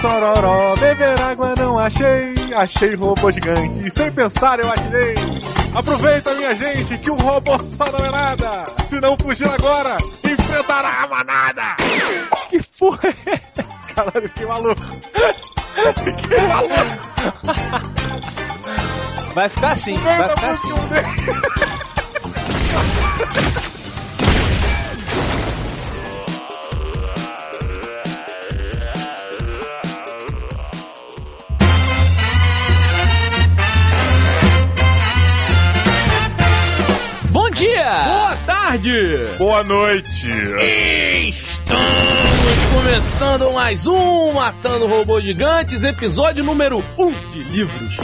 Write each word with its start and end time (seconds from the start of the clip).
tororó, 0.00 0.76
beber 0.76 1.20
água 1.22 1.54
não 1.56 1.78
achei, 1.78 2.34
achei 2.54 2.94
robô 2.94 3.30
gigante, 3.30 3.86
e 3.86 3.90
sem 3.90 4.10
pensar 4.10 4.58
eu 4.58 4.70
atirei. 4.70 5.14
Aproveita, 5.74 6.34
minha 6.34 6.54
gente, 6.54 6.98
que 6.98 7.10
o 7.10 7.14
robô 7.14 7.58
só 7.58 7.84
não 7.92 8.04
é 8.04 8.10
nada. 8.10 8.64
Se 8.88 9.00
não 9.00 9.16
fugir 9.16 9.48
agora, 9.48 9.98
enfrentará 10.24 11.04
a 11.04 11.06
manada. 11.06 11.76
Que 12.48 12.58
porra 12.78 13.14
é 13.26 13.40
Caralho, 13.94 14.28
que 14.30 14.46
maluco. 14.46 14.82
que 16.28 16.40
maluco. 16.42 16.74
Vai 19.34 19.48
ficar 19.48 19.72
assim, 19.72 19.94
vai 19.94 20.28
ficar 20.28 20.50
assim. 20.50 20.68
Dia! 37.90 38.04
Boa 38.04 38.36
tarde! 38.46 39.34
Boa 39.36 39.64
noite. 39.64 40.28
Estamos 41.28 42.39
começando 42.72 43.52
mais 43.52 43.86
um 43.86 44.32
Matando 44.32 44.86
Robôs 44.86 45.22
Gigantes, 45.22 45.84
episódio 45.84 46.42
número 46.42 46.82
1 46.98 47.04
um 47.04 47.12
de 47.30 47.42
livros. 47.44 47.96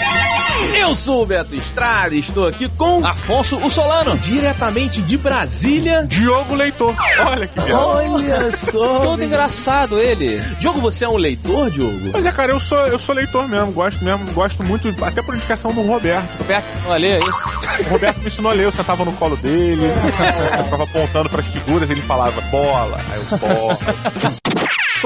Eu 0.78 0.94
sou 0.94 1.22
o 1.22 1.26
Beto 1.26 1.54
Estrada 1.54 2.14
e 2.14 2.20
estou 2.20 2.46
aqui 2.46 2.68
com 2.68 3.04
Afonso 3.04 3.56
o 3.56 3.70
Solano. 3.70 4.16
diretamente 4.18 5.02
de 5.02 5.16
Brasília. 5.16 6.06
Diogo 6.06 6.54
Leitor. 6.54 6.94
Olha 7.18 7.46
que 7.46 7.54
piada. 7.54 7.76
Olha 7.76 8.56
só! 8.56 9.00
Todo 9.00 9.22
engraçado 9.22 9.98
ele. 9.98 10.38
Diogo, 10.60 10.80
você 10.80 11.04
é 11.04 11.08
um 11.08 11.16
leitor, 11.16 11.70
Diogo? 11.70 12.10
Mas 12.12 12.26
é, 12.26 12.32
cara, 12.32 12.52
eu 12.52 12.60
sou, 12.60 12.78
eu 12.86 12.98
sou 12.98 13.14
leitor 13.14 13.48
mesmo, 13.48 13.72
gosto 13.72 14.04
mesmo, 14.04 14.30
gosto 14.32 14.62
muito, 14.62 14.94
até 15.04 15.22
por 15.22 15.34
indicação 15.34 15.72
do 15.72 15.82
Roberto. 15.82 16.38
Roberto 16.38 16.66
ensinou 16.66 16.92
a 16.92 16.96
ler, 16.96 17.22
é 17.22 17.28
isso? 17.28 17.50
O 17.86 17.90
Roberto 17.90 18.20
me 18.20 18.26
ensinou 18.26 18.52
a 18.52 18.54
ler, 18.54 18.64
eu 18.64 18.72
sentava 18.72 19.04
no 19.04 19.12
colo 19.12 19.36
dele, 19.36 19.86
eu 20.58 20.64
ficava 20.64 20.84
apontando 20.84 21.28
pras 21.28 21.46
figuras, 21.46 21.90
ele 21.90 22.02
falava 22.02 22.40
bola, 22.42 23.00
aí 23.10 23.20
eu 23.30 23.38
bola. 23.38 23.78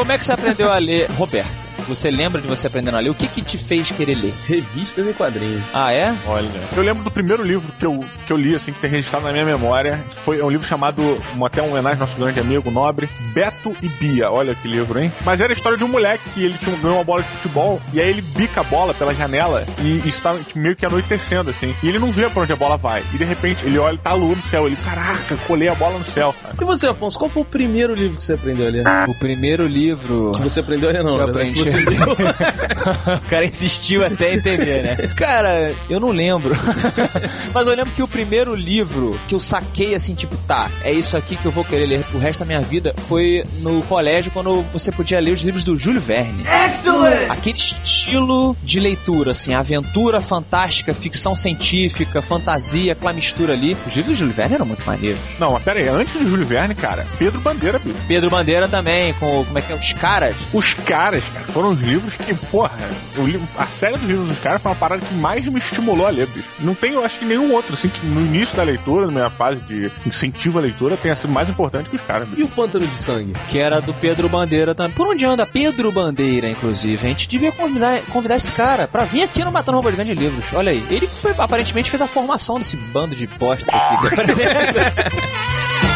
Como 0.01 0.13
é 0.13 0.17
que 0.17 0.25
você 0.25 0.33
aprendeu 0.33 0.73
a 0.73 0.79
ler, 0.79 1.11
Roberto? 1.11 1.70
Você 1.91 2.09
lembra 2.09 2.41
de 2.41 2.47
você 2.47 2.69
aprendendo 2.69 2.97
a 2.97 3.01
ler? 3.01 3.11
O 3.11 3.15
que 3.15 3.27
que 3.27 3.43
te 3.43 3.59
fez 3.59 3.91
querer 3.91 4.15
ler? 4.15 4.33
Revistas 4.47 5.05
e 5.09 5.13
quadrinhos. 5.13 5.61
Ah, 5.75 5.93
é? 5.93 6.15
Olha, 6.25 6.49
eu 6.77 6.83
lembro 6.85 7.03
do 7.03 7.11
primeiro 7.11 7.43
livro 7.43 7.73
que 7.81 7.85
eu, 7.85 7.99
que 8.29 8.33
eu 8.33 8.37
li, 8.37 8.55
assim, 8.55 8.73
que 8.73 8.79
tem 8.79 8.89
registrado 8.89 9.27
na 9.27 9.33
minha 9.33 9.45
memória. 9.45 9.99
Foi 10.13 10.39
é 10.39 10.45
um 10.45 10.51
livro 10.51 10.65
chamado, 10.65 11.03
um, 11.37 11.45
até 11.45 11.61
uma 11.61 11.73
homenagem 11.73 12.01
ao 12.01 12.07
nosso 12.07 12.17
grande 12.17 12.39
amigo 12.39 12.71
nobre, 12.71 13.09
Beto 13.35 13.75
e 13.83 13.89
Bia. 13.89 14.31
Olha 14.31 14.55
que 14.55 14.69
livro, 14.69 15.01
hein? 15.01 15.13
Mas 15.25 15.41
era 15.41 15.53
a 15.53 15.55
história 15.55 15.77
de 15.77 15.83
um 15.83 15.89
moleque 15.89 16.31
que 16.31 16.45
ele 16.45 16.57
tinha, 16.59 16.77
ganhou 16.77 16.99
uma 16.99 17.05
bola 17.05 17.23
de 17.23 17.29
futebol 17.29 17.83
e 17.93 18.01
aí 18.01 18.09
ele 18.09 18.23
bica 18.23 18.61
a 18.61 18.65
bola 18.65 18.95
pela 18.95 19.13
janela 19.13 19.65
e 19.81 19.97
isso 19.99 20.09
estava 20.09 20.39
meio 20.55 20.77
que 20.77 20.87
anoitecendo, 20.87 21.51
assim. 21.51 21.75
E 21.83 21.89
ele 21.89 21.99
não 21.99 22.13
vê 22.13 22.31
pra 22.31 22.43
onde 22.43 22.53
a 22.53 22.57
bola 22.57 22.77
vai. 22.77 23.03
E 23.13 23.19
de 23.19 23.25
repente 23.25 23.67
ele 23.67 23.79
olha 23.79 23.97
e 23.97 23.99
tá 23.99 24.11
a 24.11 24.15
lua 24.15 24.37
no 24.37 24.43
céu. 24.43 24.67
Ele, 24.69 24.77
caraca, 24.77 25.37
colei 25.49 25.69
a 25.69 25.75
bola 25.75 25.99
no 25.99 26.05
céu. 26.05 26.33
sabe? 26.41 26.55
E 26.61 26.65
você, 26.65 26.87
Afonso, 26.87 27.19
qual 27.19 27.29
foi 27.29 27.43
o 27.43 27.45
primeiro 27.45 27.95
livro 27.95 28.17
que 28.17 28.25
você 28.25 28.35
aprendeu 28.35 28.69
a 28.69 28.71
ler? 28.71 28.85
O 29.09 29.15
primeiro 29.15 29.67
livro. 29.67 30.33
Que 30.37 30.43
você 30.43 30.61
aprendeu 30.61 30.89
a 30.89 30.93
ler, 30.93 31.03
não? 31.03 31.15
Que 31.15 31.19
eu 31.19 31.29
aprendi. 31.29 31.63
que 31.63 31.80
leu. 31.85 32.13
o 33.17 33.29
cara 33.29 33.45
insistiu 33.45 34.05
até 34.05 34.35
entender, 34.35 34.83
né? 34.83 34.97
Cara, 35.17 35.75
eu 35.89 36.01
não 36.01 36.11
lembro. 36.11 36.55
Mas 37.53 37.67
eu 37.67 37.75
lembro 37.75 37.93
que 37.93 38.03
o 38.03 38.09
primeiro 38.09 38.55
livro 38.55 39.19
que 39.29 39.35
eu 39.35 39.41
saquei 39.41 39.95
assim, 39.95 40.15
tipo, 40.15 40.37
tá, 40.39 40.71
é 40.83 40.93
isso 40.93 41.17
aqui 41.17 41.37
que 41.37 41.47
eu 41.47 41.53
vou 41.53 41.65
querer 41.65 41.87
ler 41.87 42.05
pro 42.05 42.19
resto 42.19 42.41
da 42.41 42.47
minha 42.47 42.61
vida, 42.61 42.95
foi 42.97 43.45
no 43.61 43.83
colégio 43.83 44.31
quando 44.33 44.63
você 44.73 44.93
podia 44.93 45.21
ler 45.21 45.33
os 45.33 45.43
livros 45.43 45.65
do 45.65 45.77
Júlio 45.77 46.01
Verne. 46.01 46.45
Aquele 47.29 47.59
estilo 47.59 48.57
de 48.63 48.81
leitura, 48.81 49.33
assim, 49.33 49.55
aventura 49.55 50.21
fantástica, 50.21 50.95
ficção 50.95 51.35
científica, 51.35 52.23
fantasia, 52.23 52.93
aquela 52.93 53.13
mistura 53.13 53.53
ali. 53.53 53.77
Os 53.87 53.95
livros 53.95 54.17
do 54.17 54.19
Júlio 54.21 54.35
Verne 54.35 54.55
eram 54.55 54.67
muito 54.67 54.85
maneiros. 54.85 55.39
Não, 55.39 55.53
mas 55.53 55.63
pera 55.63 55.81
aí, 55.81 55.89
antes 55.89 56.15
do 56.15 56.29
Júlio 56.29 56.47
Verne, 56.47 56.75
cara, 56.75 57.07
Pedro 57.19 57.41
Bandeira, 57.41 57.79
bicho. 57.79 57.99
Pedro 58.07 58.31
Bandeira 58.31 58.69
também, 58.69 59.13
com 59.15 59.45
como 59.45 59.59
é 59.59 59.63
que 59.63 59.73
é? 59.73 59.77
Os 59.77 59.93
caras. 59.93 60.37
Os 60.53 60.75
caras, 60.75 61.25
cara, 61.29 61.47
foram 61.61 61.73
os 61.73 61.83
livros 61.83 62.17
que, 62.17 62.35
porra, 62.47 62.73
li, 63.19 63.39
a 63.59 63.67
série 63.67 63.99
dos 63.99 64.09
livros 64.09 64.29
dos 64.29 64.39
caras 64.39 64.63
foi 64.63 64.73
uma 64.73 64.79
parada 64.79 65.05
que 65.05 65.15
mais 65.17 65.45
me 65.45 65.59
estimulou 65.59 66.07
a 66.07 66.11
ler, 66.11 66.27
bicho. 66.29 66.49
Não 66.61 66.75
tem, 66.75 66.93
eu 66.93 67.05
acho 67.05 67.19
que 67.19 67.25
nenhum 67.27 67.53
outro, 67.53 67.75
assim, 67.75 67.91
que 67.91 68.05
no 68.07 68.23
início 68.23 68.57
da 68.57 68.63
leitura, 68.63 69.07
na 69.07 69.13
minha 69.13 69.29
fase 69.29 69.61
de 69.61 69.93
incentivo 70.07 70.59
à 70.59 70.63
leitura, 70.63 70.97
tenha 70.97 71.15
sido 71.15 71.31
mais 71.31 71.51
importante 71.51 71.91
que 71.91 71.97
os 71.97 72.03
caras, 72.03 72.27
bicho. 72.27 72.41
E 72.41 72.45
o 72.45 72.49
Pântano 72.49 72.87
de 72.87 72.97
Sangue? 72.97 73.35
Que 73.51 73.59
era 73.59 73.79
do 73.79 73.93
Pedro 73.93 74.27
Bandeira 74.27 74.75
também. 74.75 74.93
Por 74.93 75.09
onde 75.09 75.27
anda 75.27 75.45
Pedro 75.45 75.93
Bandeira, 75.93 76.49
inclusive? 76.49 77.07
A 77.07 77.11
gente 77.11 77.29
devia 77.29 77.53
convidar, 77.53 78.01
convidar 78.07 78.37
esse 78.37 78.53
cara 78.53 78.89
pra 78.89 79.05
vir 79.05 79.23
aqui 79.23 79.45
no 79.45 79.53
Matando 79.53 79.77
Robô 79.77 79.91
Gigante 79.91 80.15
de 80.15 80.19
Livros. 80.19 80.55
Olha 80.55 80.73
aí. 80.73 80.83
Ele 80.89 81.07
foi, 81.07 81.35
aparentemente 81.37 81.91
fez 81.91 82.01
a 82.01 82.07
formação 82.07 82.59
desse 82.59 82.77
bando 82.77 83.15
de 83.15 83.27
bosta 83.27 83.71
aqui. 83.71 84.09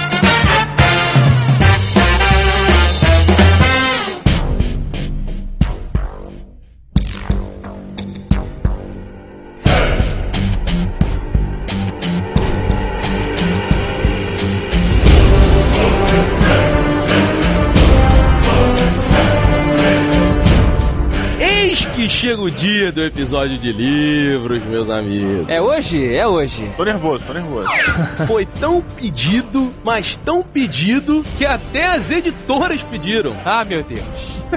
que 22.44 22.44
chega 22.44 22.47
o 22.47 22.50
dia 22.50 22.93
do 22.93 23.03
episódio 23.03 23.59
de 23.59 23.72
livros, 23.72 24.62
meus 24.65 24.91
amigos. 24.91 25.49
é 25.49 25.60
hoje? 25.60 26.15
É 26.15 26.27
hoje. 26.27 26.71
Tô 26.77 26.84
nervoso, 26.84 27.25
tô 27.25 27.32
nervoso. 27.32 27.69
Foi 28.27 28.47
tão 28.47 28.82
pedido, 28.82 29.72
mas 29.84 30.16
tão 30.16 30.43
pedido, 30.43 31.25
que 31.38 31.47
até 31.47 31.87
as 31.87 32.10
editoras 32.10 32.83
pediram. 32.83 33.34
Ah, 33.44 33.65
meu 33.65 33.83
Deus. 33.83 34.04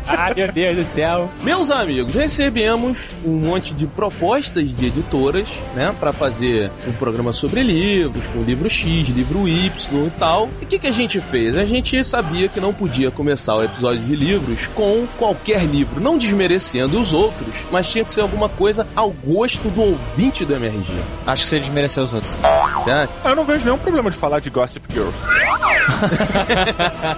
Ah, 0.05 0.33
meu 0.35 0.51
Deus 0.51 0.75
do 0.75 0.85
céu. 0.85 1.29
Meus 1.43 1.71
amigos, 1.71 2.13
recebemos 2.13 3.15
um 3.25 3.33
monte 3.33 3.73
de 3.73 3.87
propostas 3.87 4.73
de 4.73 4.85
editoras, 4.85 5.47
né, 5.75 5.95
para 5.99 6.11
fazer 6.11 6.71
um 6.87 6.91
programa 6.93 7.33
sobre 7.33 7.63
livros, 7.63 8.27
com 8.27 8.41
livro 8.41 8.69
X, 8.69 9.07
livro 9.09 9.47
Y 9.47 10.05
e 10.05 10.09
tal. 10.11 10.49
E 10.61 10.65
o 10.65 10.67
que, 10.67 10.79
que 10.79 10.87
a 10.87 10.91
gente 10.91 11.19
fez? 11.21 11.57
A 11.57 11.65
gente 11.65 12.03
sabia 12.03 12.47
que 12.47 12.59
não 12.59 12.73
podia 12.73 13.11
começar 13.11 13.55
o 13.55 13.63
episódio 13.63 14.01
de 14.01 14.15
livros 14.15 14.67
com 14.67 15.05
qualquer 15.17 15.63
livro, 15.65 15.99
não 15.99 16.17
desmerecendo 16.17 16.99
os 16.99 17.13
outros, 17.13 17.65
mas 17.71 17.89
tinha 17.89 18.03
que 18.03 18.11
ser 18.11 18.21
alguma 18.21 18.49
coisa 18.49 18.87
ao 18.95 19.11
gosto 19.11 19.69
do 19.69 19.81
ouvinte 19.81 20.45
do 20.45 20.53
MRG. 20.53 20.93
Acho 21.25 21.43
que 21.43 21.49
você 21.49 21.59
desmereceu 21.59 22.03
os 22.03 22.13
outros. 22.13 22.37
Certo? 22.81 23.11
Eu 23.23 23.35
não 23.35 23.43
vejo 23.43 23.65
nenhum 23.65 23.77
problema 23.77 24.09
de 24.09 24.17
falar 24.17 24.39
de 24.39 24.49
Gossip 24.49 24.85
Girl. 24.91 25.09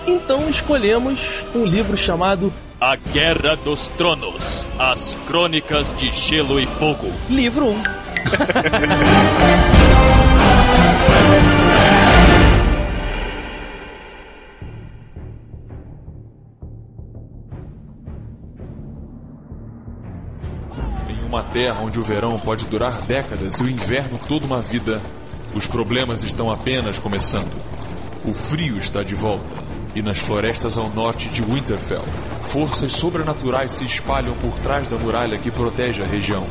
Então 0.07 0.49
escolhemos 0.49 1.45
um 1.53 1.65
livro 1.65 1.97
chamado 1.97 2.51
A 2.81 2.95
Guerra 2.95 3.57
dos 3.57 3.89
Tronos 3.89 4.69
As 4.79 5.13
Crônicas 5.27 5.93
de 5.93 6.13
Gelo 6.13 6.57
e 6.61 6.65
Fogo. 6.65 7.11
Livro 7.29 7.67
1. 7.67 7.83
Em 21.09 21.25
uma 21.27 21.43
terra 21.43 21.81
onde 21.81 21.99
o 21.99 22.03
verão 22.03 22.39
pode 22.39 22.65
durar 22.67 23.01
décadas 23.01 23.55
e 23.55 23.63
o 23.63 23.69
inverno 23.69 24.17
toda 24.25 24.45
uma 24.45 24.61
vida, 24.61 25.01
os 25.53 25.67
problemas 25.67 26.23
estão 26.23 26.49
apenas 26.49 26.97
começando. 26.97 27.61
O 28.23 28.33
frio 28.33 28.77
está 28.77 29.03
de 29.03 29.15
volta. 29.15 29.68
E 29.95 30.01
nas 30.01 30.19
florestas 30.19 30.77
ao 30.77 30.89
norte 30.89 31.29
de 31.29 31.41
Winterfell, 31.41 32.05
forças 32.43 32.93
sobrenaturais 32.93 33.71
se 33.71 33.85
espalham 33.85 34.33
por 34.35 34.53
trás 34.59 34.87
da 34.87 34.97
muralha 34.97 35.37
que 35.37 35.49
protege 35.49 36.03
a 36.03 36.05
região. 36.05 36.47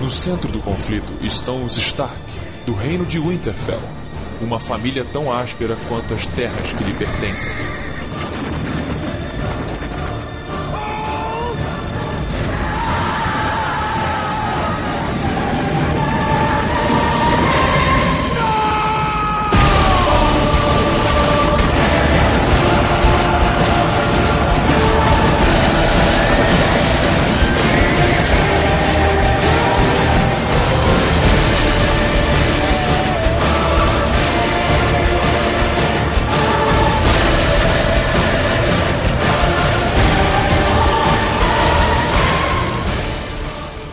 No 0.00 0.10
centro 0.10 0.50
do 0.50 0.60
conflito 0.60 1.12
estão 1.20 1.64
os 1.64 1.76
Stark, 1.76 2.16
do 2.64 2.72
reino 2.72 3.04
de 3.04 3.18
Winterfell, 3.18 3.82
uma 4.40 4.58
família 4.58 5.04
tão 5.04 5.32
áspera 5.32 5.76
quanto 5.88 6.14
as 6.14 6.26
terras 6.28 6.72
que 6.72 6.84
lhe 6.84 6.94
pertencem. 6.94 7.52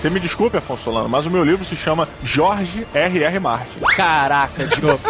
Você 0.08 0.14
me 0.14 0.22
desculpe, 0.22 0.56
Afonso 0.56 0.84
Solano, 0.84 1.10
mas 1.10 1.26
o 1.26 1.30
meu 1.30 1.44
livro 1.44 1.66
se 1.66 1.76
chama 1.76 2.08
Jorge 2.24 2.88
R.R. 2.94 3.40
Martin. 3.40 3.82
Caraca, 3.98 4.66
Diogo. 4.66 5.02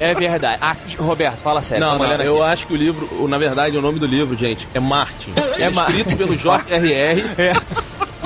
É 0.00 0.12
verdade. 0.14 0.58
Ah, 0.60 0.74
Roberto, 0.98 1.38
fala 1.38 1.62
sério. 1.62 1.86
Não, 1.86 1.96
não, 1.96 2.06
eu 2.16 2.42
aqui. 2.42 2.52
acho 2.52 2.66
que 2.66 2.72
o 2.72 2.76
livro, 2.76 3.28
na 3.28 3.38
verdade, 3.38 3.76
o 3.76 3.80
nome 3.80 4.00
do 4.00 4.06
livro, 4.06 4.36
gente, 4.36 4.68
é 4.74 4.80
Martin. 4.80 5.32
É 5.56 5.62
É 5.62 5.70
escrito 5.70 6.16
pelo 6.16 6.36
Jorge 6.36 6.72
R.R. 6.72 7.24
É. 7.38 7.52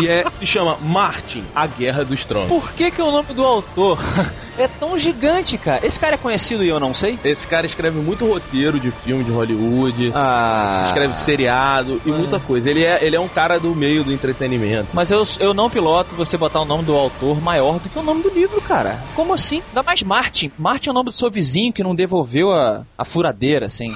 e 0.00 0.08
é, 0.08 0.25
se 0.38 0.47
chama 0.47 0.76
Martin, 0.81 1.44
A 1.55 1.67
Guerra 1.67 2.05
dos 2.05 2.25
Tronos. 2.25 2.49
Por 2.49 2.73
que, 2.73 2.91
que 2.91 3.00
o 3.02 3.11
nome 3.11 3.32
do 3.35 3.44
autor 3.44 3.99
é 4.58 4.67
tão 4.69 4.99
gigante, 4.99 5.56
cara? 5.58 5.85
Esse 5.87 5.99
cara 5.99 6.14
é 6.14 6.19
conhecido 6.19 6.64
e 6.64 6.69
eu 6.69 6.81
não 6.81 6.93
sei? 6.94 7.19
Esse 7.25 7.47
cara 7.47 7.67
escreve 7.67 7.99
muito 7.99 8.26
roteiro 8.26 8.79
de 8.81 8.91
filme 8.91 9.25
de 9.25 9.31
Hollywood, 9.31 10.12
Ah. 10.14 10.85
escreve 10.87 11.17
seriado 11.17 12.00
e 12.05 12.11
muita 12.11 12.38
coisa. 12.41 12.70
Ele 12.70 12.85
é, 12.85 13.05
ele 13.05 13.17
é 13.17 13.20
um 13.20 13.29
cara 13.29 13.58
do 13.58 13.75
meio 13.75 14.05
do 14.05 14.12
entretenimento. 14.12 14.88
Mas 14.93 15.11
eu, 15.11 15.23
eu 15.38 15.55
não 15.55 15.69
piloto 15.70 16.14
você 16.14 16.37
botar 16.37 16.61
o 16.61 16.64
nome 16.64 16.85
do 16.85 16.94
autor 16.97 17.41
maior 17.41 17.79
do 17.79 17.88
que 17.88 17.99
o 17.99 18.02
nome 18.02 18.23
do 18.23 18.31
livro, 18.31 18.61
cara. 18.61 19.02
Como 19.14 19.32
assim? 19.35 19.62
Ainda 19.69 19.82
mais 19.82 20.02
Martin. 20.02 20.50
Martin 20.58 20.88
é 20.88 20.93
o 20.93 20.94
nome 20.94 21.06
do 21.11 21.12
seu 21.12 21.31
vizinho 21.31 21.73
que 21.73 21.82
não 21.82 21.94
devolveu 21.94 22.52
a, 22.52 22.85
a 22.97 23.05
furadeira, 23.05 23.67
assim. 23.67 23.94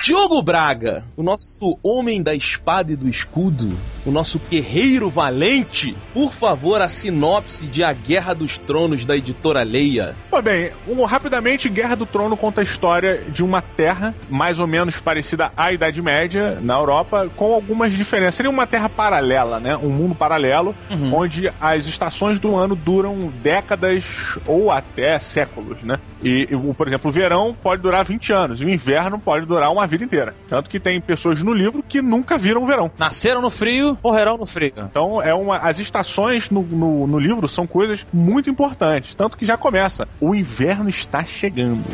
Diogo 0.00 0.40
Braga, 0.42 1.04
o 1.16 1.22
nosso 1.24 1.76
homem 1.82 2.22
da 2.22 2.32
espada 2.34 2.92
e 2.92 2.96
do 2.96 3.08
escudo, 3.08 3.76
o 4.06 4.10
nosso 4.12 4.40
guerreiro 4.48 5.10
valente, 5.10 5.94
por 6.14 6.32
favor, 6.32 6.80
a 6.80 6.88
sinopse 6.88 7.66
de 7.66 7.82
A 7.82 7.92
Guerra 7.92 8.32
dos 8.32 8.56
Tronos 8.56 9.04
da 9.04 9.16
editora 9.16 9.62
Leia. 9.64 10.14
Pô, 10.30 10.40
bem, 10.40 10.70
um, 10.86 11.04
rapidamente, 11.04 11.68
Guerra 11.68 11.96
do 11.96 12.06
Trono 12.06 12.36
conta 12.36 12.60
a 12.60 12.64
história 12.64 13.22
de 13.28 13.42
uma 13.42 13.60
terra 13.60 14.14
mais 14.30 14.60
ou 14.60 14.66
menos 14.68 15.00
parecida 15.00 15.50
à 15.56 15.72
Idade 15.72 16.00
Média 16.00 16.58
na 16.62 16.74
Europa, 16.74 17.28
com 17.36 17.52
algumas 17.52 17.92
diferenças. 17.92 18.36
Seria 18.36 18.50
uma 18.50 18.66
terra 18.68 18.88
paralela, 18.88 19.58
né? 19.58 19.76
Um 19.76 19.90
mundo 19.90 20.14
paralelo, 20.14 20.74
Uhum. 20.90 21.12
onde 21.14 21.52
as 21.60 21.86
estações 21.86 22.38
do 22.38 22.56
ano 22.56 22.76
duram 22.76 23.32
décadas 23.42 24.38
ou 24.46 24.70
até 24.70 25.18
séculos, 25.18 25.82
né? 25.82 25.98
E, 26.22 26.48
e, 26.50 26.74
por 26.74 26.86
exemplo, 26.86 27.10
o 27.10 27.12
verão 27.12 27.54
pode 27.60 27.82
durar 27.82 28.04
20 28.04 28.32
anos, 28.32 28.62
e 28.62 28.64
o 28.64 28.70
inverno 28.70 29.18
pode 29.18 29.44
durar 29.44 29.70
uma 29.72 29.87
vida 29.88 30.04
inteira. 30.04 30.34
Tanto 30.48 30.70
que 30.70 30.78
tem 30.78 31.00
pessoas 31.00 31.42
no 31.42 31.52
livro 31.52 31.82
que 31.82 32.00
nunca 32.00 32.38
viram 32.38 32.62
o 32.62 32.66
verão. 32.66 32.90
Nasceram 32.98 33.42
no 33.42 33.50
frio, 33.50 33.98
morrerão 34.02 34.36
no 34.36 34.46
frio. 34.46 34.72
Então, 34.76 35.20
é 35.20 35.34
uma, 35.34 35.56
as 35.56 35.78
estações 35.78 36.50
no, 36.50 36.62
no, 36.62 37.06
no 37.06 37.18
livro 37.18 37.48
são 37.48 37.66
coisas 37.66 38.06
muito 38.12 38.48
importantes. 38.50 39.14
Tanto 39.14 39.36
que 39.36 39.44
já 39.44 39.56
começa. 39.56 40.06
O 40.20 40.34
inverno 40.34 40.88
está 40.88 41.24
chegando. 41.24 41.84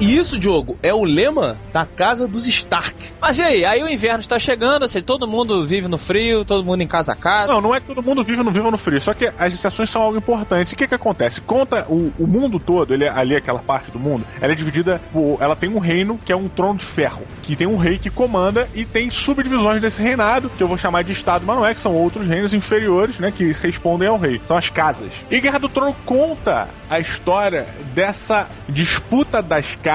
E 0.00 0.16
isso, 0.16 0.38
Diogo, 0.38 0.78
é 0.80 0.94
o 0.94 1.02
lema 1.02 1.58
da 1.72 1.84
casa 1.84 2.28
dos 2.28 2.46
Stark. 2.46 2.94
Mas 3.20 3.38
e 3.40 3.42
aí? 3.42 3.64
Aí 3.64 3.82
o 3.82 3.88
inverno 3.88 4.20
está 4.20 4.38
chegando, 4.38 4.82
ou 4.82 4.88
seja, 4.88 5.04
todo 5.04 5.26
mundo 5.26 5.66
vive 5.66 5.88
no 5.88 5.98
frio, 5.98 6.44
todo 6.44 6.64
mundo 6.64 6.82
em 6.82 6.86
casa 6.86 7.14
a 7.14 7.16
casa. 7.16 7.52
Não, 7.52 7.60
não 7.60 7.74
é 7.74 7.80
que 7.80 7.86
todo 7.88 8.00
mundo 8.00 8.22
vive 8.22 8.38
ou 8.38 8.44
não 8.44 8.52
viva 8.52 8.70
no 8.70 8.78
frio. 8.78 9.00
Só 9.00 9.12
que 9.12 9.32
as 9.36 9.52
estações 9.52 9.90
são 9.90 10.00
algo 10.00 10.16
importante. 10.16 10.70
E 10.70 10.74
o 10.74 10.76
que 10.78 10.86
que 10.86 10.94
acontece? 10.94 11.40
Conta 11.40 11.84
o, 11.88 12.12
o 12.16 12.26
mundo 12.28 12.60
todo, 12.60 12.94
ele, 12.94 13.04
é- 13.04 13.10
ali 13.10 13.34
aquela 13.34 13.58
parte 13.58 13.90
do 13.90 13.98
mundo, 13.98 14.24
ela 14.40 14.52
é 14.52 14.54
dividida 14.54 15.00
por... 15.12 15.38
Ela 15.40 15.56
tem 15.56 15.68
um 15.68 15.80
reino 15.80 16.16
que 16.24 16.30
é 16.30 16.36
um 16.36 16.48
trono 16.48 16.78
de 16.78 16.84
ferro. 16.84 17.22
Que 17.42 17.56
tem 17.56 17.66
um 17.66 17.76
rei 17.76 17.98
que 17.98 18.08
comanda 18.08 18.68
e 18.76 18.84
tem 18.84 19.10
subdivisões 19.10 19.82
desse 19.82 20.00
reinado, 20.00 20.48
que 20.48 20.62
eu 20.62 20.68
vou 20.68 20.78
chamar 20.78 21.02
de 21.02 21.10
estado, 21.10 21.44
mas 21.44 21.56
não 21.56 21.66
é, 21.66 21.74
que 21.74 21.80
são 21.80 21.94
outros 21.94 22.26
reinos 22.28 22.54
inferiores, 22.54 23.18
né? 23.18 23.32
Que 23.32 23.50
respondem 23.52 24.06
ao 24.06 24.16
rei. 24.16 24.40
São 24.46 24.56
as 24.56 24.70
casas. 24.70 25.12
E 25.28 25.40
Guerra 25.40 25.58
do 25.58 25.68
Trono 25.68 25.96
conta 26.06 26.68
a 26.88 27.00
história 27.00 27.66
dessa 27.94 28.46
disputa 28.68 29.42
das 29.42 29.74
casas, 29.74 29.87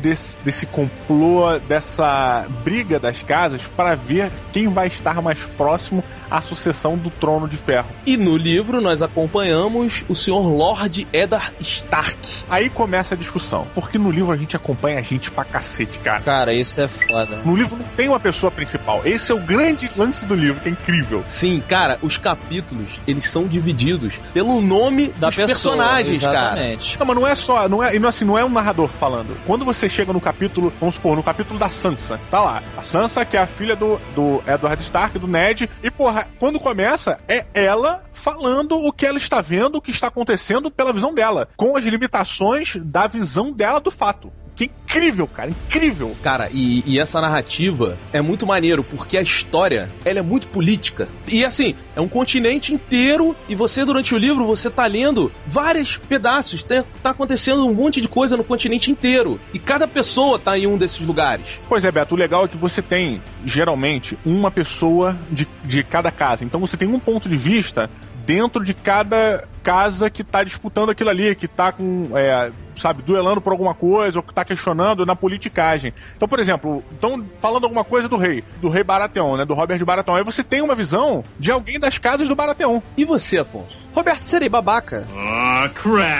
desse, 0.00 0.40
desse 0.42 0.66
complô, 0.66 1.58
dessa 1.60 2.46
briga 2.64 2.98
das 2.98 3.22
casas 3.22 3.62
para 3.76 3.94
ver 3.94 4.30
quem 4.52 4.68
vai 4.68 4.86
estar 4.88 5.20
mais 5.22 5.42
próximo 5.56 6.02
à 6.30 6.40
sucessão 6.40 6.96
do 6.96 7.10
trono 7.10 7.48
de 7.48 7.56
ferro. 7.56 7.88
E 8.06 8.16
no 8.16 8.36
livro 8.36 8.80
nós 8.80 9.02
acompanhamos 9.02 10.04
o 10.08 10.14
senhor 10.14 10.40
Lord 10.46 11.06
Eddard 11.12 11.52
Stark. 11.60 12.18
Aí 12.48 12.68
começa 12.70 13.14
a 13.14 13.18
discussão, 13.18 13.66
porque 13.74 13.98
no 13.98 14.10
livro 14.10 14.32
a 14.32 14.36
gente 14.36 14.56
acompanha 14.56 14.98
a 14.98 15.02
gente 15.02 15.30
pra 15.30 15.44
cacete, 15.44 15.98
cara. 16.00 16.20
Cara, 16.20 16.52
isso 16.52 16.80
é 16.80 16.88
foda. 16.88 17.42
No 17.44 17.56
livro 17.56 17.76
não 17.76 17.86
tem 17.96 18.08
uma 18.08 18.20
pessoa 18.20 18.50
principal. 18.50 19.02
Esse 19.04 19.32
é 19.32 19.34
o 19.34 19.40
grande 19.40 19.90
lance 19.96 20.26
do 20.26 20.34
livro, 20.34 20.60
que 20.60 20.68
é 20.68 20.72
incrível. 20.72 21.24
Sim, 21.28 21.62
cara, 21.68 21.98
os 22.02 22.16
capítulos, 22.16 23.00
eles 23.06 23.24
são 23.28 23.46
divididos 23.46 24.18
pelo 24.32 24.60
nome 24.60 25.08
Da 25.08 25.28
dos 25.28 25.36
pessoa, 25.36 25.46
personagens, 25.48 26.20
cara. 26.20 26.32
exatamente. 26.38 26.98
Não, 26.98 27.06
mas 27.06 27.16
não 27.16 27.26
é 27.26 27.34
só, 27.34 27.68
não 27.68 27.82
é, 27.82 27.94
e 27.94 27.98
não, 27.98 28.08
assim, 28.08 28.24
não 28.24 28.38
é 28.38 28.44
um 28.44 28.48
narrador 28.48 28.88
falando. 28.88 29.19
Quando 29.46 29.64
você 29.64 29.88
chega 29.88 30.12
no 30.12 30.20
capítulo, 30.20 30.72
vamos 30.78 30.94
supor, 30.94 31.16
no 31.16 31.22
capítulo 31.22 31.58
da 31.58 31.68
Sansa, 31.68 32.20
tá 32.30 32.40
lá. 32.40 32.62
A 32.76 32.82
Sansa, 32.82 33.24
que 33.24 33.36
é 33.36 33.40
a 33.40 33.46
filha 33.46 33.76
do, 33.76 33.98
do 34.14 34.42
Edward 34.46 34.82
Stark, 34.82 35.18
do 35.18 35.26
Ned, 35.26 35.68
e 35.82 35.90
porra, 35.90 36.28
quando 36.38 36.60
começa, 36.60 37.18
é 37.28 37.46
ela 37.54 38.04
falando 38.12 38.76
o 38.76 38.92
que 38.92 39.06
ela 39.06 39.18
está 39.18 39.40
vendo, 39.40 39.76
o 39.76 39.82
que 39.82 39.90
está 39.90 40.08
acontecendo 40.08 40.70
pela 40.70 40.92
visão 40.92 41.14
dela, 41.14 41.48
com 41.56 41.76
as 41.76 41.84
limitações 41.84 42.76
da 42.76 43.06
visão 43.06 43.52
dela 43.52 43.80
do 43.80 43.90
fato. 43.90 44.32
Que 44.60 44.64
incrível, 44.64 45.26
cara, 45.26 45.48
incrível. 45.48 46.14
Cara, 46.22 46.50
e, 46.52 46.82
e 46.84 46.98
essa 46.98 47.18
narrativa 47.18 47.96
é 48.12 48.20
muito 48.20 48.46
maneiro, 48.46 48.84
porque 48.84 49.16
a 49.16 49.22
história, 49.22 49.88
ela 50.04 50.18
é 50.18 50.22
muito 50.22 50.48
política. 50.48 51.08
E 51.26 51.46
assim, 51.46 51.74
é 51.96 52.00
um 52.02 52.08
continente 52.08 52.74
inteiro, 52.74 53.34
e 53.48 53.54
você, 53.54 53.86
durante 53.86 54.14
o 54.14 54.18
livro, 54.18 54.44
você 54.44 54.68
tá 54.68 54.84
lendo 54.84 55.32
vários 55.46 55.96
pedaços, 55.96 56.62
tá, 56.62 56.84
tá 57.02 57.08
acontecendo 57.08 57.66
um 57.66 57.72
monte 57.72 58.02
de 58.02 58.08
coisa 58.08 58.36
no 58.36 58.44
continente 58.44 58.90
inteiro. 58.90 59.40
E 59.54 59.58
cada 59.58 59.88
pessoa 59.88 60.38
tá 60.38 60.58
em 60.58 60.66
um 60.66 60.76
desses 60.76 61.00
lugares. 61.06 61.58
Pois 61.66 61.82
é, 61.86 61.90
Beto, 61.90 62.14
o 62.14 62.18
legal 62.18 62.44
é 62.44 62.48
que 62.48 62.58
você 62.58 62.82
tem, 62.82 63.22
geralmente, 63.46 64.18
uma 64.26 64.50
pessoa 64.50 65.16
de, 65.30 65.48
de 65.64 65.82
cada 65.82 66.10
casa. 66.10 66.44
Então 66.44 66.60
você 66.60 66.76
tem 66.76 66.86
um 66.86 67.00
ponto 67.00 67.30
de 67.30 67.36
vista 67.38 67.88
dentro 68.26 68.62
de 68.62 68.74
cada 68.74 69.48
casa 69.62 70.10
que 70.10 70.22
tá 70.22 70.44
disputando 70.44 70.90
aquilo 70.90 71.10
ali, 71.10 71.34
que 71.34 71.48
tá 71.48 71.72
com. 71.72 72.10
é, 72.14 72.52
sabe, 72.80 73.02
duelando 73.02 73.40
por 73.40 73.52
alguma 73.52 73.74
coisa, 73.74 74.18
ou 74.18 74.22
que 74.22 74.34
tá 74.34 74.44
questionando 74.44 75.04
na 75.06 75.14
politicagem. 75.16 75.92
Então, 76.16 76.28
por 76.28 76.38
exemplo, 76.40 76.82
estão 76.92 77.24
falando 77.40 77.64
alguma 77.64 77.84
coisa 77.84 78.08
do 78.08 78.16
rei, 78.16 78.42
do 78.60 78.68
rei 78.68 78.82
Baratheon, 78.82 79.36
né? 79.36 79.44
Do 79.44 79.54
Robert 79.54 79.78
de 79.78 79.84
Baratheon. 79.84 80.16
Aí 80.16 80.24
você 80.24 80.42
tem 80.42 80.62
uma 80.62 80.74
visão 80.74 81.22
de 81.38 81.50
alguém 81.50 81.78
das 81.78 81.98
casas 81.98 82.28
do 82.28 82.34
Baratheon. 82.36 82.80
E 82.96 83.04
você, 83.04 83.38
Afonso? 83.38 83.78
Roberto, 83.94 84.22
serei 84.22 84.48
babaca. 84.48 85.06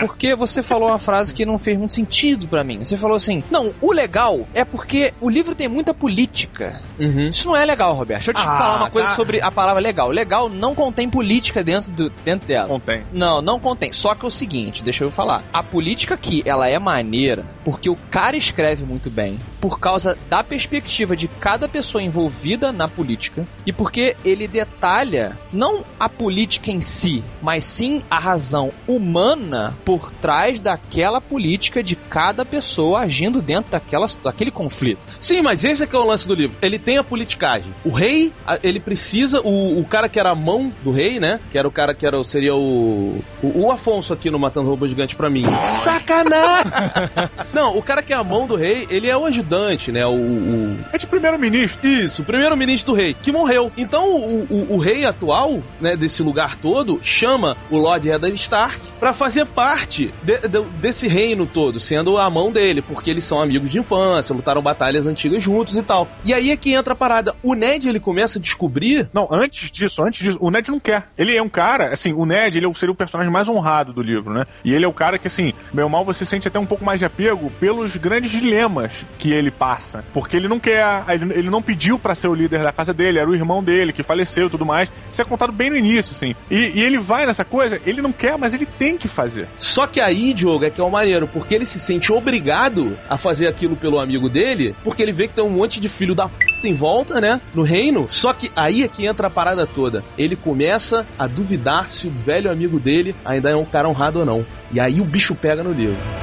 Porque 0.01 0.35
você 0.35 0.63
falou 0.63 0.89
uma 0.89 0.99
frase 0.99 1.33
que 1.33 1.45
não 1.47 1.59
fez 1.59 1.79
muito 1.79 1.93
sentido 1.95 2.47
pra 2.49 2.65
mim. 2.65 2.85
Você 2.85 2.97
falou 2.97 3.17
assim: 3.17 3.43
Não, 3.51 3.73
o 3.81 3.93
legal 3.93 4.47
é 4.55 4.65
porque 4.65 5.13
o 5.21 5.31
livro 5.31 5.55
tem 5.55 5.69
muita 5.69 5.95
política. 5.95 6.81
Uhum. 6.99 7.29
Isso 7.29 7.49
não 7.49 7.57
é 7.57 7.65
legal, 7.65 7.95
Roberto. 7.95 8.25
Deixa 8.25 8.31
eu 8.31 8.35
te 8.35 8.47
Ah, 8.47 8.57
falar 8.59 8.77
uma 8.77 8.91
coisa 8.91 9.09
tá. 9.09 9.15
sobre 9.15 9.41
a 9.41 9.51
palavra 9.51 9.81
legal. 9.81 10.11
Legal 10.11 10.49
não 10.49 10.75
contém 10.75 11.09
política 11.09 11.63
dentro, 11.65 11.91
do, 11.93 12.11
dentro 12.25 12.47
dela. 12.47 12.69
Contém. 12.69 13.05
Não, 13.13 13.41
não 13.41 13.59
contém. 13.59 13.93
Só 13.93 14.15
que 14.15 14.25
é 14.25 14.29
o 14.29 14.31
seguinte, 14.31 14.83
deixa 14.83 15.05
eu 15.05 15.11
falar. 15.11 15.45
A 15.53 15.63
política 15.63 16.15
aqui, 16.15 16.43
ela 16.51 16.69
é 16.69 16.79
maneira 16.79 17.47
porque 17.65 17.89
o 17.89 17.97
cara 18.11 18.37
escreve 18.37 18.85
muito 18.85 19.11
bem, 19.11 19.39
por 19.61 19.79
causa 19.79 20.17
da 20.29 20.43
perspectiva 20.43 21.15
de 21.15 21.29
cada 21.29 21.69
pessoa 21.69 22.03
envolvida 22.03 22.73
na 22.73 22.89
política 22.89 23.47
e 23.67 23.73
porque 23.73 24.17
ele 24.25 24.49
detalha 24.49 25.39
não 25.53 25.85
a 25.99 26.09
política 26.09 26.71
em 26.71 26.81
si, 26.81 27.23
mas 27.43 27.65
sim 27.65 28.03
a 28.11 28.19
razão 28.19 28.73
humana 28.87 29.77
por 29.85 30.11
trás 30.11 30.61
daquela 30.61 31.21
política 31.21 31.83
de 31.83 31.97
cada 31.97 32.45
pessoa 32.45 33.01
agindo 33.01 33.43
dentro 33.43 33.73
daquela, 33.73 34.07
daquele 34.23 34.51
conflito. 34.51 35.17
Sim, 35.21 35.43
mas 35.43 35.65
esse 35.65 35.85
é 35.85 35.87
que 35.87 35.95
é 35.95 35.99
o 35.99 36.07
lance 36.07 36.27
do 36.27 36.35
livro. 36.35 36.57
Ele 36.63 36.79
tem 36.79 36.99
a 36.99 37.05
politicagem. 37.05 37.73
O 37.85 37.91
rei, 37.91 38.33
ele 38.63 38.81
precisa. 38.81 39.41
O, 39.43 39.81
o 39.81 39.85
cara 39.85 40.09
que 40.09 40.19
era 40.19 40.31
a 40.31 40.35
mão 40.35 40.73
do 40.83 40.91
rei, 40.91 41.21
né? 41.21 41.39
Que 41.51 41.59
era 41.59 41.69
o 41.69 41.71
cara 41.71 41.95
que 41.95 42.07
era, 42.07 42.23
seria 42.25 42.55
o, 42.55 43.23
o. 43.43 43.65
o 43.67 43.71
Afonso 43.71 44.13
aqui 44.13 44.31
no 44.31 44.39
Matando 44.39 44.69
Robô 44.69 44.87
Gigante 44.89 45.15
pra 45.15 45.31
mim. 45.31 45.45
Sacanagem! 45.61 46.40
Não, 47.53 47.77
o 47.77 47.83
cara 47.83 48.03
que 48.03 48.13
é 48.13 48.17
a 48.17 48.25
mão 48.25 48.47
do 48.47 48.55
rei, 48.57 48.87
ele 48.91 49.09
é 49.09 49.17
o 49.17 49.25
ajudante, 49.27 49.91
né? 49.93 50.07
O. 50.07 50.11
o- 50.13 50.79
É 50.93 50.99
de 50.99 51.07
primeiro-ministro. 51.07 51.87
isso, 51.87 52.23
o 52.23 52.25
primeiro-ministro 52.25 52.93
do 52.93 52.97
rei, 52.97 53.15
que 53.15 53.33
morreu. 53.33 53.71
Então 53.77 54.15
o, 54.15 54.47
o- 54.51 54.75
o 54.75 54.79
rei 54.79 55.05
atual, 55.05 55.63
né, 55.81 55.97
desse 55.97 56.23
lugar 56.23 56.57
todo, 56.57 57.01
chama 57.03 57.57
o 57.71 57.79
Lord 57.79 58.09
Eddard 58.09 58.35
Stark 58.37 58.81
pra 58.99 59.13
fazer 59.13 59.47
parte 59.47 60.13
de- 60.23 60.49
de- 60.49 60.63
desse 60.81 61.09
reino 61.09 61.47
todo, 61.47 61.79
sendo 61.81 62.19
a 62.19 62.29
mão 62.31 62.51
dele, 62.53 62.83
porque 62.83 63.11
eles 63.11 63.25
são 63.25 63.41
amigos 63.41 63.71
de 63.71 63.79
infância, 63.79 64.35
lutaram 64.35 64.63
batalhas 64.63 65.07
antigas 65.07 65.43
juntos 65.43 65.77
e 65.77 65.83
tal. 65.83 66.09
E 66.25 66.33
aí 66.35 66.51
é 66.51 66.57
que 66.57 66.73
entra 66.73 66.93
a 66.93 66.97
parada. 66.97 67.35
O 67.43 67.55
Ned, 67.55 67.89
ele 67.89 68.01
começa 68.01 68.39
a 68.39 68.43
descobrir 68.43 69.09
Não, 69.13 69.29
antes 69.31 69.71
disso, 69.71 70.03
antes 70.03 70.23
disso, 70.23 70.39
o 70.41 70.51
Ned 70.51 70.71
não 70.71 70.81
quer. 70.81 71.09
Ele 71.19 71.35
é 71.37 71.43
um 71.43 71.49
cara, 71.49 71.93
assim, 71.93 72.13
o 72.13 72.25
Ned, 72.25 72.57
ele 72.59 72.67
é 72.67 72.69
o- 72.69 72.75
seria 72.75 72.93
o 72.93 72.97
personagem 72.97 73.33
mais 73.33 73.49
honrado 73.49 73.93
do 73.93 74.03
livro, 74.03 74.33
né? 74.33 74.45
E 74.65 74.73
ele 74.75 74.85
é 74.85 74.89
o 74.89 74.93
cara 74.93 75.19
que, 75.19 75.27
assim, 75.27 75.53
meu 75.73 75.89
mal 75.89 76.05
você 76.05 76.25
sente 76.31 76.49
até 76.49 76.59
um 76.59 76.67
pouco 76.67 76.85
mais 76.85 77.01
de 77.01 77.05
apego 77.05 77.51
pelos 77.59 77.97
grandes 77.97 78.31
dilemas 78.31 79.05
que 79.19 79.33
ele 79.33 79.51
passa. 79.51 80.05
Porque 80.13 80.37
ele 80.37 80.49
não 80.49 80.59
quer, 80.61 81.05
ele, 81.09 81.33
ele 81.35 81.51
não 81.51 81.61
pediu 81.61 81.99
para 81.99 82.15
ser 82.15 82.29
o 82.29 82.35
líder 82.35 82.63
da 82.63 82.73
casa 82.73 82.95
dele, 82.95 83.19
era 83.19 83.29
o 83.29 83.35
irmão 83.35 83.63
dele 83.63 83.93
que 83.93 84.03
faleceu 84.03 84.47
e 84.47 84.51
tudo 84.51 84.65
mais. 84.65 84.91
Isso 85.13 85.21
é 85.21 85.25
contado 85.25 85.53
bem 85.53 85.71
no 85.71 85.77
início, 85.77 86.13
assim. 86.15 86.35
E, 86.51 86.79
e 86.79 86.83
ele 86.83 86.99
vai 86.99 87.27
nessa 87.27 87.45
coisa, 87.45 87.81
ele 87.85 88.01
não 88.01 88.13
quer, 88.13 88.39
mas 88.39 88.55
ele 88.55 88.65
tem 88.65 88.97
que 88.97 89.09
fazer. 89.09 89.49
Só 89.59 89.87
que 89.87 90.01
aí, 90.01 90.33
Diogo, 90.33 90.65
é 90.65 90.71
que 90.71 90.81
é 90.81 90.85
o 90.85 90.91
maneiro, 90.91 91.27
porque 91.27 91.55
ele 91.55 91.67
se 91.67 91.81
sente 91.81 92.13
obrigado 92.13 92.97
a 93.09 93.17
fazer 93.17 93.49
aquilo 93.49 93.77
pelo 93.77 93.99
amigo 93.99 94.29
dele, 94.29 94.75
porque 94.85 95.03
ele 95.03 95.13
vê 95.13 95.27
que 95.27 95.35
tem 95.35 95.45
um 95.45 95.51
monte 95.51 95.81
de 95.81 95.89
filho 95.89 96.15
da 96.15 96.29
p 96.29 96.69
em 96.69 96.75
volta, 96.75 97.21
né? 97.21 97.41
No 97.55 97.63
reino. 97.63 98.07
Só 98.09 98.33
que 98.33 98.51
aí 98.55 98.85
é 98.85 98.89
que 98.89 99.07
entra 99.07 99.27
a 99.27 99.31
parada 99.31 99.67
toda. 99.67 100.05
Ele 100.17 100.37
começa 100.37 101.07
a 101.19 101.27
duvidar 101.27 101.89
se 101.89 102.07
o 102.07 102.11
velho 102.11 102.51
amigo 102.51 102.79
dele 102.79 103.15
ainda 103.25 103.51
é 103.51 103.57
um 103.57 103.65
cara 103.65 103.89
honrado 103.89 104.21
ou 104.21 104.27
não. 104.27 104.45
E 104.73 104.79
aí 104.79 105.01
o 105.01 105.05
bicho 105.05 105.35
pega 105.35 105.65
no 105.65 105.73
livro. 105.73 106.20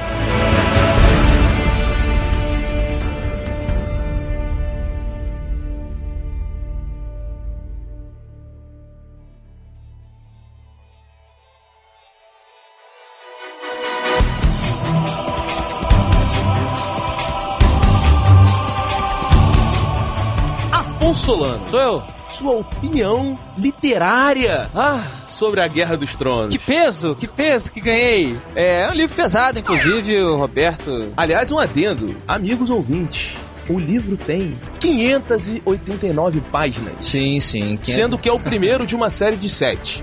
Sou 21.70 21.80
eu. 21.80 22.02
sua 22.28 22.52
opinião 22.52 23.38
literária 23.58 24.70
Ah, 24.74 25.02
sobre 25.28 25.60
a 25.60 25.68
Guerra 25.68 25.96
dos 25.96 26.14
Tronos. 26.14 26.54
que 26.56 26.58
peso, 26.58 27.14
que 27.14 27.26
peso 27.26 27.70
que 27.72 27.80
ganhei. 27.80 28.38
É, 28.54 28.82
é 28.82 28.90
um 28.90 28.94
livro 28.94 29.14
pesado, 29.14 29.58
inclusive, 29.58 30.18
o 30.22 30.36
Roberto. 30.36 31.12
Aliás, 31.16 31.50
um 31.52 31.58
adendo, 31.58 32.16
amigos 32.26 32.70
ouvintes. 32.70 33.34
O 33.68 33.78
livro 33.78 34.16
tem 34.16 34.58
589 34.80 36.40
páginas. 36.40 36.94
Sim, 37.00 37.38
sim. 37.38 37.78
Sendo 37.82 38.16
que 38.16 38.26
é 38.26 38.32
o 38.32 38.38
primeiro 38.40 38.86
de 38.86 38.94
uma 38.96 39.10
série 39.10 39.36
de 39.36 39.50
sete. 39.50 40.02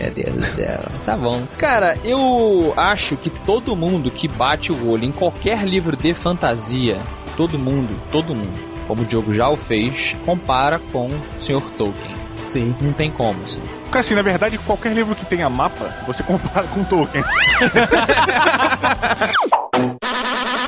Meu 0.00 0.10
Deus 0.10 0.34
do 0.34 0.42
céu. 0.42 0.80
Tá 1.06 1.16
bom. 1.16 1.44
Cara, 1.56 1.96
eu 2.02 2.74
acho 2.76 3.16
que 3.16 3.30
todo 3.30 3.76
mundo 3.76 4.10
que 4.10 4.26
bate 4.26 4.72
o 4.72 4.88
olho 4.90 5.04
em 5.04 5.12
qualquer 5.12 5.62
livro 5.64 5.96
de 5.96 6.12
fantasia, 6.12 7.00
todo 7.36 7.56
mundo, 7.56 7.96
todo 8.10 8.34
mundo, 8.34 8.58
como 8.86 9.02
o 9.02 9.04
Diogo 9.04 9.32
já 9.32 9.48
o 9.48 9.56
fez, 9.56 10.16
compara 10.24 10.78
com 10.92 11.06
o 11.06 11.20
Sr. 11.38 11.62
Tolkien. 11.76 12.16
Sim. 12.44 12.74
Não 12.80 12.92
tem 12.92 13.10
como, 13.10 13.42
assim. 13.42 13.62
Porque 13.84 13.98
assim, 13.98 14.14
na 14.14 14.22
verdade, 14.22 14.58
qualquer 14.58 14.92
livro 14.92 15.14
que 15.14 15.24
tenha 15.24 15.48
mapa, 15.48 15.94
você 16.06 16.22
compara 16.24 16.66
com 16.66 16.84
Tolkien. 16.84 17.24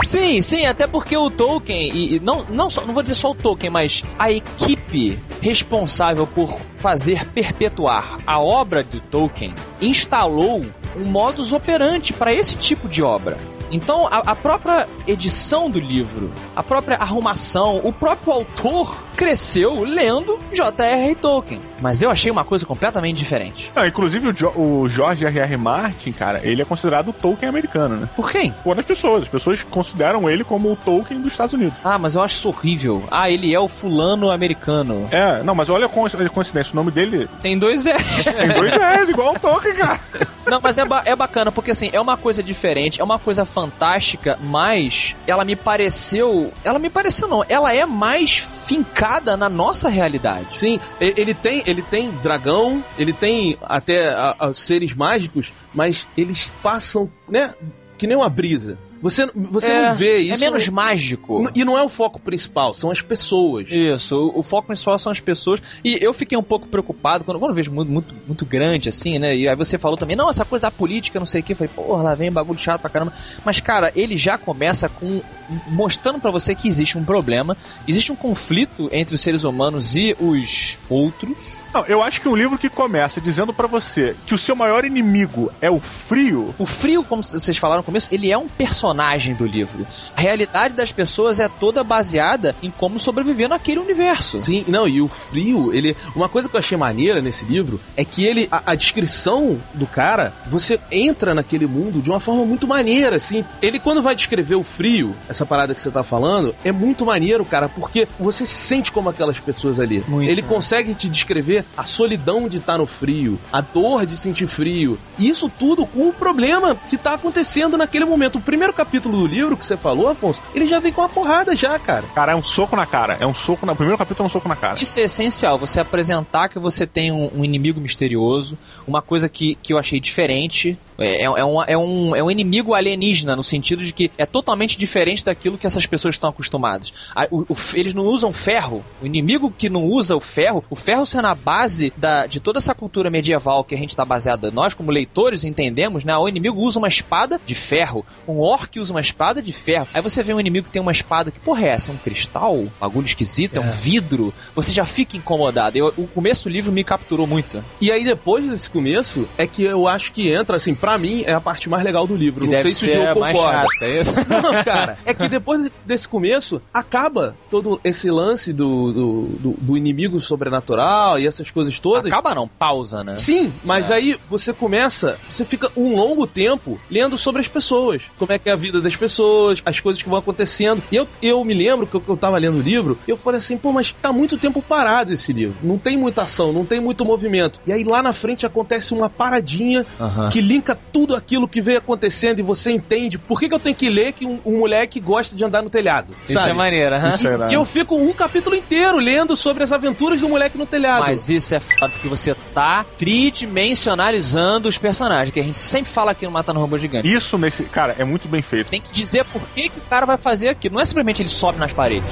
Sim, 0.03 0.41
sim, 0.41 0.67
até 0.67 0.87
porque 0.87 1.17
o 1.17 1.31
Tolkien, 1.31 1.91
e, 1.93 2.17
e 2.17 2.21
não, 2.21 2.45
não, 2.49 2.71
só, 2.71 2.83
não 2.83 2.95
vou 2.95 3.03
dizer 3.03 3.15
só 3.15 3.31
o 3.31 3.35
Tolkien, 3.35 3.71
mas 3.71 4.05
a 4.19 4.31
equipe 4.31 5.19
responsável 5.41 6.27
por 6.27 6.59
fazer 6.75 7.27
perpetuar 7.31 8.19
a 8.27 8.41
obra 8.41 8.83
do 8.83 9.01
Tolkien 9.01 9.55
instalou 9.81 10.65
um 10.97 11.05
modus 11.05 11.53
operandi 11.53 12.13
para 12.13 12.33
esse 12.33 12.57
tipo 12.57 12.89
de 12.89 13.03
obra. 13.03 13.37
Então, 13.71 14.07
a, 14.07 14.19
a 14.19 14.37
própria 14.37 14.89
edição 15.07 15.71
do 15.71 15.81
livro, 15.81 16.33
a 16.55 16.63
própria 16.63 16.97
arrumação, 16.97 17.81
o 17.85 17.93
próprio 17.93 18.33
autor 18.33 18.97
cresceu 19.17 19.83
lendo 19.83 20.39
J.R.R. 20.53 21.15
Tolkien. 21.17 21.61
Mas 21.80 22.02
eu 22.02 22.11
achei 22.11 22.30
uma 22.30 22.45
coisa 22.45 22.64
completamente 22.66 23.16
diferente. 23.18 23.73
Não, 23.75 23.87
inclusive 23.87 24.28
o, 24.28 24.33
jo 24.33 24.49
o 24.56 24.88
George 24.88 25.25
R.R. 25.26 25.56
Martin, 25.56 26.12
cara, 26.12 26.40
ele 26.42 26.62
é 26.62 26.64
considerado 26.64 27.09
o 27.09 27.12
Tolkien 27.12 27.49
americano, 27.49 27.97
né? 27.97 28.09
Por 28.16 28.30
quem? 28.30 28.52
Por 28.64 28.78
as 28.78 28.85
pessoas. 28.85 29.25
As 29.25 29.28
pessoas 29.28 29.62
consideram 29.62 30.28
ele 30.30 30.45
como 30.45 30.73
o 30.73 30.76
Tolkien 30.76 31.21
dos 31.21 31.33
Estados 31.33 31.54
Unidos. 31.54 31.75
Ah, 31.85 31.99
mas 31.99 32.14
eu 32.14 32.23
acho 32.23 32.35
isso 32.37 32.49
horrível. 32.49 33.04
Ah, 33.11 33.30
ele 33.30 33.54
é 33.54 33.61
o 33.61 33.68
fulano 33.68 34.30
americano. 34.30 35.06
É, 35.11 35.42
não, 35.42 35.54
mas 35.54 35.68
olha 35.68 35.87
a 35.87 35.88
co- 35.88 36.06
a 36.06 36.28
coincidência. 36.28 36.73
O 36.73 36.76
nome 36.76 36.90
dele 36.90 37.28
Tem 37.42 37.59
dois 37.59 37.87
é. 37.87 37.95
tem 37.97 38.49
dois 38.54 38.73
R's, 38.75 39.09
igual 39.09 39.35
o 39.35 39.38
Tolkien, 39.38 39.75
cara. 39.75 40.00
Não, 40.47 40.61
mas 40.62 40.78
é, 40.78 40.85
ba- 40.85 41.02
é 41.04 41.14
bacana, 41.16 41.50
porque 41.50 41.73
assim, 41.73 41.90
é 41.92 42.00
uma 42.00 42.16
coisa 42.16 42.42
diferente, 42.42 43.00
é 43.00 43.04
uma 43.04 43.18
coisa 43.18 43.45
fantástica, 43.45 44.38
mas 44.42 45.16
ela 45.26 45.45
me 45.45 45.56
pareceu. 45.56 46.52
Ela 46.64 46.78
me 46.78 46.88
pareceu 46.88 47.26
não, 47.28 47.45
ela 47.49 47.75
é 47.75 47.85
mais 47.85 48.37
fincada 48.37 49.37
na 49.37 49.49
nossa 49.49 49.88
realidade. 49.88 50.56
Sim, 50.59 50.80
ele 51.00 51.35
tem, 51.35 51.62
ele 51.67 51.83
tem 51.83 52.11
dragão, 52.23 52.83
ele 52.99 53.13
tem 53.13 53.59
até 53.63 54.09
a- 54.09 54.37
a- 54.39 54.55
seres 54.55 54.95
mágicos, 54.95 55.53
mas 55.75 56.07
eles 56.17 56.53
passam, 56.63 57.11
né, 57.29 57.55
que 57.99 58.07
nem 58.07 58.17
uma 58.17 58.29
brisa. 58.29 58.79
Você, 59.11 59.27
você 59.35 59.73
é, 59.73 59.89
não 59.89 59.97
vê 59.97 60.19
isso. 60.19 60.35
É 60.35 60.39
menos 60.39 60.69
mágico. 60.69 61.49
E 61.55 61.65
não 61.65 61.79
é 61.79 61.83
o 61.83 61.89
foco 61.89 62.19
principal, 62.19 62.75
são 62.75 62.91
as 62.91 63.01
pessoas. 63.01 63.67
Isso, 63.71 64.17
o, 64.17 64.41
o 64.41 64.43
foco 64.43 64.67
principal 64.67 64.99
são 64.99 65.13
as 65.13 65.21
pessoas. 65.21 65.63
E 65.85 65.99
eu 66.03 66.13
fiquei 66.13 66.37
um 66.37 66.43
pouco 66.43 66.67
preocupado 66.67 67.25
quando, 67.25 67.39
quando 67.39 67.51
eu 67.51 67.55
vejo 67.55 67.73
muito, 67.73 67.91
muito, 67.91 68.15
muito 68.27 68.45
grande, 68.45 68.89
assim, 68.89 69.19
né? 69.19 69.37
E 69.37 69.49
aí 69.49 69.55
você 69.55 69.79
falou 69.79 69.97
também, 69.97 70.17
não, 70.17 70.29
essa 70.29 70.45
coisa 70.45 70.67
da 70.67 70.71
política, 70.73 71.21
não 71.21 71.27
sei 71.27 71.41
o 71.41 71.45
que. 71.45 71.53
Eu 71.53 71.57
falei, 71.57 71.73
porra, 71.73 72.03
lá 72.03 72.15
vem 72.17 72.33
bagulho 72.33 72.59
chato 72.59 72.81
pra 72.81 72.91
caramba. 72.91 73.13
Mas, 73.45 73.61
cara, 73.61 73.93
ele 73.95 74.19
já 74.19 74.37
começa 74.37 74.89
com. 74.89 75.23
mostrando 75.69 76.19
pra 76.19 76.33
você 76.33 76.55
que 76.55 76.69
existe 76.69 76.99
um 76.99 77.05
problema, 77.05 77.57
existe 77.87 78.11
um 78.11 78.17
conflito 78.17 78.89
entre 78.93 79.15
os 79.15 79.21
seres 79.21 79.45
humanos 79.45 79.97
e 79.97 80.17
os 80.19 80.79
outros. 80.91 81.65
Não, 81.73 81.85
eu 81.87 82.03
acho 82.03 82.21
que 82.21 82.29
um 82.29 82.35
livro 82.35 82.59
que 82.59 82.69
começa 82.69 83.21
dizendo 83.21 83.53
pra 83.53 83.69
você 83.69 84.17
que 84.27 84.35
o 84.35 84.39
seu 84.39 84.57
maior 84.57 84.85
inimigo 84.85 85.53
é 85.61 85.71
o 85.71 85.79
frio. 85.79 86.55
O 86.59 86.67
frio, 86.67 87.05
como 87.05 87.23
vocês 87.23 87.57
falaram 87.57 87.81
no 87.81 87.85
começo, 87.85 88.09
ele 88.13 88.33
é 88.33 88.37
um 88.39 88.49
personagem 88.49 88.96
do 89.37 89.47
livro. 89.47 89.87
A 90.17 90.21
realidade 90.21 90.75
das 90.75 90.93
pessoas 90.93 91.38
é 91.38 91.49
toda 91.49 91.85
baseada 91.85 92.55
em 92.62 92.71
como 92.71 92.99
sobreviver 92.99 93.49
naquele 93.49 93.79
universo. 93.79 94.41
Sim, 94.41 94.65
não, 94.69 94.88
e 94.88 95.00
o 95.00 95.09
frio, 95.09 95.73
ele. 95.73 95.97
Uma 96.15 96.29
coisa 96.29 96.49
que 96.49 96.57
eu 96.57 96.61
achei 96.61 96.76
maneira 96.76 97.21
nesse 97.21 97.45
livro 97.45 97.81
é 97.97 98.05
que 98.05 98.25
ele. 98.25 98.49
A, 98.50 98.73
a 98.73 98.75
descrição 98.75 99.59
do 99.75 99.87
cara, 99.87 100.33
você 100.47 100.81
entra 100.91 101.35
naquele 101.35 101.67
mundo 101.67 102.00
de 102.00 102.11
uma 102.11 102.21
forma 102.21 102.45
muito 102.45 102.67
maneira, 102.67 103.17
assim. 103.17 103.45
Ele, 103.61 103.79
quando 103.79 104.03
vai 104.03 104.15
descrever 104.15 104.55
o 104.55 104.65
frio, 104.65 105.15
essa 105.29 105.45
parada 105.45 105.75
que 105.75 105.81
você 105.81 105.91
tá 105.91 106.03
falando, 106.03 106.55
é 106.65 106.73
muito 106.73 107.05
maneiro, 107.05 107.45
cara, 107.45 107.69
porque 107.69 108.09
você 108.19 108.45
se 108.47 108.55
sente 108.55 108.91
como 108.93 109.09
aquelas 109.09 109.38
pessoas 109.38 109.79
ali. 109.79 110.03
Muito, 110.09 110.31
ele 110.31 110.43
né? 110.43 110.49
consegue 110.49 110.95
te 110.95 111.09
descrever 111.09 111.65
a 111.76 111.85
solidão 111.85 112.49
de 112.49 112.59
estar 112.59 112.79
no 112.79 112.87
frio, 112.87 113.38
a 113.53 113.61
dor 113.61 114.07
de 114.07 114.17
sentir 114.17 114.47
frio. 114.47 114.99
E 115.19 115.29
isso 115.29 115.50
tudo 115.59 115.87
com 115.87 116.09
o 116.09 116.12
problema 116.12 116.75
que 116.88 116.97
tá 116.97 117.15
acontecendo 117.15 117.76
naquele 117.76 118.05
momento. 118.05 118.38
O 118.38 118.41
primeiro 118.41 118.73
capítulo 118.76 119.18
do 119.18 119.26
livro 119.26 119.56
que 119.56 119.64
você 119.64 119.76
falou, 119.76 120.09
Afonso, 120.09 120.40
ele 120.54 120.66
já 120.66 120.78
vem 120.78 120.92
com 120.92 121.00
uma 121.00 121.09
porrada 121.09 121.56
já, 121.56 121.78
cara. 121.78 122.06
Cara, 122.14 122.33
é 122.33 122.37
um 122.37 122.42
soco 122.42 122.76
na 122.76 122.87
cara. 122.87 123.16
É 123.18 123.26
um 123.26 123.35
soco 123.35 123.66
na. 123.66 123.73
O 123.73 123.76
primeiro 123.76 123.99
capítulo 123.99 124.25
é 124.25 124.28
um 124.28 124.30
soco 124.30 124.49
na 124.49 124.56
cara. 124.56 124.80
Isso 124.80 125.00
é 125.00 125.04
essencial, 125.04 125.59
você 125.59 125.80
apresentar 125.80 126.49
que 126.49 126.59
você 126.59 126.87
tem 126.87 127.11
um, 127.11 127.30
um 127.35 127.45
inimigo 127.45 127.80
misterioso, 127.80 128.56
uma 128.87 129.02
coisa 129.02 129.28
que, 129.28 129.54
que 129.56 129.73
eu 129.73 129.78
achei 129.78 129.99
diferente. 129.99 130.78
É, 130.99 131.23
é, 131.23 131.25
é 131.25 131.45
um, 131.45 131.62
é, 131.62 131.76
um, 131.79 132.17
é 132.17 132.23
um 132.23 132.31
inimigo 132.31 132.75
alienígena, 132.75 133.37
no 133.37 133.43
sentido 133.45 133.85
de 133.85 133.93
que 133.93 134.11
é 134.17 134.26
totalmente 134.26 134.79
diferente 134.79 135.25
daquilo 135.25 135.59
que 135.59 135.67
essas 135.67 135.87
pessoas 135.87 136.15
estão 136.15 136.31
acostumadas. 136.31 136.93
A- 137.15 137.29
o- 137.31 137.43
o- 137.49 137.57
eles 137.75 137.95
não 137.95 138.05
usam 138.05 138.33
ferro. 138.33 138.85
O 139.03 139.07
inimigo 139.07 139.50
que 139.57 139.69
não 139.69 139.85
usa 139.85 140.17
o 140.17 140.21
ferro, 140.21 140.65
o 140.71 140.76
ferro 140.76 141.05
sendo 141.07 141.26
a 141.26 141.35
base 141.35 141.93
da, 141.97 142.26
de 142.26 142.41
toda 142.41 142.59
essa 142.59 142.75
cultura 142.75 143.11
medieval 143.11 143.65
que 143.65 143.75
a 143.75 143.79
gente 143.79 143.91
está 143.91 144.05
baseada, 144.05 144.50
nós 144.50 144.75
como 144.75 144.91
leitores 144.91 145.45
entendemos, 145.45 146.05
né? 146.05 146.17
O 146.17 146.29
inimigo 146.29 146.61
usa 146.61 146.79
uma 146.79 146.88
espada 146.88 147.41
de 147.45 147.55
ferro, 147.55 148.05
um 148.26 148.38
orc 148.38 148.79
usa 148.81 148.93
uma 148.93 149.00
espada 149.00 149.43
de 149.43 149.53
ferro. 149.53 149.87
Aí 149.93 150.00
você 150.03 150.23
vê 150.23 150.33
um 150.35 150.41
inimigo 150.41 150.67
que 150.67 150.73
tem 150.73 150.83
uma 150.83 150.93
espada 150.93 151.31
que, 151.31 151.41
porra, 151.41 151.65
é 151.67 151.69
essa? 151.71 151.91
É 151.91 151.95
um 151.95 151.99
cristal? 151.99 152.65
Bagulho 152.81 153.05
esquisito? 153.07 153.59
É, 153.59 153.61
um 153.61 153.71
vidro? 153.71 154.33
Você 154.55 154.73
já 154.73 154.85
fica 154.85 155.17
incomodado. 155.17 155.76
Eu- 155.76 155.93
o 155.97 156.07
começo 156.07 156.45
do 156.45 156.50
livro 156.50 156.73
me 156.73 156.85
capturou 156.85 157.26
muito. 157.26 157.62
E 157.81 157.91
aí, 157.93 158.05
depois 158.05 158.49
desse 158.49 158.69
começo, 158.71 159.29
é 159.37 159.47
que 159.47 159.62
eu 159.65 159.87
acho 159.88 160.12
que 160.12 160.31
entra, 160.33 160.57
assim, 160.57 160.75
pra 160.87 160.97
mim, 160.99 161.25
é 161.26 161.33
a 161.33 161.40
parte 161.40 161.69
mais 161.69 161.83
legal 161.83 162.07
do 162.07 162.14
livro. 162.14 162.47
Que 162.47 162.55
Não 162.55 162.62
sei 162.62 162.73
se 162.73 162.88
o 162.88 162.93
Diogo 162.93 163.21
mais 163.21 163.37
concorda. 163.37 163.62
chato, 163.62 163.83
é 163.83 164.00
isso? 164.00 164.14
Não, 164.28 164.64
cara, 164.64 164.97
é 165.05 165.12
que 165.12 165.28
depois 165.28 165.69
desse 165.85 166.09
começo, 166.09 166.62
acaba 166.73 167.35
todo 167.50 167.81
esse 167.83 168.09
lance 168.09 168.52
do, 168.52 168.93
do, 168.93 169.23
do- 169.40 169.57
do 169.61 169.76
inimigo 169.76 170.21
sobrenatural 170.21 171.19
e 171.19 171.26
essas 171.26 171.50
coisas 171.50 171.78
todas. 171.81 172.07
Acaba 172.07 172.35
não, 172.35 172.47
pausa, 172.47 173.02
né? 173.02 173.16
Sim, 173.16 173.52
mas 173.64 173.90
aí 173.90 174.16
você 174.31 174.52
começa, 174.52 175.19
você 175.28 175.45
fica 175.45 175.71
um 175.76 175.97
longo 175.97 176.25
tempo 176.26 176.78
lendo 176.90 177.19
sobre 177.19 177.40
as 177.40 177.49
pessoas, 177.49 178.02
como 178.19 178.33
é 178.33 178.38
que 178.38 178.49
é 178.49 178.52
a 178.52 178.57
vida 178.57 178.81
das 178.81 178.95
pessoas, 178.95 179.61
as 179.64 179.81
coisas 179.81 180.00
que 180.02 180.09
vão 180.09 180.19
acontecendo. 180.19 180.83
E 180.93 180.97
eu, 180.97 181.09
eu 181.21 181.45
me 181.45 181.55
lembro 181.55 181.87
que 181.87 181.97
eu, 181.97 182.00
que 182.00 182.09
eu 182.09 182.16
tava 182.16 182.38
lendo 182.38 182.59
o 182.59 182.62
livro, 182.62 182.97
eu 183.09 183.16
falei 183.16 183.38
assim, 183.38 183.57
pô, 183.57 183.73
mas 183.73 183.90
tá 183.93 184.12
muito 184.12 184.38
tempo 184.38 184.62
parado 184.62 185.12
esse 185.12 185.33
livro. 185.33 185.57
Não 185.62 185.78
tem 185.78 185.97
muita 185.97 186.23
ação, 186.23 186.52
não 186.52 186.64
tem 186.64 186.78
muito 186.81 187.05
movimento. 187.05 187.59
E 187.66 187.73
aí 187.73 187.83
lá 187.83 188.02
na 188.02 188.12
frente 188.12 188.47
acontece 188.47 188.95
uma 188.95 189.11
paradinha 189.11 189.85
Aham. 190.00 190.28
que 190.31 190.40
linka 190.40 190.75
explica 190.76 190.78
tudo 190.92 191.14
aquilo 191.14 191.49
que 191.49 191.61
veio 191.61 191.78
acontecendo 191.78 192.38
e 192.38 192.42
você 192.42 192.71
entende 192.71 193.18
por 193.18 193.40
que, 193.40 193.49
que 193.49 193.54
eu 193.54 193.59
tenho 193.59 193.75
que 193.75 193.88
ler 193.88 194.12
que 194.12 194.26
um, 194.26 194.40
um 194.45 194.59
moleque 194.59 195.00
gosta 195.00 195.35
de 195.35 195.45
andar 195.45 195.62
no 195.62 195.71
telhado. 195.71 196.14
Isso 196.25 196.35
sabe? 196.35 196.50
é 196.50 196.52
maneiro, 196.52 196.95
aham. 196.95 197.11
Isso 197.11 197.28
é 197.28 197.50
E 197.50 197.54
eu 197.54 197.64
fico 197.64 197.97
um 197.97 198.12
capítulo 198.12 198.54
inteiro 198.54 198.99
lendo 198.99 199.37
sobre 199.37 199.62
as 199.62 199.73
aventuras 199.73 200.21
do 200.21 200.28
moleque 200.28 200.56
no 200.56 200.66
telhado. 200.66 201.00
Mas 201.00 201.28
isso 201.28 201.54
é 201.54 201.61
foda 201.61 201.88
porque 201.88 202.09
você 202.09 202.35
tá 202.54 202.85
tridimensionalizando 202.97 204.68
os 204.68 204.78
personagens, 204.78 205.30
que 205.30 205.40
a 205.40 205.45
gente 205.45 205.59
sempre 205.59 205.90
fala 205.90 206.12
aqui 206.12 206.25
no 206.25 206.30
Matando 206.30 206.61
Robô 206.61 206.78
Gigante. 206.78 207.12
Isso 207.12 207.38
nesse. 207.38 207.64
Cara, 207.64 207.95
é 207.99 208.04
muito 208.04 208.28
bem 208.28 208.42
feito. 208.42 208.68
Tem 208.68 208.80
que 208.80 208.92
dizer 208.92 209.25
por 209.25 209.42
que, 209.54 209.68
que 209.68 209.78
o 209.78 209.83
cara 209.83 210.06
vai 210.06 210.16
fazer 210.16 210.49
aquilo. 210.49 210.75
Não 210.75 210.80
é 210.80 210.85
simplesmente 210.85 211.23
ele 211.23 211.28
sobe 211.28 211.59
nas 211.59 211.73
paredes. 211.73 212.11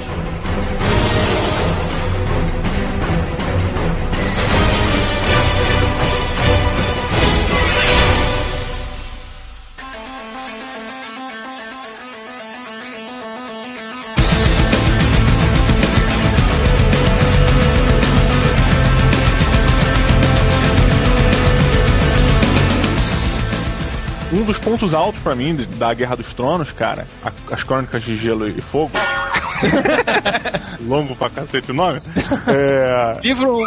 Um 24.45 24.47
dos 24.47 24.59
pontos 24.59 24.93
altos 24.93 25.19
pra 25.21 25.33
mim 25.33 25.55
da 25.77 25.91
Guerra 25.91 26.17
dos 26.17 26.31
Tronos, 26.31 26.71
cara, 26.71 27.07
as 27.49 27.63
Crônicas 27.63 28.03
de 28.03 28.15
Gelo 28.15 28.47
e 28.47 28.61
Fogo. 28.61 28.91
Longo 30.85 31.15
pra 31.15 31.29
cacete 31.29 31.71
o 31.71 31.73
nome. 31.73 32.01
É, 32.47 33.19
Livro 33.23 33.57
1 33.59 33.65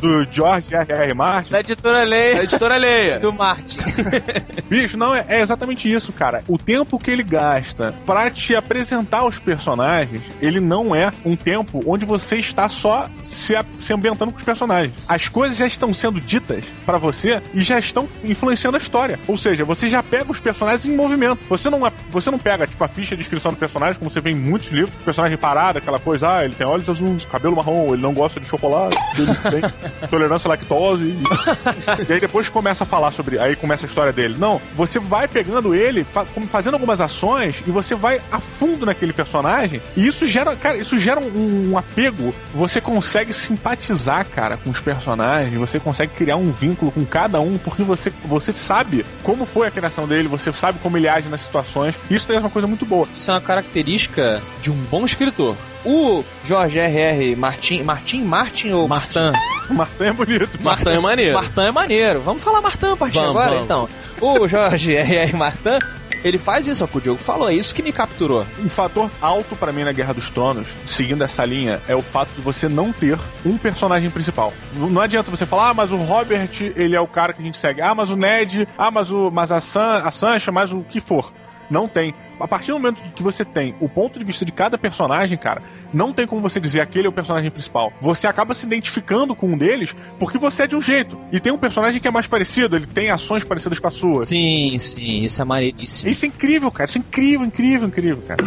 do 0.00 0.28
George 0.30 0.74
R.R. 0.74 1.14
Martin. 1.14 1.52
da 1.52 1.60
editora 1.60 1.98
Da 1.98 2.04
Leia 2.04 2.42
editora 2.42 2.76
Leia. 2.76 3.18
do 3.18 3.32
Martin. 3.32 3.78
Bicho, 4.68 4.96
não, 4.96 5.14
é, 5.14 5.24
é 5.28 5.40
exatamente 5.40 5.90
isso, 5.92 6.12
cara. 6.12 6.42
O 6.48 6.58
tempo 6.58 6.98
que 6.98 7.10
ele 7.10 7.22
gasta 7.22 7.94
pra 8.04 8.30
te 8.30 8.54
apresentar 8.54 9.24
os 9.24 9.38
personagens, 9.38 10.22
ele 10.40 10.60
não 10.60 10.94
é 10.94 11.10
um 11.24 11.36
tempo 11.36 11.80
onde 11.86 12.04
você 12.04 12.36
está 12.36 12.68
só 12.68 13.08
se, 13.22 13.54
se 13.80 13.92
ambientando 13.92 14.32
com 14.32 14.38
os 14.38 14.44
personagens. 14.44 14.92
As 15.08 15.28
coisas 15.28 15.56
já 15.56 15.66
estão 15.66 15.92
sendo 15.92 16.20
ditas 16.20 16.64
pra 16.84 16.98
você 16.98 17.42
e 17.54 17.62
já 17.62 17.78
estão 17.78 18.08
influenciando 18.22 18.76
a 18.76 18.80
história. 18.80 19.18
Ou 19.26 19.36
seja, 19.36 19.64
você 19.64 19.88
já 19.88 20.02
pega 20.02 20.30
os 20.30 20.40
personagens 20.40 20.86
em 20.86 20.94
movimento. 20.94 21.40
Você 21.48 21.70
não, 21.70 21.86
é- 21.86 21.92
você 22.10 22.30
não 22.30 22.38
pega, 22.38 22.66
tipo, 22.66 22.82
a 22.84 22.88
ficha 22.88 23.16
de 23.16 23.22
descrição 23.22 23.52
do 23.52 23.58
personagem, 23.58 23.98
como 23.98 24.10
você 24.10 24.20
vê 24.20 24.30
em 24.30 24.36
muitos 24.36 24.68
livros, 24.70 24.94
personagem 25.06 25.38
parado, 25.38 25.78
aquela 25.78 25.98
coisa, 25.98 26.30
ah, 26.30 26.44
ele 26.44 26.54
tem 26.54 26.66
olhos 26.66 26.90
azuis, 26.90 27.24
cabelo 27.24 27.56
marrom, 27.56 27.94
ele 27.94 28.02
não 28.02 28.12
gosta 28.12 28.40
de 28.40 28.46
chocolate, 28.46 28.96
ele 29.16 29.34
tem 29.34 29.62
tolerância 30.10 30.48
à 30.48 30.50
lactose. 30.50 31.04
E, 31.04 32.10
e 32.10 32.12
aí 32.12 32.20
depois 32.20 32.48
começa 32.48 32.84
a 32.84 32.86
falar 32.86 33.10
sobre. 33.12 33.38
Aí 33.38 33.56
começa 33.56 33.86
a 33.86 33.88
história 33.88 34.12
dele. 34.12 34.36
Não, 34.38 34.60
você 34.74 34.98
vai 34.98 35.28
pegando 35.28 35.74
ele, 35.74 36.06
fazendo 36.50 36.74
algumas 36.74 37.00
ações, 37.00 37.62
e 37.66 37.70
você 37.70 37.94
vai 37.94 38.20
a 38.30 38.40
fundo 38.40 38.84
naquele 38.84 39.12
personagem, 39.12 39.80
e 39.96 40.06
isso 40.06 40.26
gera, 40.26 40.54
cara, 40.56 40.76
isso 40.76 40.98
gera 40.98 41.20
um, 41.20 41.72
um 41.72 41.78
apego. 41.78 42.34
Você 42.54 42.80
consegue 42.80 43.32
simpatizar, 43.32 44.26
cara, 44.26 44.56
com 44.56 44.70
os 44.70 44.80
personagens, 44.80 45.54
você 45.54 45.78
consegue 45.78 46.12
criar 46.12 46.36
um 46.36 46.50
vínculo 46.50 46.90
com 46.90 47.04
cada 47.04 47.40
um, 47.40 47.58
porque 47.58 47.82
você, 47.82 48.12
você 48.24 48.52
sabe 48.52 49.06
como 49.22 49.46
foi 49.46 49.68
a 49.68 49.70
criação 49.70 50.06
dele, 50.06 50.28
você 50.28 50.52
sabe 50.52 50.78
como 50.80 50.96
ele 50.96 51.08
age 51.08 51.28
nas 51.28 51.42
situações. 51.42 51.94
Isso 52.10 52.32
é 52.32 52.38
uma 52.38 52.50
coisa 52.50 52.66
muito 52.66 52.84
boa. 52.84 53.06
Isso 53.16 53.30
é 53.30 53.34
uma 53.34 53.40
característica 53.40 54.42
de 54.60 54.70
um 54.70 54.76
bom 54.90 54.95
escritor. 55.04 55.56
O 55.84 56.24
George 56.44 56.78
R.R. 56.78 57.36
Martin, 57.36 57.82
Martin, 57.82 58.22
Martin 58.22 58.72
ou 58.72 58.88
Martin? 58.88 59.32
O 59.70 59.74
Martin 59.74 60.04
é 60.04 60.12
bonito. 60.12 60.62
Martin 60.62 60.88
é 60.88 60.98
maneiro. 60.98 61.34
Martin 61.34 61.60
é 61.60 61.70
maneiro. 61.70 62.20
Vamos 62.20 62.42
falar 62.42 62.60
Martin 62.60 62.86
a 62.86 62.96
partir 62.96 63.18
Vamos, 63.18 63.30
agora, 63.30 63.50
vamos. 63.50 63.64
então. 63.64 63.88
O 64.20 64.48
Jorge 64.48 64.94
R.R. 64.96 65.36
Martin, 65.36 65.78
ele 66.24 66.38
faz 66.38 66.66
isso, 66.66 66.82
é 66.82 66.86
o 66.86 66.88
que 66.88 66.98
o 66.98 67.00
Diogo 67.00 67.22
falou, 67.22 67.48
é 67.48 67.54
isso 67.54 67.74
que 67.74 67.82
me 67.82 67.92
capturou. 67.92 68.46
Um 68.58 68.68
fator 68.68 69.10
alto 69.20 69.54
pra 69.54 69.72
mim 69.72 69.84
na 69.84 69.92
Guerra 69.92 70.14
dos 70.14 70.30
Tronos, 70.30 70.68
seguindo 70.84 71.22
essa 71.22 71.44
linha, 71.44 71.80
é 71.86 71.94
o 71.94 72.02
fato 72.02 72.30
de 72.34 72.40
você 72.42 72.68
não 72.68 72.92
ter 72.92 73.18
um 73.44 73.56
personagem 73.56 74.10
principal. 74.10 74.52
Não 74.74 75.00
adianta 75.00 75.30
você 75.30 75.46
falar, 75.46 75.70
ah, 75.70 75.74
mas 75.74 75.92
o 75.92 75.96
Robert, 75.96 76.50
ele 76.74 76.96
é 76.96 77.00
o 77.00 77.06
cara 77.06 77.32
que 77.32 77.42
a 77.42 77.44
gente 77.44 77.56
segue. 77.56 77.80
Ah, 77.80 77.94
mas 77.94 78.10
o 78.10 78.16
Ned, 78.16 78.66
ah, 78.76 78.90
mas, 78.90 79.12
o, 79.12 79.30
mas 79.30 79.52
a, 79.52 79.60
San, 79.60 80.02
a 80.04 80.10
Sancha, 80.10 80.50
mas 80.50 80.72
o 80.72 80.82
que 80.82 81.00
for. 81.00 81.32
Não 81.70 81.88
tem. 81.88 82.14
A 82.38 82.46
partir 82.46 82.70
do 82.70 82.78
momento 82.78 83.02
que 83.14 83.22
você 83.22 83.44
tem 83.44 83.74
o 83.80 83.88
ponto 83.88 84.18
de 84.18 84.24
vista 84.24 84.44
de 84.44 84.52
cada 84.52 84.76
personagem, 84.76 85.38
cara, 85.38 85.62
não 85.92 86.12
tem 86.12 86.26
como 86.26 86.42
você 86.42 86.60
dizer 86.60 86.80
aquele 86.80 87.06
é 87.06 87.08
o 87.08 87.12
personagem 87.12 87.50
principal. 87.50 87.92
Você 88.00 88.26
acaba 88.26 88.52
se 88.52 88.66
identificando 88.66 89.34
com 89.34 89.48
um 89.48 89.58
deles 89.58 89.96
porque 90.18 90.38
você 90.38 90.64
é 90.64 90.66
de 90.66 90.76
um 90.76 90.80
jeito. 90.80 91.18
E 91.32 91.40
tem 91.40 91.52
um 91.52 91.58
personagem 91.58 92.00
que 92.00 92.06
é 92.06 92.10
mais 92.10 92.26
parecido, 92.26 92.76
ele 92.76 92.86
tem 92.86 93.10
ações 93.10 93.44
parecidas 93.44 93.78
com 93.78 93.86
a 93.86 93.90
sua. 93.90 94.22
Sim, 94.22 94.78
sim, 94.78 95.24
isso 95.24 95.40
é 95.40 95.44
maneiríssimo. 95.44 96.10
Isso 96.10 96.24
é 96.24 96.28
incrível, 96.28 96.70
cara. 96.70 96.88
Isso 96.88 96.98
é 96.98 97.00
incrível, 97.00 97.46
incrível, 97.46 97.88
incrível, 97.88 98.22
cara. 98.26 98.44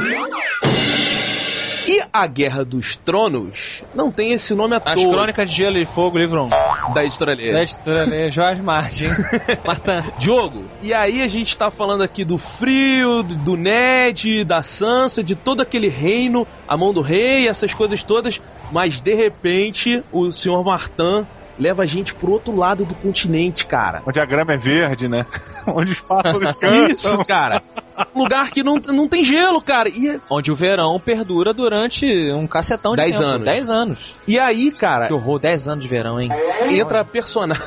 E 1.90 2.04
a 2.14 2.28
Guerra 2.28 2.64
dos 2.64 2.96
Tronos 2.96 3.84
não 3.96 4.12
tem 4.12 4.32
esse 4.32 4.54
nome 4.54 4.76
à 4.76 4.78
As 4.78 4.94
toa 4.94 5.12
Crônicas 5.12 5.50
de 5.50 5.58
Gelo 5.58 5.80
e 5.80 5.86
Fogo, 5.88 6.20
livro 6.20 6.44
1. 6.44 6.94
da 6.94 7.04
editora 7.04 7.34
Leia. 7.34 7.54
Da 7.54 7.64
editora 7.64 8.04
Leia, 8.06 8.30
Jorge 8.30 8.62
Martin. 8.62 9.08
Martin. 9.66 10.08
Diogo, 10.20 10.66
e 10.84 10.94
aí 10.94 11.24
a 11.24 11.28
gente 11.28 11.58
tá 11.58 11.72
falando 11.72 12.04
aqui 12.04 12.24
do 12.24 12.38
frio, 12.38 13.24
do 13.24 13.50
do 13.50 13.58
Ned, 13.58 14.44
da 14.44 14.62
Sansa, 14.62 15.24
de 15.24 15.34
todo 15.34 15.62
aquele 15.62 15.90
reino, 15.90 16.46
a 16.68 16.78
mão 16.78 16.94
do 16.94 17.02
rei, 17.02 17.48
essas 17.48 17.74
coisas 17.74 18.04
todas, 18.04 18.40
mas 18.72 19.02
de 19.02 19.16
repente 19.16 20.04
o 20.12 20.32
senhor 20.32 20.64
Martin 20.64 21.26
leva 21.60 21.84
a 21.84 21.86
gente 21.86 22.16
pro 22.16 22.32
outro 22.32 22.56
lado 22.56 22.86
do 22.86 22.96
continente, 22.96 23.66
cara. 23.66 24.02
Onde 24.08 24.20
a 24.20 24.26
grama 24.26 24.54
é 24.54 24.58
verde, 24.58 25.08
né? 25.08 25.26
Onde 25.68 25.92
os 25.92 26.00
pássaros 26.02 26.52
cantam. 26.58 26.88
Isso, 26.88 27.26
cara. 27.26 27.62
Lugar 28.16 28.50
que 28.50 28.64
não, 28.64 28.76
não 28.78 29.10
tem 29.10 29.24
gelo, 29.26 29.62
cara. 29.62 29.90
E, 29.90 30.20
Onde 30.30 30.52
o 30.52 30.56
verão 30.56 30.98
perdura 31.00 31.54
durante 31.54 32.06
um 32.32 32.48
cacetão 32.48 32.92
de 32.92 32.98
Dez 33.02 33.12
tempo. 33.18 33.24
anos. 33.30 33.46
10 33.46 33.70
anos. 33.70 34.18
e 34.26 34.40
aí, 34.40 34.72
cara, 34.72 35.08
Que 35.08 35.14
horror, 35.14 35.38
10 35.40 35.68
anos 35.68 35.84
de 35.84 35.90
verão, 35.90 36.20
hein? 36.20 36.30
entra 36.70 37.04
personagem. 37.04 37.64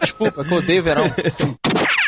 Desculpa, 0.00 0.44
que 0.44 0.52
eu 0.54 0.58
odeio 0.58 0.82
verão. 0.82 1.12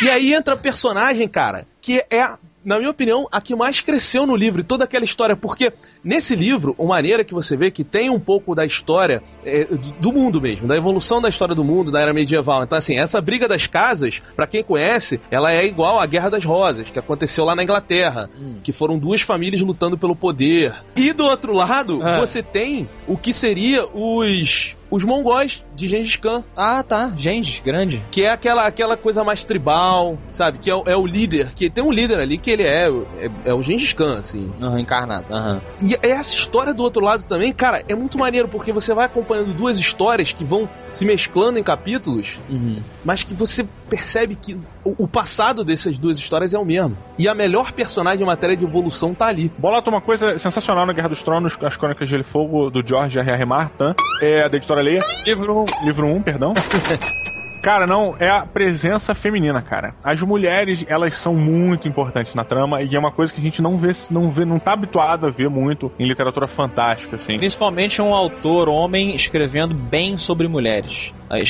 E 0.03 0.09
aí 0.11 0.33
entra 0.35 0.57
personagem, 0.57 1.27
cara, 1.29 1.67
que 1.81 2.05
é, 2.11 2.29
na 2.65 2.79
minha 2.79 2.91
opinião, 2.91 3.27
a 3.31 3.41
que 3.41 3.55
mais 3.55 3.81
cresceu 3.81 4.27
no 4.27 4.35
livro 4.37 4.61
e 4.61 4.65
toda 4.65 4.85
aquela 4.85 5.05
história, 5.05 5.37
porque 5.37 5.73
nesse 6.03 6.35
livro, 6.35 6.75
uma 6.79 6.95
maneira 6.95 7.25
que 7.25 7.35
você 7.35 7.57
vê 7.57 7.71
que 7.71 7.85
tem 7.85 8.09
um 8.11 8.21
pouco 8.21 8.55
da 8.55 8.65
história 8.65 9.23
é, 9.45 9.65
do 10.01 10.13
mundo 10.13 10.41
mesmo, 10.41 10.67
da 10.67 10.77
evolução 10.77 11.21
da 11.21 11.29
história 11.29 11.55
do 11.55 11.65
mundo, 11.65 11.91
da 11.91 12.01
era 12.01 12.13
medieval. 12.15 12.63
Então, 12.63 12.79
assim, 12.79 12.97
essa 12.97 13.21
briga 13.21 13.47
das 13.49 13.67
casas, 13.67 14.23
pra 14.37 14.47
quem 14.47 14.63
conhece, 14.63 15.21
ela 15.31 15.53
é 15.53 15.67
igual 15.67 15.99
à 15.99 16.07
Guerra 16.07 16.31
das 16.31 16.45
Rosas, 16.45 16.89
que 16.91 16.99
aconteceu 16.99 17.45
lá 17.45 17.55
na 17.55 17.63
Inglaterra, 17.63 18.31
que 18.63 18.73
foram 18.73 18.99
duas 18.99 19.21
famílias 19.21 19.61
lutando 19.63 19.99
pelo 19.99 20.15
poder. 20.17 20.75
E 20.97 21.13
do 21.13 21.25
outro 21.25 21.53
lado, 21.53 22.03
É. 22.07 22.19
você 22.21 22.43
tem 22.43 22.89
o 23.07 23.17
que 23.17 23.33
seria 23.33 23.87
os 23.87 24.77
os 24.95 25.05
mongóis 25.05 25.65
de 25.75 25.89
Gengis 25.89 26.17
Khan, 26.17 26.45
Ah, 26.57 26.83
tá. 26.87 27.13
Gengis, 27.17 27.61
grande. 27.65 28.03
que 28.11 28.23
é 28.23 28.31
aquela, 28.31 28.67
aquela 28.67 28.97
coisa 28.97 29.25
mais 29.25 29.43
tribal, 29.45 30.17
sabe? 30.31 30.59
Que 30.59 30.71
é, 30.71 30.75
o- 30.75 30.85
é 30.87 30.97
o 30.97 31.07
líder, 31.07 31.53
que 31.55 31.69
tem 31.71 31.83
um 31.83 31.91
líder 31.93 32.21
ali 32.21 32.39
que 32.39 32.51
ele 32.51 32.63
é, 32.63 32.89
é, 33.19 33.31
é 33.47 33.55
o 33.55 33.63
Gengis 33.63 33.93
Khan, 33.93 34.19
assim. 34.19 34.53
Aham, 34.63 34.79
encarnado. 34.81 35.27
Aham. 35.35 35.61
E 35.83 35.97
essa 36.03 36.35
história 36.35 36.73
do 36.73 36.83
outro 36.83 37.03
lado 37.05 37.25
também, 37.25 37.53
cara, 37.53 37.83
é 37.89 37.95
muito 37.95 38.19
maneiro, 38.19 38.49
porque 38.49 38.73
você 38.73 38.95
vai 38.95 39.07
acompanhando 39.07 39.53
duas 39.53 39.79
histórias 39.79 40.33
que 40.33 40.45
vão 40.45 40.69
se 40.89 41.05
mesclando 41.05 41.59
em 41.59 41.63
capítulos, 41.63 42.39
Uhum. 42.49 42.77
mas 43.05 43.23
que 43.23 43.35
você 43.35 43.67
percebe 43.89 44.35
que 44.37 44.55
o, 44.85 45.05
o 45.05 45.09
passado 45.09 45.65
dessas 45.65 45.99
duas 45.99 46.19
histórias 46.19 46.55
é 46.55 46.59
o 46.59 46.65
mesmo. 46.65 46.97
E 47.19 47.29
a 47.29 47.35
melhor 47.35 47.73
personagem 47.73 48.23
em 48.23 48.27
matéria 48.27 48.57
de 48.57 48.65
evolução 48.65 49.15
tá 49.15 49.27
ali. 49.27 49.51
Bola 49.59 49.83
uma 49.87 50.01
coisa 50.01 50.39
sensacional 50.39 50.87
na 50.87 50.93
Guerra 50.93 51.09
dos 51.09 51.23
Tronos, 51.23 51.57
as 51.63 51.77
Crônicas 51.77 52.07
de 52.09 52.11
Gelo 52.13 52.23
e 52.23 52.25
Fogo, 52.25 52.71
do 52.71 52.87
George 52.87 53.19
R.R. 53.19 53.45
Martin, 53.45 53.95
é 54.23 54.49
da 54.49 54.57
editora 54.57 54.81
Leia, 54.85 55.01
Livro 55.25 55.65
livro 55.83 56.07
1, 56.07 56.23
perdão. 56.23 56.53
Cara, 57.65 57.87
não, 57.87 58.15
é 58.19 58.29
a 58.29 58.45
presença 58.45 59.15
feminina, 59.15 59.63
cara. 59.63 59.95
As 60.05 60.21
mulheres, 60.21 60.85
elas 60.87 61.15
são 61.15 61.35
muito 61.35 61.89
importantes 61.89 62.35
na 62.35 62.45
trama 62.45 62.83
e 62.83 62.95
é 62.95 62.99
uma 62.99 63.11
coisa 63.11 63.33
que 63.33 63.41
a 63.41 63.43
gente 63.43 63.63
não 63.63 63.79
vê, 63.79 63.91
não 64.11 64.31
vê, 64.31 64.45
não 64.45 64.59
tá 64.59 64.75
habituado 64.75 65.27
a 65.27 65.31
ver 65.31 65.49
muito 65.49 65.91
em 65.99 66.07
literatura 66.07 66.47
fantástica, 66.47 67.17
assim. 67.17 67.39
Principalmente 67.39 68.03
um 68.03 68.15
autor 68.15 68.69
homem 68.69 69.15
escrevendo 69.17 69.75
bem 69.75 70.19
sobre 70.19 70.47
mulheres. 70.47 71.15
Ah, 71.31 71.39
É 71.39 71.43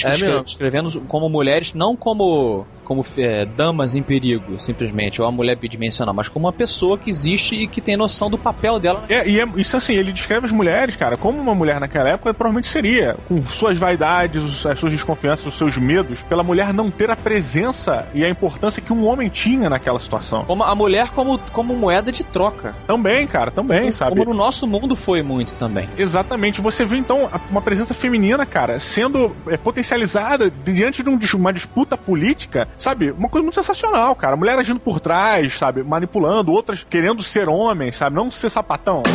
escrevendo 0.47 1.01
como 1.09 1.29
mulheres, 1.29 1.75
não 1.75 1.97
como 1.97 2.65
como 2.85 3.05
é, 3.19 3.45
damas 3.45 3.95
em 3.95 4.03
perigo, 4.03 4.59
simplesmente, 4.59 5.21
ou 5.21 5.29
a 5.29 5.33
mulher 5.33 5.57
bidimensional, 5.57 6.15
mas 6.15 6.29
como 6.29 6.47
uma 6.47 6.53
pessoa 6.53 6.97
que 6.97 7.11
existe 7.11 7.55
e 7.55 7.67
que 7.67 7.81
tem 7.81 7.97
noção 7.97 8.31
do 8.31 8.39
papel 8.39 8.79
dela. 8.79 9.05
É, 9.09 9.29
e 9.29 9.41
é, 9.41 9.47
isso 9.57 9.77
assim, 9.77 9.95
ele 9.95 10.13
descreve 10.13 10.47
as 10.47 10.53
mulheres, 10.53 10.97
cara, 10.97 11.17
como 11.17 11.41
uma 11.41 11.55
mulher 11.55 11.81
naquela 11.81 12.09
época 12.09 12.33
provavelmente 12.33 12.69
seria, 12.69 13.17
com 13.27 13.43
suas 13.45 13.79
vaidades, 13.79 14.65
as 14.65 14.79
suas 14.79 14.93
desconfianças, 14.93 15.47
os 15.47 15.55
seus 15.55 15.77
medos, 15.77 16.23
pela 16.23 16.43
mulher 16.43 16.73
não 16.73 16.91
ter 16.91 17.11
a 17.11 17.17
presença 17.17 18.07
e 18.15 18.25
a 18.25 18.29
importância 18.29 18.81
que 18.81 18.93
um 18.93 19.07
homem 19.07 19.29
tinha 19.29 19.69
naquela 19.69 19.99
situação. 19.99 20.45
Como 20.45 20.63
a 20.63 20.75
mulher 20.75 21.11
como, 21.11 21.39
como 21.53 21.75
moeda 21.75 22.13
de 22.13 22.25
troca. 22.25 22.75
Também, 22.87 23.27
cara, 23.27 23.51
também, 23.51 23.91
sabe? 23.91 24.13
Como 24.17 24.25
no 24.25 24.37
nosso 24.37 24.67
mundo 24.67 24.95
foi 24.95 25.23
muito 25.23 25.55
também. 25.55 25.89
Exatamente. 25.99 26.61
Você 26.61 26.85
vê 26.85 26.97
então 26.97 27.29
uma 27.51 27.63
presença 27.63 27.95
feminina, 27.95 28.45
cara, 28.47 28.79
sendo 28.79 29.35
é, 29.49 29.57
potencializada 29.57 30.51
diante 30.51 31.03
de 31.03 31.09
um 31.09 31.19
uma 31.35 31.53
disputa 31.53 31.97
política 31.97 32.69
sabe? 32.77 33.11
Uma 33.11 33.29
coisa 33.29 33.43
muito 33.43 33.55
sensacional, 33.55 34.15
cara. 34.15 34.37
Mulher 34.37 34.59
agindo 34.59 34.81
por 34.81 35.01
trás, 35.01 35.55
sabe? 35.59 35.83
Manipulando, 35.83 36.53
outras 36.53 36.85
querendo 36.89 37.23
ser 37.23 37.49
homens, 37.49 37.97
sabe? 37.97 38.17
Não 38.17 38.31
ser 38.31 38.51
sapatão. 38.51 39.03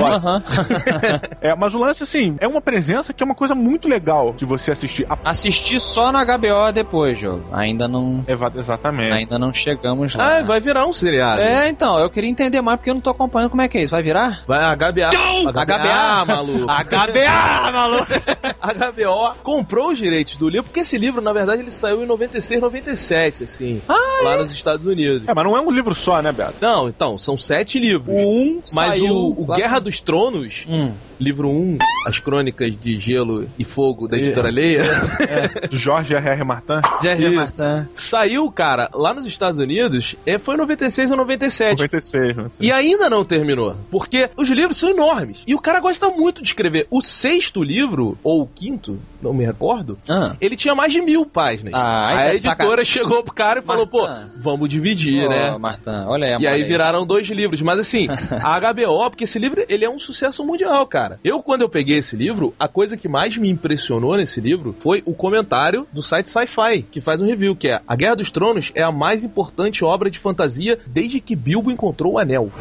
É, 1.41 1.55
mas 1.55 1.73
o 1.75 1.79
lance, 1.79 2.03
assim, 2.03 2.35
é 2.39 2.47
uma 2.47 2.61
presença 2.61 3.13
que 3.13 3.23
é 3.23 3.25
uma 3.25 3.35
coisa 3.35 3.55
muito 3.55 3.87
legal 3.87 4.33
de 4.33 4.45
você 4.45 4.71
assistir. 4.71 5.05
A- 5.09 5.17
Assisti 5.23 5.79
só 5.79 6.11
na 6.11 6.23
HBO 6.23 6.71
depois, 6.73 7.17
jogo. 7.17 7.45
Ainda 7.51 7.87
não. 7.87 8.23
Eva- 8.27 8.51
Exatamente. 8.55 9.13
Ainda 9.13 9.39
não 9.39 9.53
chegamos 9.53 10.15
lá. 10.15 10.37
Ah, 10.37 10.41
vai 10.43 10.59
virar 10.59 10.85
um 10.85 10.93
seriado. 10.93 11.41
É, 11.41 11.69
então, 11.69 11.97
eu 11.99 12.09
queria 12.09 12.29
entender 12.29 12.61
mais 12.61 12.77
porque 12.77 12.89
eu 12.89 12.93
não 12.95 13.01
tô 13.01 13.09
acompanhando 13.09 13.49
como 13.49 13.61
é 13.61 13.67
que 13.67 13.77
é 13.77 13.83
isso. 13.83 13.91
Vai 13.91 14.03
virar? 14.03 14.43
Vai 14.47 14.59
a 14.63 14.75
HBA. 14.75 15.09
HBA, 15.51 16.25
maluco. 16.25 16.65
HBA, 16.69 17.71
maluco! 17.71 18.07
A 18.61 18.73
HBO 18.73 19.35
comprou 19.43 19.89
os 19.91 19.97
direitos 19.97 20.35
do 20.35 20.49
livro, 20.49 20.65
porque 20.65 20.81
esse 20.81 20.97
livro, 20.97 21.21
na 21.21 21.31
verdade, 21.31 21.61
ele 21.61 21.71
saiu 21.71 22.03
em 22.03 22.05
96, 22.05 22.59
97, 22.61 23.47
assim, 23.53 23.81
lá 24.23 24.37
nos 24.37 24.51
Estados 24.51 24.85
Unidos. 24.85 25.27
É, 25.27 25.33
mas 25.33 25.43
não 25.43 25.55
é 25.57 25.61
um 25.61 25.71
livro 25.71 25.93
só, 25.95 26.21
né, 26.21 26.31
Beto? 26.31 26.55
Não, 26.61 26.87
então, 26.89 27.17
são 27.17 27.37
sete 27.37 27.79
livros. 27.79 28.15
O 28.21 28.27
um 28.29 28.55
Mas 28.75 28.97
saiu 28.99 29.13
o, 29.13 29.43
o 29.43 29.47
lá- 29.47 29.55
Guerra 29.55 29.79
dos 29.79 29.99
Tronos, 29.99 30.65
Hum. 30.69 30.91
livro 31.19 31.49
1, 31.49 31.77
As 32.05 32.19
Crônicas 32.19 32.77
de 32.79 32.99
Gelo 32.99 33.47
e 33.57 33.63
Fogo 33.63 34.07
da 34.07 34.17
editora 34.17 34.49
Leia, 34.49 34.83
Do 35.69 35.75
Jorge 35.75 36.13
R.R. 36.15 36.43
Martin. 36.43 36.81
Isso. 37.03 37.35
Martin. 37.61 37.89
saiu, 37.95 38.51
cara, 38.51 38.89
lá 38.93 39.13
nos 39.13 39.25
Estados 39.25 39.59
Unidos, 39.59 40.15
é, 40.25 40.37
foi 40.37 40.55
em 40.55 40.57
96 40.59 41.11
ou 41.11 41.17
97. 41.17 41.71
96, 41.77 42.35
né? 42.37 42.45
E 42.59 42.71
ainda 42.71 43.09
não 43.09 43.23
terminou, 43.25 43.75
porque 43.91 44.29
os 44.37 44.49
livros 44.49 44.77
são 44.77 44.89
enormes. 44.89 45.39
E 45.47 45.53
o 45.55 45.59
cara 45.59 45.79
gosta 45.79 46.09
muito 46.09 46.41
de 46.41 46.47
escrever. 46.49 46.87
O 46.89 47.01
sexto 47.01 47.61
livro, 47.63 48.17
ou 48.23 48.41
o 48.41 48.47
quinto, 48.47 48.99
não 49.21 49.33
me 49.33 49.45
recordo, 49.45 49.97
Ah. 50.09 50.35
ele 50.39 50.55
tinha 50.55 50.73
mais 50.75 50.91
de 50.93 51.01
mil 51.01 51.25
páginas. 51.25 51.73
Ah, 51.75 52.11
tá 52.13 52.21
a 52.21 52.33
de 52.33 52.47
editora 52.47 52.85
chegou 52.85 53.23
pro 53.23 53.33
cara 53.39 53.59
e 53.61 53.63
falou, 53.63 53.87
pô, 53.87 54.05
vamos 54.35 54.67
dividir, 54.67 55.25
Ô, 55.25 55.29
né? 55.29 55.57
Martin, 55.57 55.91
olha 56.05 56.35
aí 56.35 56.43
E 56.43 56.45
aí 56.45 56.59
mole 56.59 56.69
viraram 56.69 57.05
dois 57.05 57.25
livros. 57.29 57.61
Mas 57.61 57.79
assim, 57.79 58.07
a 58.43 58.59
HBO, 58.59 59.09
porque 59.09 59.23
esse 59.23 59.39
livro 59.39 59.63
ele 59.69 59.85
é 59.85 59.89
um 59.89 59.97
sucesso 59.97 60.43
mundial, 60.43 60.85
cara. 60.85 61.21
Eu, 61.23 61.41
quando 61.41 61.61
eu 61.61 61.69
peguei 61.69 61.99
esse 61.99 62.17
livro, 62.17 62.53
a 62.59 62.67
coisa 62.67 62.97
que 62.97 63.07
mais 63.07 63.37
me 63.37 63.49
impressionou 63.49 64.17
nesse 64.17 64.41
livro 64.41 64.75
foi 64.79 65.01
o 65.05 65.13
comentário 65.13 65.87
do 65.93 66.03
site 66.03 66.27
Sci-Fi, 66.27 66.81
que 66.91 66.99
faz 66.99 67.21
um 67.21 67.25
review, 67.25 67.55
que 67.55 67.69
é 67.69 67.81
A 67.87 67.95
Guerra 67.95 68.17
dos 68.17 68.29
Tronos 68.29 68.73
é 68.75 68.83
a 68.83 68.91
mais 68.91 69.23
importante 69.23 69.85
obra 69.85 70.11
de 70.11 70.19
fantasia 70.19 70.77
desde 70.85 71.21
que 71.21 71.33
Bilbo 71.33 71.71
encontrou 71.71 72.13
o 72.13 72.19
anel. 72.19 72.51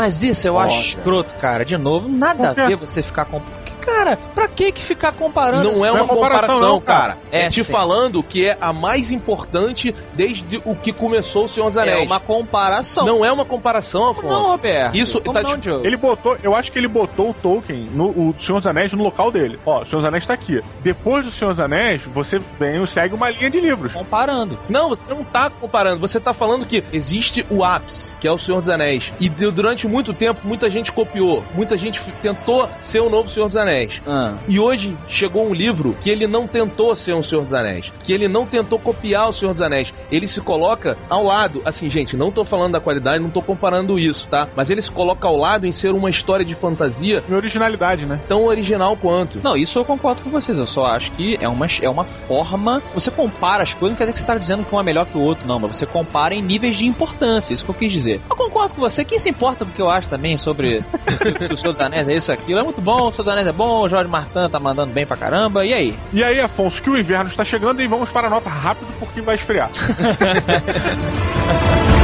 Mas 0.00 0.22
isso 0.22 0.46
eu 0.48 0.58
acho 0.58 0.80
escroto, 0.80 1.34
cara. 1.36 1.64
De 1.64 1.76
novo, 1.76 2.08
nada 2.08 2.50
a 2.50 2.52
ver 2.66 2.76
você 2.76 3.02
ficar 3.02 3.24
comparando. 3.26 3.60
Porque, 3.60 3.72
cara, 3.86 4.16
pra 4.34 4.48
que 4.48 4.72
que 4.72 4.82
ficar 4.82 5.12
comparando? 5.12 5.72
Não 5.72 5.84
é 5.84 5.88
assim? 5.88 5.98
uma 5.98 6.06
comparação, 6.08 6.60
não, 6.60 6.80
cara. 6.80 7.18
É, 7.30 7.42
É, 7.46 7.48
te 7.48 7.62
sim. 7.62 7.70
falando 7.72 8.22
que 8.22 8.46
é 8.46 8.56
a 8.60 8.72
mais 8.72 9.12
importante 9.12 9.94
desde 10.14 10.60
o 10.64 10.74
que 10.74 10.92
começou 10.92 11.44
o 11.44 11.48
Senhor 11.48 11.68
dos 11.68 11.76
É 11.76 11.82
Anéis. 11.82 12.06
uma 12.06 12.18
comparação. 12.20 13.04
Não 13.04 13.24
é 13.24 13.30
uma 13.32 13.44
comparação, 13.44 14.08
Afonso. 14.10 14.26
Não, 14.26 14.46
Roberto. 14.48 14.96
Isso 14.96 15.20
Como 15.20 15.34
tá 15.34 15.42
não, 15.42 15.56
Diogo? 15.58 15.86
Ele 15.86 15.96
botou, 15.96 16.36
eu 16.42 16.54
acho 16.54 16.72
que 16.72 16.78
ele 16.78 16.88
botou 16.88 17.30
o 17.30 17.34
Tolkien, 17.34 17.88
no, 17.92 18.08
o 18.08 18.34
Senhor 18.38 18.58
dos 18.58 18.66
Anéis, 18.66 18.92
no 18.92 19.02
local 19.02 19.30
dele. 19.30 19.58
Ó, 19.66 19.82
o 19.82 19.84
Senhor 19.84 20.00
dos 20.00 20.08
Anéis 20.08 20.26
tá 20.26 20.34
aqui. 20.34 20.62
Depois 20.82 21.24
do 21.24 21.30
Senhor 21.30 21.50
dos 21.50 21.60
Anéis, 21.60 22.02
você 22.12 22.38
vem 22.58 22.82
e 22.82 22.86
segue 22.86 23.14
uma 23.14 23.28
linha 23.30 23.50
de 23.50 23.60
livros. 23.60 23.92
Comparando. 23.92 24.58
Não, 24.68 24.88
você 24.88 25.08
não 25.08 25.22
tá 25.24 25.50
comparando. 25.50 26.00
Você 26.00 26.18
tá 26.18 26.32
falando 26.32 26.66
que 26.66 26.82
existe 26.92 27.46
o 27.50 27.62
ápice, 27.64 28.14
que 28.20 28.26
é 28.26 28.32
o 28.32 28.38
Senhor 28.38 28.60
dos 28.60 28.70
Anéis. 28.70 29.12
E 29.20 29.28
de- 29.28 29.50
durante 29.50 29.86
muito 29.90 30.14
tempo, 30.14 30.40
muita 30.44 30.70
gente 30.70 30.92
copiou. 30.92 31.44
Muita 31.54 31.76
gente 31.76 32.00
tentou 32.22 32.70
ser 32.80 33.00
o 33.00 33.10
novo 33.10 33.28
Senhor 33.28 33.48
dos 33.48 33.56
Anéis. 33.56 34.00
Ah. 34.06 34.34
E 34.48 34.58
hoje 34.58 34.96
chegou 35.08 35.46
um 35.46 35.52
livro 35.52 35.96
que 36.00 36.08
ele 36.08 36.26
não 36.26 36.46
tentou 36.46 36.94
ser 36.94 37.12
um 37.14 37.22
Senhor 37.22 37.42
dos 37.42 37.52
Anéis. 37.52 37.92
Que 38.02 38.12
ele 38.12 38.28
não 38.28 38.46
tentou 38.46 38.78
copiar 38.78 39.28
o 39.28 39.32
Senhor 39.32 39.52
dos 39.52 39.62
Anéis. 39.62 39.92
Ele 40.10 40.28
se 40.28 40.40
coloca 40.40 40.96
ao 41.08 41.24
lado. 41.24 41.60
Assim, 41.64 41.90
gente, 41.90 42.16
não 42.16 42.30
tô 42.30 42.44
falando 42.44 42.72
da 42.72 42.80
qualidade, 42.80 43.22
não 43.22 43.30
tô 43.30 43.42
comparando 43.42 43.98
isso, 43.98 44.28
tá? 44.28 44.48
Mas 44.54 44.70
ele 44.70 44.80
se 44.80 44.90
coloca 44.90 45.26
ao 45.26 45.36
lado 45.36 45.66
em 45.66 45.72
ser 45.72 45.92
uma 45.92 46.08
história 46.08 46.44
de 46.44 46.54
fantasia 46.54 47.22
Minha 47.26 47.38
originalidade, 47.38 48.06
né? 48.06 48.20
tão 48.28 48.44
original 48.44 48.96
quanto. 48.96 49.40
Não, 49.42 49.56
isso 49.56 49.78
eu 49.78 49.84
concordo 49.84 50.22
com 50.22 50.30
vocês. 50.30 50.58
Eu 50.58 50.66
só 50.66 50.86
acho 50.86 51.12
que 51.12 51.36
é 51.40 51.48
uma, 51.48 51.66
é 51.82 51.88
uma 51.88 52.04
forma. 52.04 52.82
Você 52.94 53.10
compara 53.10 53.62
as 53.62 53.74
coisas, 53.74 53.90
não 53.90 53.96
quer 53.96 54.04
dizer 54.04 54.12
que 54.12 54.20
você 54.20 54.26
tá 54.26 54.36
dizendo 54.36 54.64
que 54.64 54.74
um 54.74 54.78
é 54.78 54.82
melhor 54.82 55.06
que 55.06 55.18
o 55.18 55.20
outro, 55.20 55.48
não. 55.48 55.58
Mas 55.58 55.76
você 55.76 55.86
compara 55.86 56.34
em 56.34 56.42
níveis 56.42 56.76
de 56.76 56.86
importância. 56.86 57.52
Isso 57.52 57.64
que 57.64 57.70
eu 57.70 57.74
quis 57.74 57.92
dizer. 57.92 58.20
Eu 58.30 58.36
concordo 58.36 58.74
com 58.74 58.80
você. 58.80 59.04
Quem 59.04 59.18
se 59.18 59.30
importa 59.30 59.64
com 59.70 59.72
o 59.72 59.76
que 59.76 59.82
eu 59.82 59.90
acho 59.90 60.08
também 60.08 60.36
sobre 60.36 60.84
se, 61.08 61.46
se 61.46 61.52
o 61.52 61.56
Senhor 61.56 61.72
dos 61.72 61.80
Anéis 61.80 62.08
é 62.08 62.16
isso, 62.16 62.32
aquilo? 62.32 62.60
É 62.60 62.62
muito 62.62 62.80
bom, 62.80 63.08
o 63.08 63.12
Senhor 63.12 63.24
dos 63.24 63.32
Anéis 63.32 63.46
é 63.46 63.52
bom, 63.52 63.82
o 63.82 63.88
Jorge 63.88 64.10
Martin 64.10 64.48
tá 64.50 64.60
mandando 64.60 64.92
bem 64.92 65.06
pra 65.06 65.16
caramba. 65.16 65.64
E 65.64 65.72
aí? 65.72 65.98
E 66.12 66.22
aí, 66.22 66.40
Afonso, 66.40 66.82
que 66.82 66.90
o 66.90 66.98
inverno 66.98 67.30
está 67.30 67.44
chegando 67.44 67.80
e 67.80 67.86
vamos 67.86 68.10
para 68.10 68.26
a 68.26 68.30
nota 68.30 68.50
rápido 68.50 68.92
porque 68.98 69.20
vai 69.20 69.36
esfriar. 69.36 69.70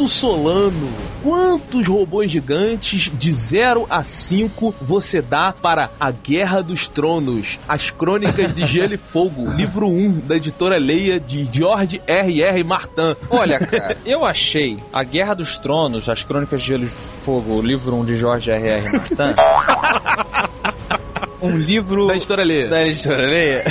Afonso 0.00 0.08
Solano, 0.08 0.88
quantos 1.22 1.86
robôs 1.86 2.30
gigantes 2.30 3.10
de 3.12 3.30
0 3.30 3.86
a 3.90 4.02
5 4.02 4.74
você 4.80 5.20
dá 5.20 5.52
para 5.52 5.90
A 6.00 6.10
Guerra 6.10 6.62
dos 6.62 6.88
Tronos, 6.88 7.58
As 7.68 7.90
Crônicas 7.90 8.54
de 8.54 8.64
Gelo 8.64 8.94
e 8.94 8.96
Fogo, 8.96 9.50
livro 9.52 9.86
1 9.88 10.20
da 10.20 10.36
editora 10.36 10.78
Leia 10.78 11.20
de 11.20 11.46
George 11.52 12.00
R. 12.06 12.42
R. 12.42 12.64
Martin? 12.64 13.14
Olha, 13.28 13.58
cara, 13.66 13.98
eu 14.06 14.24
achei 14.24 14.78
A 14.90 15.04
Guerra 15.04 15.34
dos 15.34 15.58
Tronos, 15.58 16.08
As 16.08 16.24
Crônicas 16.24 16.62
de 16.62 16.68
Gelo 16.68 16.84
e 16.84 16.90
Fogo, 16.90 17.56
o 17.56 17.60
livro 17.60 17.94
1 17.96 18.04
de 18.06 18.16
Jorge 18.16 18.50
R. 18.50 18.68
R. 18.68 18.92
Martin. 18.92 19.34
um 21.42 21.58
livro. 21.58 22.06
Da 22.06 22.16
editora 22.16 22.42
Leia. 22.42 22.68
da 22.68 22.86
editora 22.86 23.26
Leia. 23.26 23.64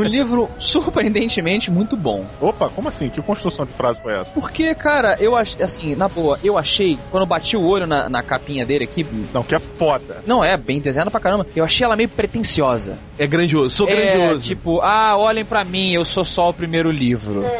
Um 0.00 0.08
livro 0.08 0.48
surpreendentemente 0.58 1.70
muito 1.70 1.96
bom. 1.96 2.26
Opa, 2.40 2.68
como 2.68 2.88
assim? 2.88 3.08
Que 3.08 3.20
construção 3.22 3.64
de 3.64 3.72
frase 3.72 4.00
foi 4.00 4.12
essa? 4.14 4.32
Porque, 4.32 4.74
cara, 4.74 5.16
eu 5.20 5.36
achei, 5.36 5.62
assim, 5.62 5.94
na 5.94 6.08
boa, 6.08 6.38
eu 6.42 6.56
achei, 6.58 6.98
quando 7.10 7.22
eu 7.22 7.26
bati 7.26 7.56
o 7.56 7.62
olho 7.62 7.86
na, 7.86 8.08
na 8.08 8.22
capinha 8.22 8.64
dele 8.66 8.84
aqui, 8.84 9.06
Não, 9.32 9.42
que 9.42 9.54
é 9.54 9.58
foda. 9.58 10.22
não 10.26 10.42
é 10.44 10.56
bem 10.56 10.80
desenhada 10.80 11.10
pra 11.10 11.20
caramba, 11.20 11.46
eu 11.54 11.64
achei 11.64 11.84
ela 11.84 11.96
meio 11.96 12.08
pretensiosa. 12.08 12.98
É 13.18 13.26
grandioso, 13.26 13.70
sou 13.76 13.88
É, 13.88 13.94
grandioso. 14.16 14.46
tipo, 14.46 14.80
ah, 14.80 15.16
olhem 15.16 15.44
pra 15.44 15.64
mim, 15.64 15.92
eu 15.92 16.04
sou 16.04 16.24
só 16.24 16.48
o 16.50 16.54
primeiro 16.54 16.90
livro. 16.90 17.44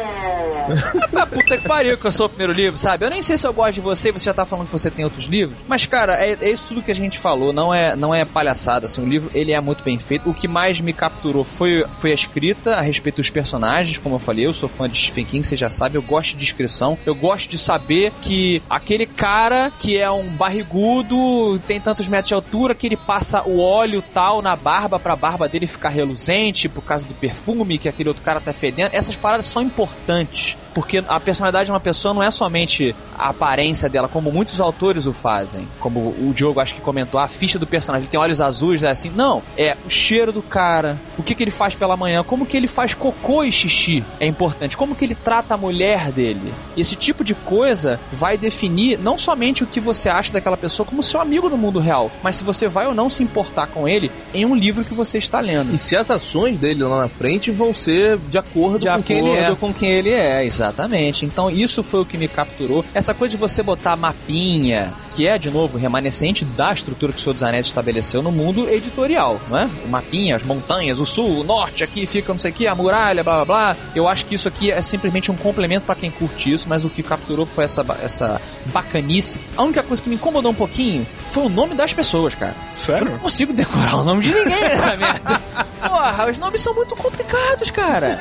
Ah, 1.15 1.25
puta 1.25 1.57
que 1.57 1.67
pariu 1.67 1.97
que 1.97 2.05
eu 2.05 2.11
sou 2.11 2.27
o 2.27 2.29
primeiro 2.29 2.53
livro, 2.53 2.77
sabe? 2.77 3.03
Eu 3.05 3.09
nem 3.09 3.21
sei 3.21 3.37
se 3.37 3.45
eu 3.45 3.51
gosto 3.51 3.73
de 3.73 3.81
você 3.81 4.09
e 4.09 4.11
você 4.11 4.25
já 4.25 4.33
tá 4.33 4.45
falando 4.45 4.67
que 4.67 4.71
você 4.71 4.89
tem 4.89 5.03
outros 5.03 5.25
livros. 5.25 5.57
Mas, 5.67 5.85
cara, 5.85 6.13
é, 6.23 6.37
é 6.39 6.51
isso 6.51 6.69
tudo 6.69 6.81
que 6.81 6.91
a 6.91 6.95
gente 6.95 7.17
falou, 7.19 7.51
não 7.51 7.73
é, 7.73 7.95
não 7.95 8.13
é 8.13 8.23
palhaçada, 8.23 8.85
assim, 8.85 9.01
o 9.03 9.05
livro, 9.05 9.29
ele 9.33 9.51
é 9.51 9.59
muito 9.59 9.83
bem 9.83 9.97
feito. 9.99 10.29
O 10.29 10.33
que 10.33 10.47
mais 10.47 10.79
me 10.79 10.93
capturou 10.93 11.43
foi, 11.43 11.85
foi 11.97 12.11
a 12.11 12.13
escrita 12.13 12.30
a 12.67 12.81
respeito 12.81 13.17
dos 13.17 13.29
personagens, 13.29 13.97
como 13.97 14.15
eu 14.15 14.19
falei, 14.19 14.45
eu 14.45 14.53
sou 14.53 14.69
fã 14.69 14.89
de 14.89 14.97
Stephen 14.97 15.25
King, 15.25 15.47
você 15.47 15.55
já 15.55 15.69
sabe, 15.69 15.97
eu 15.97 16.01
gosto 16.01 16.31
de 16.31 16.37
descrição, 16.37 16.97
eu 17.05 17.13
gosto 17.13 17.49
de 17.49 17.57
saber 17.57 18.11
que 18.21 18.61
aquele 18.69 19.05
cara 19.05 19.71
que 19.79 19.97
é 19.97 20.09
um 20.09 20.35
barrigudo, 20.35 21.59
tem 21.67 21.79
tantos 21.79 22.07
metros 22.07 22.29
de 22.29 22.33
altura, 22.33 22.75
que 22.75 22.87
ele 22.87 22.97
passa 22.97 23.43
o 23.43 23.59
óleo 23.59 24.03
tal 24.13 24.41
na 24.41 24.55
barba 24.55 24.99
pra 24.99 25.15
barba 25.15 25.47
dele 25.47 25.67
ficar 25.67 25.89
reluzente, 25.89 26.69
por 26.69 26.83
causa 26.83 27.07
do 27.07 27.13
perfume 27.13 27.77
que 27.77 27.89
aquele 27.89 28.09
outro 28.09 28.23
cara 28.23 28.39
tá 28.39 28.53
fedendo. 28.53 28.91
Essas 28.93 29.15
paradas 29.15 29.45
são 29.45 29.61
importantes, 29.61 30.57
porque 30.73 31.03
a 31.07 31.19
personalidade 31.19 31.65
de 31.65 31.71
uma 31.71 31.79
pessoa 31.79 32.13
não 32.13 32.23
é 32.23 32.31
somente 32.31 32.95
a 33.17 33.29
aparência 33.29 33.89
dela, 33.89 34.07
como 34.07 34.31
muitos 34.31 34.59
autores 34.61 35.05
o 35.05 35.13
fazem. 35.13 35.67
Como 35.79 35.99
o 35.99 36.31
Diogo 36.33 36.59
acho 36.59 36.75
que 36.75 36.81
comentou, 36.81 37.19
a 37.19 37.27
ficha 37.27 37.59
do 37.59 37.67
personagem, 37.67 38.03
ele 38.03 38.11
tem 38.11 38.19
olhos 38.19 38.41
azuis, 38.41 38.83
é 38.83 38.89
assim. 38.89 39.11
Não, 39.13 39.41
é 39.57 39.77
o 39.85 39.89
cheiro 39.89 40.31
do 40.31 40.41
cara, 40.41 40.97
o 41.17 41.23
que, 41.23 41.35
que 41.35 41.43
ele 41.43 41.51
faz 41.51 41.75
pela 41.75 41.97
manhã, 41.97 42.23
como 42.23 42.45
que 42.45 42.57
ele 42.57 42.67
faz 42.67 42.93
cocô 42.93 43.43
e 43.43 43.51
xixi 43.51 44.03
é 44.19 44.25
importante, 44.25 44.77
como 44.77 44.95
que 44.95 45.05
ele 45.05 45.15
trata 45.15 45.53
a 45.53 45.57
mulher 45.57 46.11
dele. 46.11 46.53
Esse 46.75 46.95
tipo 46.95 47.23
de 47.23 47.35
coisa 47.35 47.99
vai 48.11 48.37
definir 48.37 48.97
não 48.97 49.17
somente 49.17 49.63
o 49.63 49.67
que 49.67 49.79
você 49.79 50.09
acha 50.09 50.33
daquela 50.33 50.57
pessoa 50.57 50.85
como 50.85 51.03
seu 51.03 51.19
amigo 51.19 51.49
no 51.49 51.57
mundo 51.57 51.79
real, 51.79 52.11
mas 52.23 52.37
se 52.37 52.43
você 52.43 52.67
vai 52.67 52.87
ou 52.87 52.93
não 52.93 53.09
se 53.09 53.23
importar 53.23 53.67
com 53.67 53.87
ele 53.87 54.11
em 54.33 54.45
um 54.45 54.55
livro 54.55 54.83
que 54.83 54.93
você 54.93 55.17
está 55.17 55.39
lendo. 55.39 55.73
E 55.73 55.79
se 55.79 55.95
as 55.95 56.09
ações 56.09 56.59
dele 56.59 56.83
lá 56.83 57.01
na 57.01 57.09
frente 57.09 57.51
vão 57.51 57.73
ser 57.73 58.17
de 58.17 58.37
acordo 58.37 58.79
De 58.79 58.85
com 58.85 58.91
acordo 58.91 59.05
quem 59.05 59.27
ele 59.27 59.37
é. 59.37 59.55
com 59.55 59.73
quem 59.73 59.89
ele 59.89 60.09
é, 60.09 60.45
Exatamente. 60.61 61.25
Então 61.25 61.49
isso 61.49 61.81
foi 61.81 62.01
o 62.01 62.05
que 62.05 62.17
me 62.17 62.27
capturou. 62.27 62.85
Essa 62.93 63.13
coisa 63.13 63.31
de 63.31 63.37
você 63.37 63.63
botar 63.63 63.95
mapinha, 63.95 64.93
que 65.11 65.27
é, 65.27 65.37
de 65.37 65.49
novo, 65.49 65.77
remanescente 65.77 66.45
da 66.45 66.71
estrutura 66.71 67.11
que 67.11 67.19
o 67.19 67.21
Senhor 67.21 67.33
dos 67.33 67.43
Anéis 67.43 67.65
estabeleceu 67.65 68.21
no 68.21 68.31
mundo 68.31 68.69
editorial, 68.69 69.41
não 69.49 69.57
é? 69.57 69.69
O 69.83 69.87
mapinha, 69.87 70.35
as 70.35 70.43
montanhas, 70.43 70.99
o 70.99 71.05
sul, 71.05 71.39
o 71.39 71.43
norte, 71.43 71.83
aqui 71.83 72.05
fica 72.05 72.31
não 72.31 72.39
sei 72.39 72.51
o 72.51 72.53
que, 72.53 72.67
a 72.67 72.75
muralha, 72.75 73.23
blá 73.23 73.43
blá 73.43 73.45
blá. 73.45 73.77
Eu 73.95 74.07
acho 74.07 74.25
que 74.25 74.35
isso 74.35 74.47
aqui 74.47 74.71
é 74.71 74.81
simplesmente 74.81 75.31
um 75.31 75.35
complemento 75.35 75.85
para 75.85 75.95
quem 75.95 76.11
curte 76.11 76.51
isso, 76.51 76.69
mas 76.69 76.85
o 76.85 76.89
que 76.89 77.01
capturou 77.01 77.45
foi 77.45 77.63
essa, 77.63 77.83
essa 78.01 78.39
bacanice. 78.67 79.39
A 79.57 79.63
única 79.63 79.81
coisa 79.81 80.01
que 80.01 80.09
me 80.09 80.15
incomodou 80.15 80.51
um 80.51 80.55
pouquinho 80.55 81.07
foi 81.29 81.43
o 81.43 81.49
nome 81.49 81.73
das 81.73 81.93
pessoas, 81.93 82.35
cara. 82.35 82.55
Sério? 82.77 83.07
Eu 83.07 83.11
não 83.13 83.19
consigo 83.19 83.51
decorar 83.51 83.97
o 83.97 84.03
nome 84.03 84.21
de 84.21 84.31
ninguém 84.31 84.61
nessa 84.61 84.95
merda. 84.95 85.41
Porra, 85.81 86.29
os 86.29 86.37
nomes 86.37 86.61
são 86.61 86.75
muito 86.75 86.95
complicados, 86.95 87.71
cara. 87.71 88.19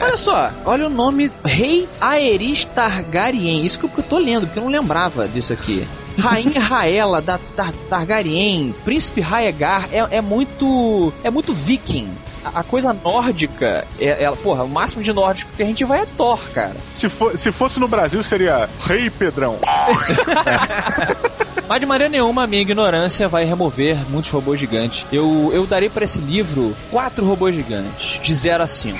Olha 0.00 0.16
só, 0.16 0.50
olha 0.64 0.86
o 0.86 0.90
nome 0.90 1.30
Rei 1.44 1.73
Aerys 2.00 2.66
Targaryen. 2.66 3.64
Isso 3.64 3.78
que 3.78 3.84
eu 3.84 4.02
tô 4.02 4.18
lendo, 4.18 4.46
porque 4.46 4.58
eu 4.58 4.64
não 4.64 4.70
lembrava 4.70 5.28
disso 5.28 5.52
aqui. 5.52 5.86
Rainha 6.18 6.60
Raela 6.60 7.20
da 7.20 7.38
Tar 7.56 7.72
Targaryen, 7.88 8.74
Príncipe 8.84 9.20
Raegar, 9.20 9.88
é, 9.92 10.16
é 10.16 10.20
muito. 10.20 11.12
é 11.22 11.30
muito 11.30 11.52
viking. 11.52 12.10
A, 12.44 12.62
coisa 12.62 12.92
nórdica, 12.92 13.86
é, 13.98 14.24
é, 14.24 14.30
porra, 14.30 14.64
o 14.64 14.68
máximo 14.68 15.02
de 15.02 15.14
nórdico 15.14 15.50
que 15.56 15.62
a 15.62 15.66
gente 15.66 15.82
vai 15.82 16.02
é 16.02 16.06
Thor, 16.14 16.38
cara. 16.52 16.76
Se, 16.92 17.08
for, 17.08 17.38
se 17.38 17.50
fosse 17.50 17.80
no 17.80 17.88
Brasil, 17.88 18.22
seria 18.22 18.68
Rei 18.82 19.08
Pedrão. 19.08 19.56
Mas 21.66 21.80
de 21.80 21.86
maneira 21.86 22.10
nenhuma 22.10 22.44
a 22.44 22.46
minha 22.46 22.60
ignorância 22.60 23.26
vai 23.28 23.44
remover 23.44 23.96
muitos 24.10 24.30
robôs 24.30 24.60
gigantes. 24.60 25.06
Eu, 25.10 25.50
eu 25.54 25.66
darei 25.66 25.88
para 25.88 26.04
esse 26.04 26.18
livro 26.18 26.76
quatro 26.90 27.24
robôs 27.24 27.54
gigantes, 27.54 28.20
de 28.22 28.34
0 28.34 28.62
a 28.62 28.66
5. 28.66 28.98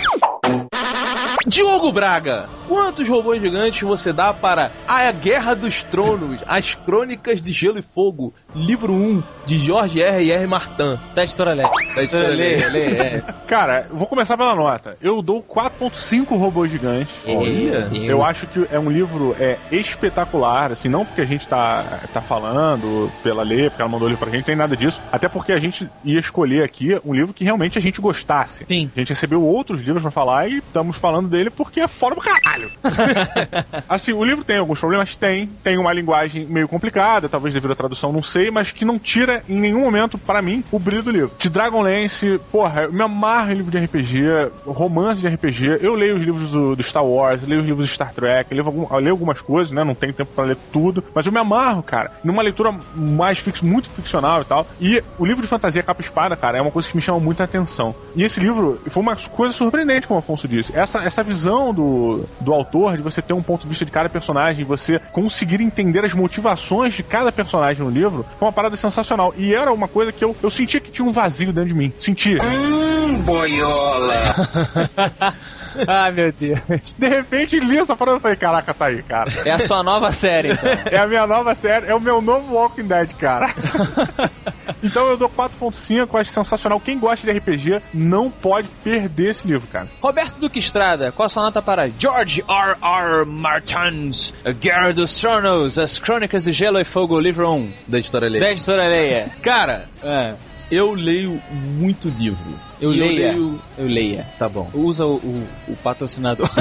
Diogo 1.54 1.92
Braga, 1.92 2.48
quantos 2.66 3.08
robôs 3.08 3.40
gigantes 3.40 3.80
você 3.80 4.12
dá 4.12 4.34
para 4.34 4.72
A 4.88 5.08
Guerra 5.12 5.54
dos 5.54 5.84
Tronos, 5.84 6.40
As 6.48 6.74
Crônicas 6.74 7.40
de 7.40 7.52
Gelo 7.52 7.78
e 7.78 7.82
Fogo, 7.82 8.34
livro 8.56 8.92
1, 8.92 9.22
de 9.46 9.60
Jorge 9.60 10.02
R. 10.02 10.32
R. 10.32 10.46
Martin? 10.48 10.98
Da 11.14 11.22
editora 11.22 11.54
Lé. 11.54 11.62
Da 11.62 12.28
Lê, 12.28 12.54
é. 12.56 13.22
Cara, 13.46 13.86
vou 13.92 14.08
começar 14.08 14.36
pela 14.36 14.52
nota. 14.56 14.96
Eu 15.00 15.22
dou 15.22 15.40
4.5 15.42 16.36
robôs 16.36 16.72
gigantes. 16.72 17.14
Olha, 17.24 17.88
Eu 18.04 18.24
acho 18.24 18.48
que 18.48 18.66
é 18.68 18.78
um 18.80 18.90
livro 18.90 19.36
é, 19.38 19.56
espetacular, 19.70 20.72
assim, 20.72 20.88
não 20.88 21.04
porque 21.04 21.20
a 21.20 21.26
gente 21.26 21.46
tá, 21.46 22.00
tá 22.12 22.20
falando 22.20 23.12
pela 23.22 23.44
Lê, 23.44 23.70
porque 23.70 23.80
ela 23.80 23.90
mandou 23.90 24.08
o 24.08 24.10
livro 24.10 24.24
pra 24.24 24.30
gente, 24.30 24.40
não 24.40 24.46
tem 24.46 24.56
nada 24.56 24.76
disso. 24.76 25.00
Até 25.12 25.28
porque 25.28 25.52
a 25.52 25.58
gente 25.58 25.88
ia 26.04 26.18
escolher 26.18 26.64
aqui 26.64 27.00
um 27.04 27.14
livro 27.14 27.32
que 27.32 27.44
realmente 27.44 27.78
a 27.78 27.82
gente 27.82 28.00
gostasse. 28.00 28.64
Sim. 28.66 28.90
A 28.96 28.98
gente 28.98 29.10
recebeu 29.10 29.40
outros 29.40 29.80
livros 29.82 30.02
pra 30.02 30.10
falar 30.10 30.48
e 30.48 30.58
estamos 30.58 30.96
falando 30.96 31.28
dele 31.28 31.43
porque 31.50 31.80
é 31.80 31.88
foda 31.88 32.14
do 32.14 32.20
caralho. 32.20 32.70
assim, 33.88 34.12
o 34.12 34.24
livro 34.24 34.44
tem 34.44 34.58
alguns 34.58 34.80
problemas? 34.80 35.16
Tem. 35.16 35.46
Tem 35.62 35.78
uma 35.78 35.92
linguagem 35.92 36.46
meio 36.46 36.68
complicada, 36.68 37.28
talvez 37.28 37.54
devido 37.54 37.72
à 37.72 37.74
tradução, 37.74 38.12
não 38.12 38.22
sei, 38.22 38.50
mas 38.50 38.72
que 38.72 38.84
não 38.84 38.98
tira 38.98 39.42
em 39.48 39.58
nenhum 39.58 39.80
momento, 39.80 40.18
para 40.18 40.42
mim, 40.42 40.62
o 40.70 40.78
brilho 40.78 41.02
do 41.02 41.10
livro. 41.10 41.32
De 41.38 41.48
Dragonlance, 41.48 42.40
porra, 42.50 42.82
eu 42.82 42.92
me 42.92 43.02
amarro 43.02 43.52
em 43.52 43.54
livro 43.54 43.70
de 43.70 43.78
RPG, 43.78 44.50
romance 44.66 45.20
de 45.20 45.28
RPG. 45.28 45.78
Eu 45.80 45.94
leio 45.94 46.16
os 46.16 46.22
livros 46.22 46.50
do, 46.50 46.76
do 46.76 46.82
Star 46.82 47.04
Wars, 47.04 47.46
leio 47.46 47.60
os 47.60 47.66
livros 47.66 47.88
do 47.88 47.92
Star 47.92 48.12
Trek, 48.12 48.52
leio, 48.52 48.66
algum, 48.66 48.96
leio 48.96 49.12
algumas 49.12 49.40
coisas, 49.40 49.72
né? 49.72 49.84
Não 49.84 49.94
tenho 49.94 50.12
tempo 50.12 50.32
para 50.34 50.44
ler 50.44 50.56
tudo, 50.72 51.02
mas 51.14 51.26
eu 51.26 51.32
me 51.32 51.38
amarro, 51.38 51.82
cara, 51.82 52.12
numa 52.22 52.42
leitura 52.42 52.74
mais 52.94 53.38
fix, 53.38 53.60
muito 53.62 53.88
ficcional 53.90 54.42
e 54.42 54.44
tal. 54.44 54.66
E 54.80 55.02
o 55.18 55.24
livro 55.24 55.42
de 55.42 55.48
fantasia 55.48 55.82
capa 55.82 56.00
espada, 56.00 56.36
cara, 56.36 56.58
é 56.58 56.60
uma 56.60 56.70
coisa 56.70 56.88
que 56.88 56.96
me 56.96 57.02
chama 57.02 57.20
muita 57.20 57.44
atenção. 57.44 57.94
E 58.14 58.22
esse 58.22 58.40
livro 58.40 58.80
foi 58.86 59.02
uma 59.02 59.16
coisa 59.16 59.54
surpreendente, 59.54 60.06
como 60.06 60.18
o 60.18 60.20
Afonso 60.20 60.46
disse. 60.46 60.76
Essa, 60.76 61.00
essa 61.02 61.22
visão 61.24 61.74
do, 61.74 62.24
do 62.40 62.52
autor, 62.52 62.96
de 62.96 63.02
você 63.02 63.20
ter 63.20 63.32
um 63.32 63.42
ponto 63.42 63.62
de 63.62 63.68
vista 63.68 63.84
de 63.84 63.90
cada 63.90 64.08
personagem, 64.08 64.64
você 64.64 65.00
conseguir 65.12 65.60
entender 65.60 66.04
as 66.04 66.14
motivações 66.14 66.94
de 66.94 67.02
cada 67.02 67.32
personagem 67.32 67.84
no 67.84 67.90
livro, 67.90 68.24
foi 68.36 68.46
uma 68.46 68.52
parada 68.52 68.76
sensacional. 68.76 69.34
E 69.36 69.54
era 69.54 69.72
uma 69.72 69.88
coisa 69.88 70.12
que 70.12 70.24
eu, 70.24 70.36
eu 70.42 70.50
sentia 70.50 70.80
que 70.80 70.90
tinha 70.90 71.06
um 71.06 71.12
vazio 71.12 71.52
dentro 71.52 71.68
de 71.68 71.74
mim. 71.74 71.92
Sentia. 71.98 72.38
Ai, 75.88 76.12
meu 76.12 76.32
Deus. 76.32 76.94
De 76.96 77.08
repente, 77.08 77.58
li 77.58 77.78
essa 77.78 77.96
parada 77.96 78.18
e 78.18 78.20
falei, 78.20 78.36
caraca, 78.36 78.74
tá 78.74 78.86
aí, 78.86 79.02
cara. 79.02 79.30
É 79.44 79.50
a 79.50 79.58
sua 79.58 79.82
nova 79.82 80.12
série, 80.12 80.52
então. 80.52 80.70
É 80.90 80.98
a 80.98 81.06
minha 81.06 81.26
nova 81.26 81.54
série, 81.54 81.86
é 81.86 81.94
o 81.94 82.00
meu 82.00 82.20
novo 82.20 82.54
Walking 82.54 82.86
Dead, 82.86 83.12
cara. 83.14 83.52
então 84.84 85.06
eu 85.08 85.16
dou 85.16 85.28
4.5, 85.28 86.08
eu 86.12 86.20
acho 86.20 86.30
sensacional. 86.30 86.78
Quem 86.78 86.98
gosta 86.98 87.26
de 87.26 87.36
RPG 87.38 87.80
não 87.92 88.30
pode 88.30 88.68
perder 88.84 89.30
esse 89.30 89.46
livro, 89.48 89.66
cara. 89.68 89.88
Roberto 90.00 90.38
Duque 90.38 90.58
Estrada, 90.58 91.10
qual 91.10 91.26
a 91.26 91.28
sua 91.28 91.42
nota 91.42 91.60
para 91.62 91.88
George 91.98 92.44
R. 92.48 92.76
R. 92.82 93.24
Martins, 93.26 94.32
A 94.44 94.52
Guerra 94.52 94.92
dos 94.92 95.18
Tronos, 95.20 95.78
As 95.78 95.98
Crônicas 95.98 96.44
de 96.44 96.52
Gelo 96.52 96.78
e 96.78 96.84
Fogo, 96.84 97.18
livro 97.18 97.50
1, 97.50 97.72
Da 97.88 97.98
editora 97.98 98.28
Lê. 98.28 98.38
da 98.40 98.50
editora 98.52 98.86
Leia? 98.86 99.30
Cara, 99.42 99.86
É, 100.02 100.34
eu 100.70 100.92
leio 100.92 101.40
muito 101.50 102.08
livro. 102.08 102.54
eu 102.80 102.92
E 102.92 102.98
leia. 102.98 103.32
leio- 103.32 103.60
Eu 103.78 103.86
leia. 103.86 104.26
Tá 104.38 104.48
bom. 104.48 104.68
Usa 104.74 105.04
o, 105.06 105.14
o, 105.16 105.48
o 105.68 105.76
patrocinador. 105.76 106.48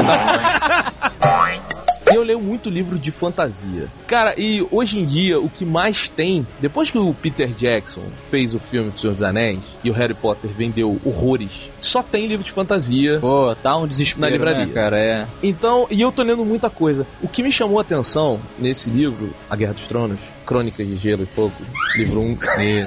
E 2.14 2.16
eu 2.16 2.24
leio 2.24 2.40
muito 2.40 2.70
livro 2.70 2.98
de 3.00 3.12
fantasia. 3.12 3.88
Cara, 4.08 4.34
e 4.38 4.66
hoje 4.72 5.00
em 5.00 5.06
dia 5.06 5.40
o 5.40 5.50
que 5.50 5.66
mais 5.66 6.08
tem, 6.10 6.46
depois 6.60 6.92
que 6.92 6.98
o 6.98 7.14
Peter 7.14 7.48
Jackson 7.50 8.04
fez 8.30 8.54
o 8.54 8.60
filme 8.60 8.92
do 8.92 9.00
Senhor 9.00 9.14
dos 9.14 9.24
Anéis 9.24 9.60
e 9.84 9.90
o 9.90 9.94
Harry 9.94 10.14
Potter 10.14 10.50
vendeu 10.52 11.00
horrores, 11.04 11.70
só 11.80 12.04
tem 12.04 12.28
livro 12.28 12.44
de 12.44 12.52
fantasia. 12.52 13.20
Pô, 13.20 13.56
tá 13.56 13.76
um 13.78 13.88
desespero, 13.88 14.22
Na 14.22 14.30
livraria. 14.30 14.66
né, 14.66 14.74
cara? 14.74 15.00
É. 15.02 15.28
Então, 15.42 15.88
e 15.90 16.02
eu 16.02 16.12
tô 16.12 16.24
lendo 16.24 16.46
muita 16.46 16.70
coisa. 16.70 17.06
O 17.22 17.28
que 17.28 17.42
me 17.44 17.52
chamou 17.52 17.80
a 17.80 17.82
atenção 17.82 18.40
nesse 18.60 18.90
livro, 18.90 19.32
A 19.50 19.56
Guerra 19.56 19.74
dos 19.74 19.88
Tronos, 19.88 20.20
Crônicas 20.46 20.88
de 20.88 20.96
Gelo 20.96 21.24
e 21.24 21.26
Fogo, 21.26 21.54
livro 21.96 22.22
1, 22.22 22.38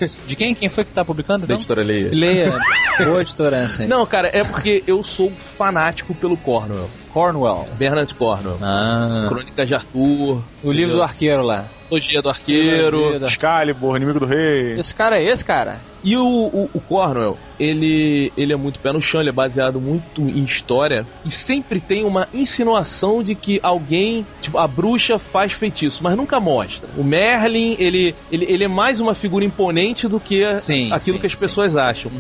Isso. 0.03 0.19
De 0.27 0.37
quem? 0.37 0.55
Quem 0.55 0.69
foi 0.69 0.85
que 0.85 0.93
tá 0.93 1.05
publicando, 1.05 1.41
da 1.41 1.45
então? 1.47 1.57
editora 1.57 1.83
Leia. 1.83 2.11
Leia. 2.13 2.59
Boa 3.05 3.21
editora 3.21 3.57
essa 3.59 3.83
aí. 3.83 3.89
Não, 3.89 4.07
cara, 4.07 4.31
é 4.33 4.43
porque 4.43 4.83
eu 4.87 5.03
sou 5.03 5.31
fanático 5.31 6.15
pelo 6.15 6.37
Cornwell. 6.37 6.89
Cornwell. 7.13 7.67
Bernard 7.77 8.15
Cornwell. 8.15 8.59
Ah. 8.63 9.27
Crônicas 9.29 9.69
de 9.69 9.75
Arthur. 9.75 10.43
O 10.63 10.73
livro 10.73 10.95
do 10.95 11.03
arqueiro 11.03 11.43
lá. 11.43 11.67
Trilogia 11.87 12.23
do 12.23 12.29
Arqueiro. 12.29 13.25
Excalibur, 13.25 13.97
inimigo 13.97 14.21
do 14.21 14.27
rei. 14.27 14.75
Esse 14.75 14.95
cara 14.95 15.19
é 15.19 15.25
esse, 15.25 15.45
cara? 15.45 15.81
E 16.07 16.17
o, 16.17 16.25
o, 16.25 16.71
o 16.73 16.81
Cornwell, 16.81 17.37
ele, 17.59 18.33
ele 18.37 18.53
é 18.53 18.57
muito 18.57 18.79
pé 18.79 18.93
no 18.93 19.03
chão, 19.03 19.21
ele 19.21 19.31
é 19.31 19.33
baseado 19.33 19.81
muito 19.81 20.23
em 20.23 20.45
história. 20.45 21.05
E 21.25 21.33
sempre 21.33 21.81
tem 21.81 22.05
uma 22.05 22.29
insinuação 22.33 23.25
de 23.25 23.35
que 23.35 23.59
alguém, 23.61 24.25
tipo, 24.41 24.57
a 24.57 24.69
bruxa 24.69 25.19
faz 25.19 25.53
feitiço, 25.53 26.05
mas 26.05 26.17
nunca 26.17 26.39
mostra. 26.39 26.89
O 26.97 27.03
Merlin, 27.03 27.75
ele, 27.81 28.15
ele, 28.31 28.45
ele 28.49 28.65
é 28.65 28.69
mais 28.69 29.01
uma 29.01 29.17
figura 29.17 29.45
imponente 29.45 30.07
do 30.07 30.21
que 30.21 30.45
Sim, 30.61 30.93
aquilo 30.93 31.17
sim, 31.17 31.21
que 31.21 31.27
as 31.27 31.33
sim. 31.33 31.39
pessoas 31.39 31.77
acham. 31.77 32.13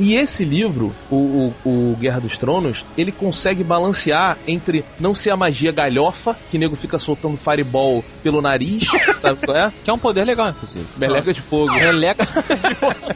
E 0.00 0.14
esse 0.14 0.42
livro, 0.42 0.94
o, 1.10 1.52
o, 1.64 1.92
o 1.92 1.96
Guerra 2.00 2.20
dos 2.20 2.38
Tronos, 2.38 2.82
ele 2.96 3.12
consegue 3.12 3.62
balancear 3.62 4.38
entre 4.46 4.84
não 4.98 5.14
ser 5.14 5.28
a 5.30 5.36
magia 5.36 5.70
galhofa, 5.70 6.34
que 6.50 6.56
nego 6.56 6.76
fica 6.76 6.98
soltando 6.98 7.36
fireball 7.36 8.02
pelo 8.22 8.40
nariz, 8.40 8.88
sabe 9.20 9.44
qual 9.44 9.56
é? 9.56 9.72
Que 9.82 9.90
é 9.90 9.92
um 9.92 9.98
poder 9.98 10.24
legal, 10.24 10.48
inclusive. 10.48 10.86
Meleca 10.96 11.32
de 11.32 11.40
fogo. 11.40 11.72
Meleca. 11.72 12.24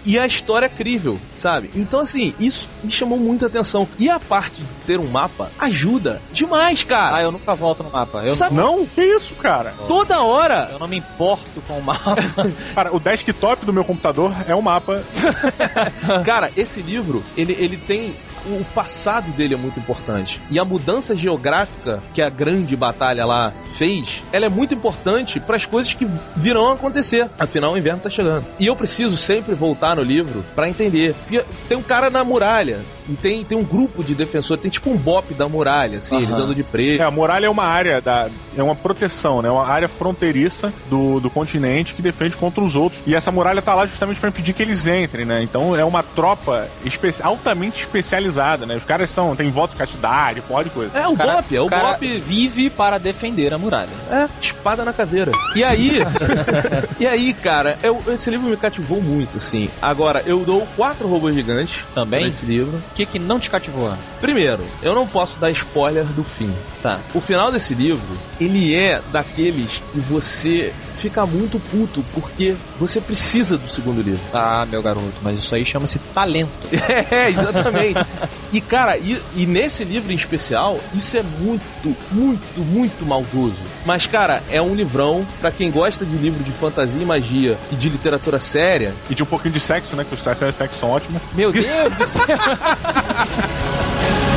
E 0.05 0.19
a 0.19 0.27
história 0.27 0.67
é 0.67 0.69
crível, 0.69 1.19
sabe? 1.37 1.71
Então, 1.75 2.01
assim, 2.01 2.35
isso 2.39 2.69
me 2.83 2.91
chamou 2.91 3.19
muita 3.19 3.47
atenção. 3.47 3.87
E 3.99 4.09
a 4.09 4.19
parte 4.19 4.57
de 4.63 4.67
ter 4.87 4.99
um 4.99 5.07
mapa 5.07 5.51
ajuda 5.59 6.21
demais, 6.33 6.83
ah, 6.85 6.89
cara. 6.89 7.23
eu 7.23 7.33
nunca 7.33 7.55
volto 7.55 7.83
no 7.83 7.91
mapa. 7.91 8.19
Eu, 8.25 8.33
Sabe- 8.33 8.55
Não? 8.55 8.87
Que 8.87 9.03
isso, 9.03 9.35
cara? 9.35 9.75
Toda 9.87 10.21
hora. 10.23 10.69
eu 10.73 10.79
não 10.79 10.89
me 10.89 10.97
importo 10.99 11.61
com 11.67 11.75
o 11.79 11.83
mapa. 11.83 12.17
Cara, 12.75 12.95
o 12.95 13.01
desktop 13.01 13.65
do 13.65 13.73
meu 13.73 13.85
computador 13.85 14.33
é 14.47 14.55
um 14.55 14.63
mapa. 14.63 15.03
Cara, 16.25 16.51
esse 16.57 16.81
livro, 16.81 17.23
ele, 17.37 17.57
ele 17.59 17.77
tem. 17.77 18.15
O 18.47 18.65
passado 18.75 19.33
dele 19.33 19.55
é 19.55 19.57
muito 19.57 19.81
importante. 19.81 20.41
E 20.51 20.59
a 20.59 20.65
mudança 20.65 21.17
geográfica 21.17 22.03
que 22.13 22.23
a 22.23 22.31
grande 22.31 22.77
batalha 22.77 23.25
lá 23.25 23.53
fez, 23.73 24.23
ela 24.33 24.47
é 24.47 24.49
muito 24.49 24.75
importante 24.75 25.41
para 25.41 25.57
as 25.57 25.67
coisas 25.67 25.95
que 25.95 26.07
virão 26.37 26.73
acontecer. 26.73 27.29
Afinal, 27.39 27.73
o 27.73 27.79
inverno 27.79 28.01
tá 28.01 28.11
chegando. 28.11 28.45
E 28.59 28.67
eu 28.67 28.77
preciso 28.77 29.17
sempre 29.17 29.55
voltar 29.55 29.97
no 29.97 30.03
livro 30.03 30.45
para 30.55 30.69
entender. 30.69 31.15
Porque 31.15 31.45
tem 31.69 31.77
um 31.77 31.83
cara 31.83 32.11
na 32.11 32.25
muralha. 32.25 32.81
E 33.09 33.15
tem, 33.15 33.43
tem 33.43 33.57
um 33.57 33.65
grupo 33.65 34.05
de 34.05 34.15
defensores, 34.15 34.61
tem 34.61 34.71
tipo 34.71 34.91
um 34.91 34.97
bop 34.97 35.33
da 35.33 35.49
muralha, 35.49 35.99
assim, 35.99 36.17
Aham. 36.17 36.25
eles 36.25 36.39
andam 36.39 36.55
de 36.55 36.63
preto. 36.63 37.01
É, 37.01 37.05
a 37.05 37.11
muralha 37.11 37.47
é 37.47 37.51
uma 37.51 37.65
área 37.65 38.01
da. 38.01 38.29
É 38.57 38.63
uma 38.63 38.75
proteção, 38.75 39.41
né? 39.41 39.51
Uma 39.51 39.67
área 39.67 39.89
fronteiriça 39.89 40.73
do, 40.91 41.19
do 41.19 41.31
continente 41.31 41.95
que 41.95 42.03
defende 42.03 42.37
contra 42.37 42.63
os 42.63 42.77
outros. 42.77 43.01
E 43.07 43.15
essa 43.15 43.31
muralha 43.31 43.63
tá 43.63 43.75
lá 43.75 43.87
justamente 43.87 44.21
para 44.21 44.29
impedir 44.29 44.53
que 44.53 44.63
eles 44.63 44.87
entrem, 44.87 45.25
né? 45.25 45.43
Então 45.43 45.75
é 45.75 45.85
uma 45.85 46.03
tropa 46.03 46.69
espe 46.85 47.09
altamente 47.23 47.81
especializada 47.81 48.38
pesada, 48.39 48.67
né? 48.67 48.77
Os 48.77 48.85
caras 48.85 49.11
são, 49.11 49.35
tem 49.35 49.51
voto 49.51 49.73
de 49.73 49.77
castidade, 49.77 50.41
pode 50.43 50.71
coisa. 50.71 50.97
É 50.97 51.07
o 51.09 51.17
cara- 51.17 51.37
Bop, 51.37 51.57
é 51.57 51.61
o 51.61 51.67
cara 51.67 51.93
Bop. 51.95 52.07
vive 52.19 52.71
para 52.71 52.97
defender 52.99 53.53
a 53.53 53.59
muralha. 53.59 53.89
É, 54.11 54.29
espada 54.41 54.85
na 54.85 54.93
caveira. 54.93 55.33
E 55.57 55.65
aí, 55.65 55.99
e 57.01 57.07
aí, 57.07 57.33
cara, 57.35 57.77
eu- 57.83 58.01
esse 58.09 58.31
livro 58.31 58.49
me 58.49 58.57
cativou 58.57 59.03
muito, 59.03 59.39
assim. 59.39 59.69
Agora, 59.83 60.23
eu 60.25 60.41
dou 60.45 60.67
quatro 60.77 61.09
robôs 61.09 61.35
gigantes 61.35 61.85
Também? 61.95 62.21
pra 62.21 62.29
esse 62.29 62.47
livro. 62.47 62.77
O 62.79 62.95
que 62.95 63.05
que 63.05 63.19
não 63.19 63.41
te 63.41 63.51
cativou? 63.51 63.93
Primeiro, 64.21 64.63
eu 64.83 64.95
não 64.95 65.07
posso 65.07 65.41
dar 65.41 65.51
spoiler 65.51 66.05
do 66.05 66.23
fim. 66.23 66.55
Tá. 66.83 67.01
O 67.15 67.21
final 67.21 67.51
desse 67.51 67.75
livro, 67.75 68.17
ele 68.41 68.75
é 68.77 69.01
daqueles 69.11 69.83
que 69.93 69.99
você 69.99 70.73
fica 70.95 71.25
muito 71.27 71.59
puto 71.59 72.05
porque 72.15 72.55
você 72.79 73.01
precisa 73.01 73.57
do 73.59 73.69
segundo 73.69 74.01
livro. 74.01 74.21
Ah, 74.33 74.65
meu 74.69 74.81
garoto, 74.83 75.13
mas 75.23 75.39
isso 75.39 75.55
aí 75.55 75.65
chama-se 75.65 75.99
talento. 76.15 76.49
É, 77.11 77.29
exatamente. 77.31 77.99
e 78.53 78.61
cara, 78.61 78.97
e, 78.97 79.21
e 79.35 79.47
nesse 79.47 79.85
livro 79.85 80.13
em 80.13 80.17
especial, 80.17 80.81
isso 80.95 81.17
é 81.17 81.23
muito, 81.23 81.97
muito, 82.11 82.61
muito 82.61 83.07
maldoso. 83.07 83.57
Mas 83.85 84.07
cara, 84.07 84.43
é 84.51 84.61
um 84.61 84.75
livrão 84.75 85.27
pra 85.41 85.51
quem 85.51 85.71
gosta 85.71 86.05
de 86.05 86.17
livro 86.17 86.43
de 86.43 86.53
fantasia 86.53 87.03
e 87.03 87.07
magia 87.07 87.57
e 87.73 87.77
de 87.77 87.89
literatura 87.89 88.41
séria. 88.41 88.95
E 89.11 89.15
de 89.15 89.23
um 89.23 89.27
pouquinho 89.27 89.55
de 89.55 89.61
sexo, 89.61 89.97
né? 89.97 90.05
Que 90.05 90.15
os 90.15 90.23
cenas 90.23 90.39
de 90.39 90.55
sexo 90.55 90.79
são 90.79 90.91
ótimos. 90.91 91.21
Meu 91.35 91.53
Deus 91.53 91.97
do 91.97 92.07
céu! 92.07 92.27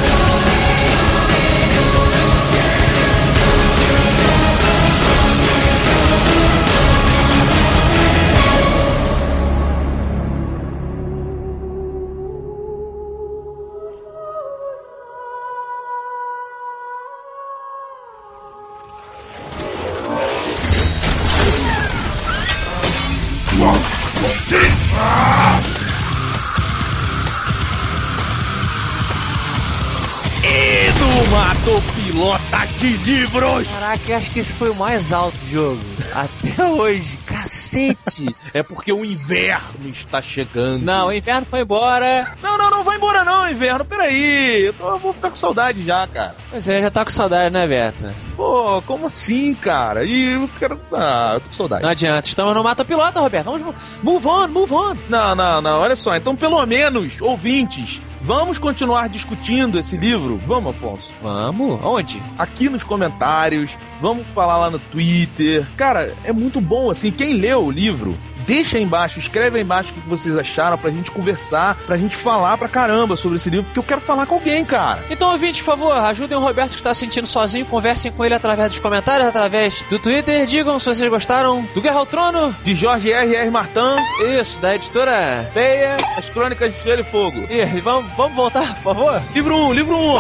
E 31.22 31.24
do 31.24 31.32
Mato 31.32 31.84
Pilota 31.94 32.66
de 32.78 32.98
Livros! 32.98 33.68
Caraca, 33.68 34.02
eu 34.12 34.18
acho 34.18 34.32
que 34.32 34.40
esse 34.40 34.54
foi 34.56 34.70
o 34.70 34.76
mais 34.76 35.14
alto 35.14 35.38
jogo. 35.46 35.80
Até 36.14 36.64
hoje. 36.66 37.18
Cacete! 37.26 38.36
É 38.54 38.64
porque 38.64 38.92
o 38.92 39.06
inverno 39.06 39.90
está 39.90 40.22
chegando. 40.22 40.84
Não, 40.84 41.08
o 41.08 41.14
inverno 41.14 41.46
foi 41.46 41.62
embora. 41.62 42.36
Não, 42.42 42.58
não, 42.58 42.70
não 42.72 42.84
vai 42.84 42.98
embora 42.98 43.24
não, 43.24 43.50
inverno. 43.50 43.86
Peraí, 43.86 44.66
eu, 44.68 44.74
tô, 44.74 44.90
eu 44.90 45.00
vou 45.00 45.14
ficar 45.14 45.30
com 45.30 45.36
saudade 45.36 45.84
já, 45.86 46.08
cara. 46.08 46.36
Pois 46.50 46.68
é, 46.68 46.82
já 46.82 46.90
tá 46.92 47.04
com 47.06 47.12
saudade, 47.12 47.54
né, 47.54 47.68
Beto? 47.68 48.14
Pô, 48.36 48.82
como 48.84 49.08
assim, 49.08 49.54
cara? 49.54 50.04
E 50.04 50.34
eu 50.34 50.50
quero. 50.58 50.80
Ah, 50.92 51.32
eu 51.36 51.40
tô 51.42 51.50
com 51.50 51.56
saudade. 51.56 51.84
Não 51.84 51.90
adianta, 51.90 52.28
estamos 52.28 52.54
no 52.56 52.64
Mata 52.64 52.84
Pilota, 52.84 53.20
Roberto. 53.20 53.46
Vamos 53.46 53.64
mo- 53.64 53.76
move 54.02 54.28
on, 54.28 54.48
move 54.48 54.74
on. 54.74 54.96
Não, 55.08 55.36
não, 55.36 55.62
não, 55.62 55.80
olha 55.82 55.96
só. 55.96 56.16
Então, 56.16 56.36
pelo 56.36 56.66
menos, 56.66 57.22
ouvintes, 57.22 58.02
vamos 58.22 58.58
continuar 58.58 59.10
discutindo 59.10 59.80
esse 59.80 59.98
livro? 59.98 60.40
Vamos, 60.46 60.76
Afonso? 60.76 61.14
Vamos? 61.22 61.80
Onde? 61.84 62.22
Aqui 62.38 62.70
nos 62.70 62.84
comentários, 62.84 63.78
vamos 64.00 64.28
falar 64.28 64.58
lá 64.58 64.70
no 64.70 64.80
Twitter. 64.80 65.68
Cara, 65.76 66.16
é 66.24 66.32
muito 66.32 66.62
bom, 66.62 66.90
assim. 66.90 67.12
Quem 67.12 67.34
leu 67.34 67.66
o 67.66 67.72
livro, 67.72 68.18
deixa 68.45 68.77
aí 68.77 68.84
embaixo, 68.84 69.19
escreve 69.19 69.58
aí 69.58 69.63
embaixo 69.63 69.91
o 69.91 70.01
que 70.01 70.08
vocês 70.08 70.38
acharam 70.38 70.77
pra 70.77 70.91
gente 70.91 71.12
conversar, 71.12 71.75
pra 71.86 71.97
gente 71.97 72.15
falar 72.15 72.58
pra 72.58 72.67
caramba 72.67 73.15
sobre 73.15 73.38
esse 73.38 73.49
livro, 73.49 73.65
porque 73.65 73.80
eu 73.80 73.84
quero 73.84 74.01
falar 74.01 74.25
com 74.25 74.36
alguém, 74.36 74.63
cara. 74.65 75.04
Então, 75.10 75.32
ouvinte, 75.32 75.62
por 75.63 75.77
favor, 75.77 75.93
ajudem 75.93 76.38
o 76.38 76.41
Roberto 76.41 76.71
que 76.71 76.75
está 76.77 76.93
se 76.93 77.01
sentindo 77.01 77.27
sozinho, 77.27 77.65
conversem 77.65 78.12
com 78.12 78.23
ele 78.23 78.34
através 78.34 78.69
dos 78.69 78.80
comentários, 78.80 79.27
através 79.27 79.84
do 79.89 79.99
Twitter, 79.99 80.45
digam 80.45 80.77
se 80.80 80.86
vocês 80.86 81.10
gostaram 81.10 81.67
do 81.73 81.82
Guerra 81.82 81.99
ao 81.99 82.06
Trono, 82.06 82.56
De 82.63 82.75
Jorge 82.75 83.12
R. 83.12 83.36
R. 83.36 83.49
Martin, 83.49 83.97
isso, 84.39 84.60
da 84.60 84.75
editora. 84.75 85.49
Peia, 85.54 85.97
As 86.17 86.30
Crônicas 86.30 86.73
de 86.75 86.84
Gelo 86.84 87.01
e 87.01 87.04
Fogo. 87.04 87.39
Ih, 87.49 87.82
vamos, 87.82 88.12
vamos 88.15 88.36
voltar, 88.36 88.75
por 88.75 88.82
favor? 88.95 89.21
Livro 89.34 89.56
1, 89.56 89.73
livro 89.73 89.97
1. 89.97 90.19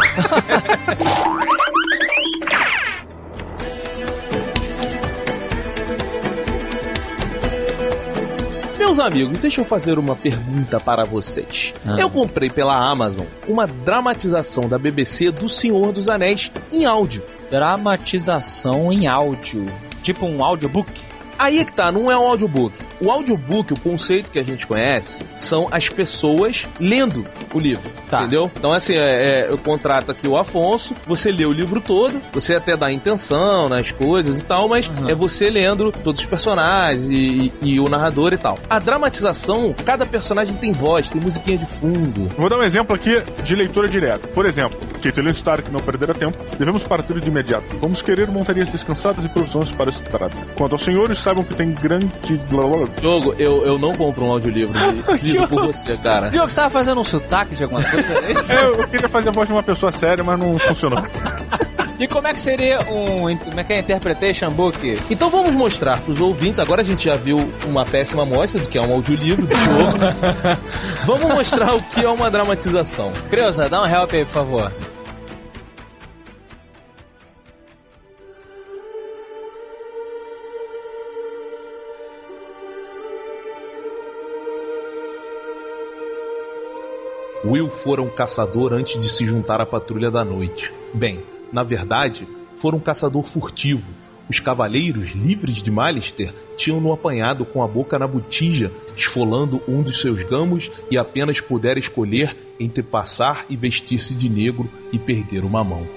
Meus 8.91 8.99
amigos, 8.99 9.39
deixa 9.39 9.61
eu 9.61 9.65
fazer 9.65 9.97
uma 9.97 10.17
pergunta 10.17 10.77
para 10.77 11.05
vocês. 11.05 11.73
Ah. 11.87 11.95
Eu 11.97 12.09
comprei 12.09 12.49
pela 12.49 12.75
Amazon 12.75 13.25
uma 13.47 13.65
dramatização 13.65 14.67
da 14.67 14.77
BBC 14.77 15.31
do 15.31 15.47
Senhor 15.47 15.93
dos 15.93 16.09
Anéis 16.09 16.51
em 16.73 16.83
áudio. 16.83 17.23
Dramatização 17.49 18.91
em 18.91 19.07
áudio. 19.07 19.65
Tipo 20.03 20.25
um 20.25 20.43
audiobook. 20.43 20.91
Aí 21.39 21.59
é 21.59 21.63
que 21.63 21.71
tá, 21.71 21.89
não 21.89 22.11
é 22.11 22.17
um 22.17 22.27
audiobook. 22.27 22.75
O 23.01 23.09
audiobook, 23.09 23.73
o 23.73 23.79
conceito 23.79 24.31
que 24.31 24.37
a 24.39 24.43
gente 24.43 24.67
conhece, 24.67 25.23
são 25.37 25.67
as 25.71 25.89
pessoas 25.89 26.67
lendo 26.79 27.25
o 27.53 27.59
livro. 27.59 27.89
Tá. 28.09 28.21
Entendeu? 28.21 28.51
Então, 28.55 28.71
assim, 28.71 28.93
é, 28.93 28.97
é, 28.99 29.47
eu 29.49 29.57
contrato 29.57 30.11
aqui 30.11 30.27
o 30.27 30.37
Afonso, 30.37 30.95
você 31.07 31.31
lê 31.31 31.45
o 31.45 31.51
livro 31.51 31.81
todo, 31.81 32.21
você 32.31 32.55
até 32.55 32.75
dá 32.77 32.91
intenção 32.91 33.67
nas 33.69 33.91
coisas 33.91 34.39
e 34.39 34.43
tal, 34.43 34.67
mas 34.69 34.87
Uhum. 34.87 35.09
é 35.09 35.15
você 35.15 35.49
lendo 35.49 35.91
todos 35.91 36.21
os 36.21 36.27
personagens 36.27 37.09
e, 37.09 37.51
e- 37.61 37.69
e 37.75 37.79
o 37.79 37.87
narrador 37.89 38.33
e 38.33 38.37
tal. 38.37 38.59
A 38.69 38.77
dramatização, 38.79 39.73
cada 39.85 40.05
personagem 40.05 40.55
tem 40.55 40.71
voz, 40.71 41.09
tem 41.09 41.19
musiquinha 41.21 41.57
de 41.57 41.65
fundo. 41.65 42.29
Vou 42.37 42.49
dar 42.49 42.57
um 42.57 42.63
exemplo 42.63 42.95
aqui 42.95 43.21
de 43.43 43.55
leitura 43.55 43.87
direta. 43.89 44.27
Por 44.27 44.45
exemplo, 44.45 44.77
Caitlin 45.01 45.29
Stark 45.31 45.71
não 45.71 45.79
perderá 45.79 46.13
tempo. 46.13 46.37
Devemos 46.57 46.83
partir 46.83 47.19
de 47.19 47.27
imediato. 47.29 47.65
Vamos 47.79 48.01
querer 48.01 48.27
montarias 48.29 48.67
descansadas 48.67 49.25
e 49.25 49.29
provisões 49.29 49.71
para 49.71 49.89
esse 49.89 50.03
trato. 50.03 50.35
Quanto 50.55 50.73
aos 50.73 50.81
senhores, 50.83 51.19
saibam 51.19 51.43
que 51.43 51.55
tem 51.55 51.71
grande... 51.71 52.07
blá, 52.49 52.63
blá, 52.63 52.77
blá. 52.77 52.90
Jogo, 52.99 53.35
eu, 53.37 53.65
eu 53.65 53.77
não 53.77 53.93
compro 53.93 54.25
um 54.25 54.31
audiolivro 54.31 54.77
lido 55.21 55.47
por 55.47 55.67
você, 55.67 55.97
cara. 55.97 56.29
Diogo, 56.29 56.49
você 56.49 56.55
tava 56.55 56.69
fazendo 56.69 57.01
um 57.01 57.03
sotaque 57.03 57.55
de 57.55 57.63
alguma 57.63 57.83
coisa? 57.83 58.13
É 58.13 58.31
isso? 58.31 58.57
É, 58.57 58.65
eu 58.65 58.87
queria 58.87 59.09
fazer 59.09 59.29
a 59.29 59.31
voz 59.31 59.47
de 59.47 59.53
uma 59.53 59.63
pessoa 59.63 59.91
séria, 59.91 60.23
mas 60.23 60.39
não 60.39 60.57
funcionou. 60.59 61.01
E 62.01 62.07
como 62.07 62.27
é 62.27 62.33
que 62.33 62.39
seria 62.39 62.79
um. 62.89 63.37
Como 63.37 63.59
é 63.59 63.63
que 63.63 63.73
é 63.73 63.79
interpretation 63.79 64.49
book? 64.49 64.99
Então 65.07 65.29
vamos 65.29 65.53
mostrar 65.53 65.99
para 65.99 66.11
os 66.11 66.19
ouvintes. 66.19 66.59
Agora 66.59 66.81
a 66.81 66.83
gente 66.83 67.05
já 67.05 67.15
viu 67.15 67.47
uma 67.63 67.85
péssima 67.85 68.23
amostra 68.23 68.59
do 68.59 68.67
que 68.67 68.75
é 68.75 68.81
um 68.81 68.91
audiolivro 68.91 69.45
do 69.45 69.55
jogo. 69.55 69.97
vamos 71.05 71.29
mostrar 71.29 71.75
o 71.75 71.81
que 71.81 72.03
é 72.03 72.09
uma 72.09 72.31
dramatização. 72.31 73.11
Creuza, 73.29 73.69
dá 73.69 73.83
um 73.83 73.85
help 73.85 74.13
aí, 74.13 74.25
por 74.25 74.31
favor. 74.31 74.71
Will 87.43 87.69
fora 87.69 88.01
um 88.01 88.09
caçador 88.09 88.71
antes 88.71 88.99
de 88.99 89.09
se 89.09 89.25
juntar 89.25 89.59
à 89.59 89.65
patrulha 89.65 90.11
da 90.11 90.23
noite. 90.23 90.71
Bem, 90.93 91.23
na 91.51 91.63
verdade, 91.63 92.27
fora 92.55 92.75
um 92.75 92.79
caçador 92.79 93.23
furtivo. 93.23 93.89
Os 94.29 94.39
cavaleiros 94.39 95.11
livres 95.11 95.61
de 95.61 95.71
Malister 95.71 96.33
tinham-no 96.55 96.93
apanhado 96.93 97.43
com 97.43 97.63
a 97.63 97.67
boca 97.67 97.97
na 97.97 98.07
botija, 98.07 98.71
esfolando 98.95 99.61
um 99.67 99.81
dos 99.81 99.99
seus 99.99 100.21
gamos 100.23 100.71
e 100.89 100.97
apenas 100.97 101.41
pudera 101.41 101.79
escolher 101.79 102.37
entre 102.59 102.83
passar 102.83 103.45
e 103.49 103.57
vestir-se 103.57 104.13
de 104.13 104.29
negro 104.29 104.69
e 104.93 104.99
perder 104.99 105.43
uma 105.43 105.63
mão. 105.63 105.87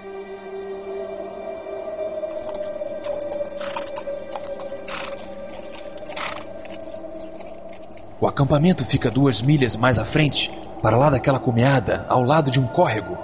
O 8.19 8.27
acampamento 8.27 8.83
fica 8.87 9.11
duas 9.11 9.43
milhas 9.43 9.77
mais 9.77 9.99
à 9.99 10.05
frente, 10.05 10.51
para 10.85 10.99
lá 10.99 11.09
daquela 11.09 11.39
cumeada, 11.39 12.05
ao 12.11 12.23
lado 12.23 12.51
de 12.51 12.61
um 12.61 12.67
córrego. 12.67 13.17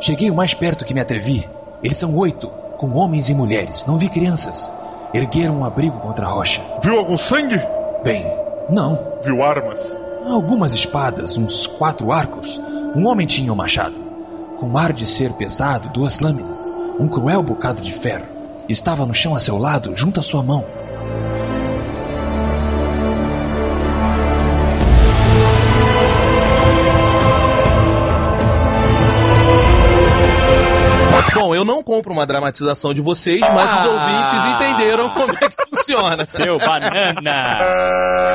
Cheguei 0.00 0.30
o 0.30 0.34
mais 0.34 0.54
perto 0.54 0.86
que 0.86 0.94
me 0.94 1.00
atrevi. 1.02 1.46
Eles 1.82 1.98
são 1.98 2.16
oito, 2.16 2.48
com 2.78 2.96
homens 2.96 3.28
e 3.28 3.34
mulheres, 3.34 3.84
não 3.84 3.98
vi 3.98 4.08
crianças. 4.08 4.72
Ergueram 5.12 5.58
um 5.58 5.66
abrigo 5.66 5.98
contra 5.98 6.24
a 6.24 6.30
rocha. 6.30 6.62
Viu 6.82 6.98
algum 6.98 7.18
sangue? 7.18 7.60
Bem, 8.02 8.26
não. 8.70 8.98
Viu 9.22 9.42
armas? 9.42 9.78
Algumas 10.24 10.72
espadas, 10.72 11.36
uns 11.36 11.66
quatro 11.66 12.10
arcos. 12.10 12.58
Um 12.96 13.06
homem 13.06 13.26
tinha 13.26 13.52
um 13.52 13.56
machado. 13.56 14.00
Com 14.58 14.78
ar 14.78 14.94
de 14.94 15.06
ser 15.06 15.34
pesado, 15.34 15.90
duas 15.90 16.20
lâminas. 16.20 16.72
Um 16.98 17.06
cruel 17.06 17.42
bocado 17.42 17.82
de 17.82 17.92
ferro. 17.92 18.24
Estava 18.66 19.04
no 19.04 19.12
chão 19.12 19.36
a 19.36 19.40
seu 19.40 19.58
lado, 19.58 19.94
junto 19.94 20.20
à 20.20 20.22
sua 20.22 20.42
mão. 20.42 20.64
Bom, 31.38 31.54
eu 31.54 31.64
não 31.64 31.82
compro 31.82 32.12
uma 32.12 32.26
dramatização 32.26 32.92
de 32.92 33.00
vocês, 33.00 33.40
mas 33.40 33.70
os 33.70 33.86
Ah. 33.86 33.88
ouvintes 33.88 34.44
entenderam 34.54 35.10
como 35.10 35.32
é 35.32 35.48
que 35.48 35.56
funciona. 35.70 36.24
Seu 36.24 36.58
banana! 36.58 38.34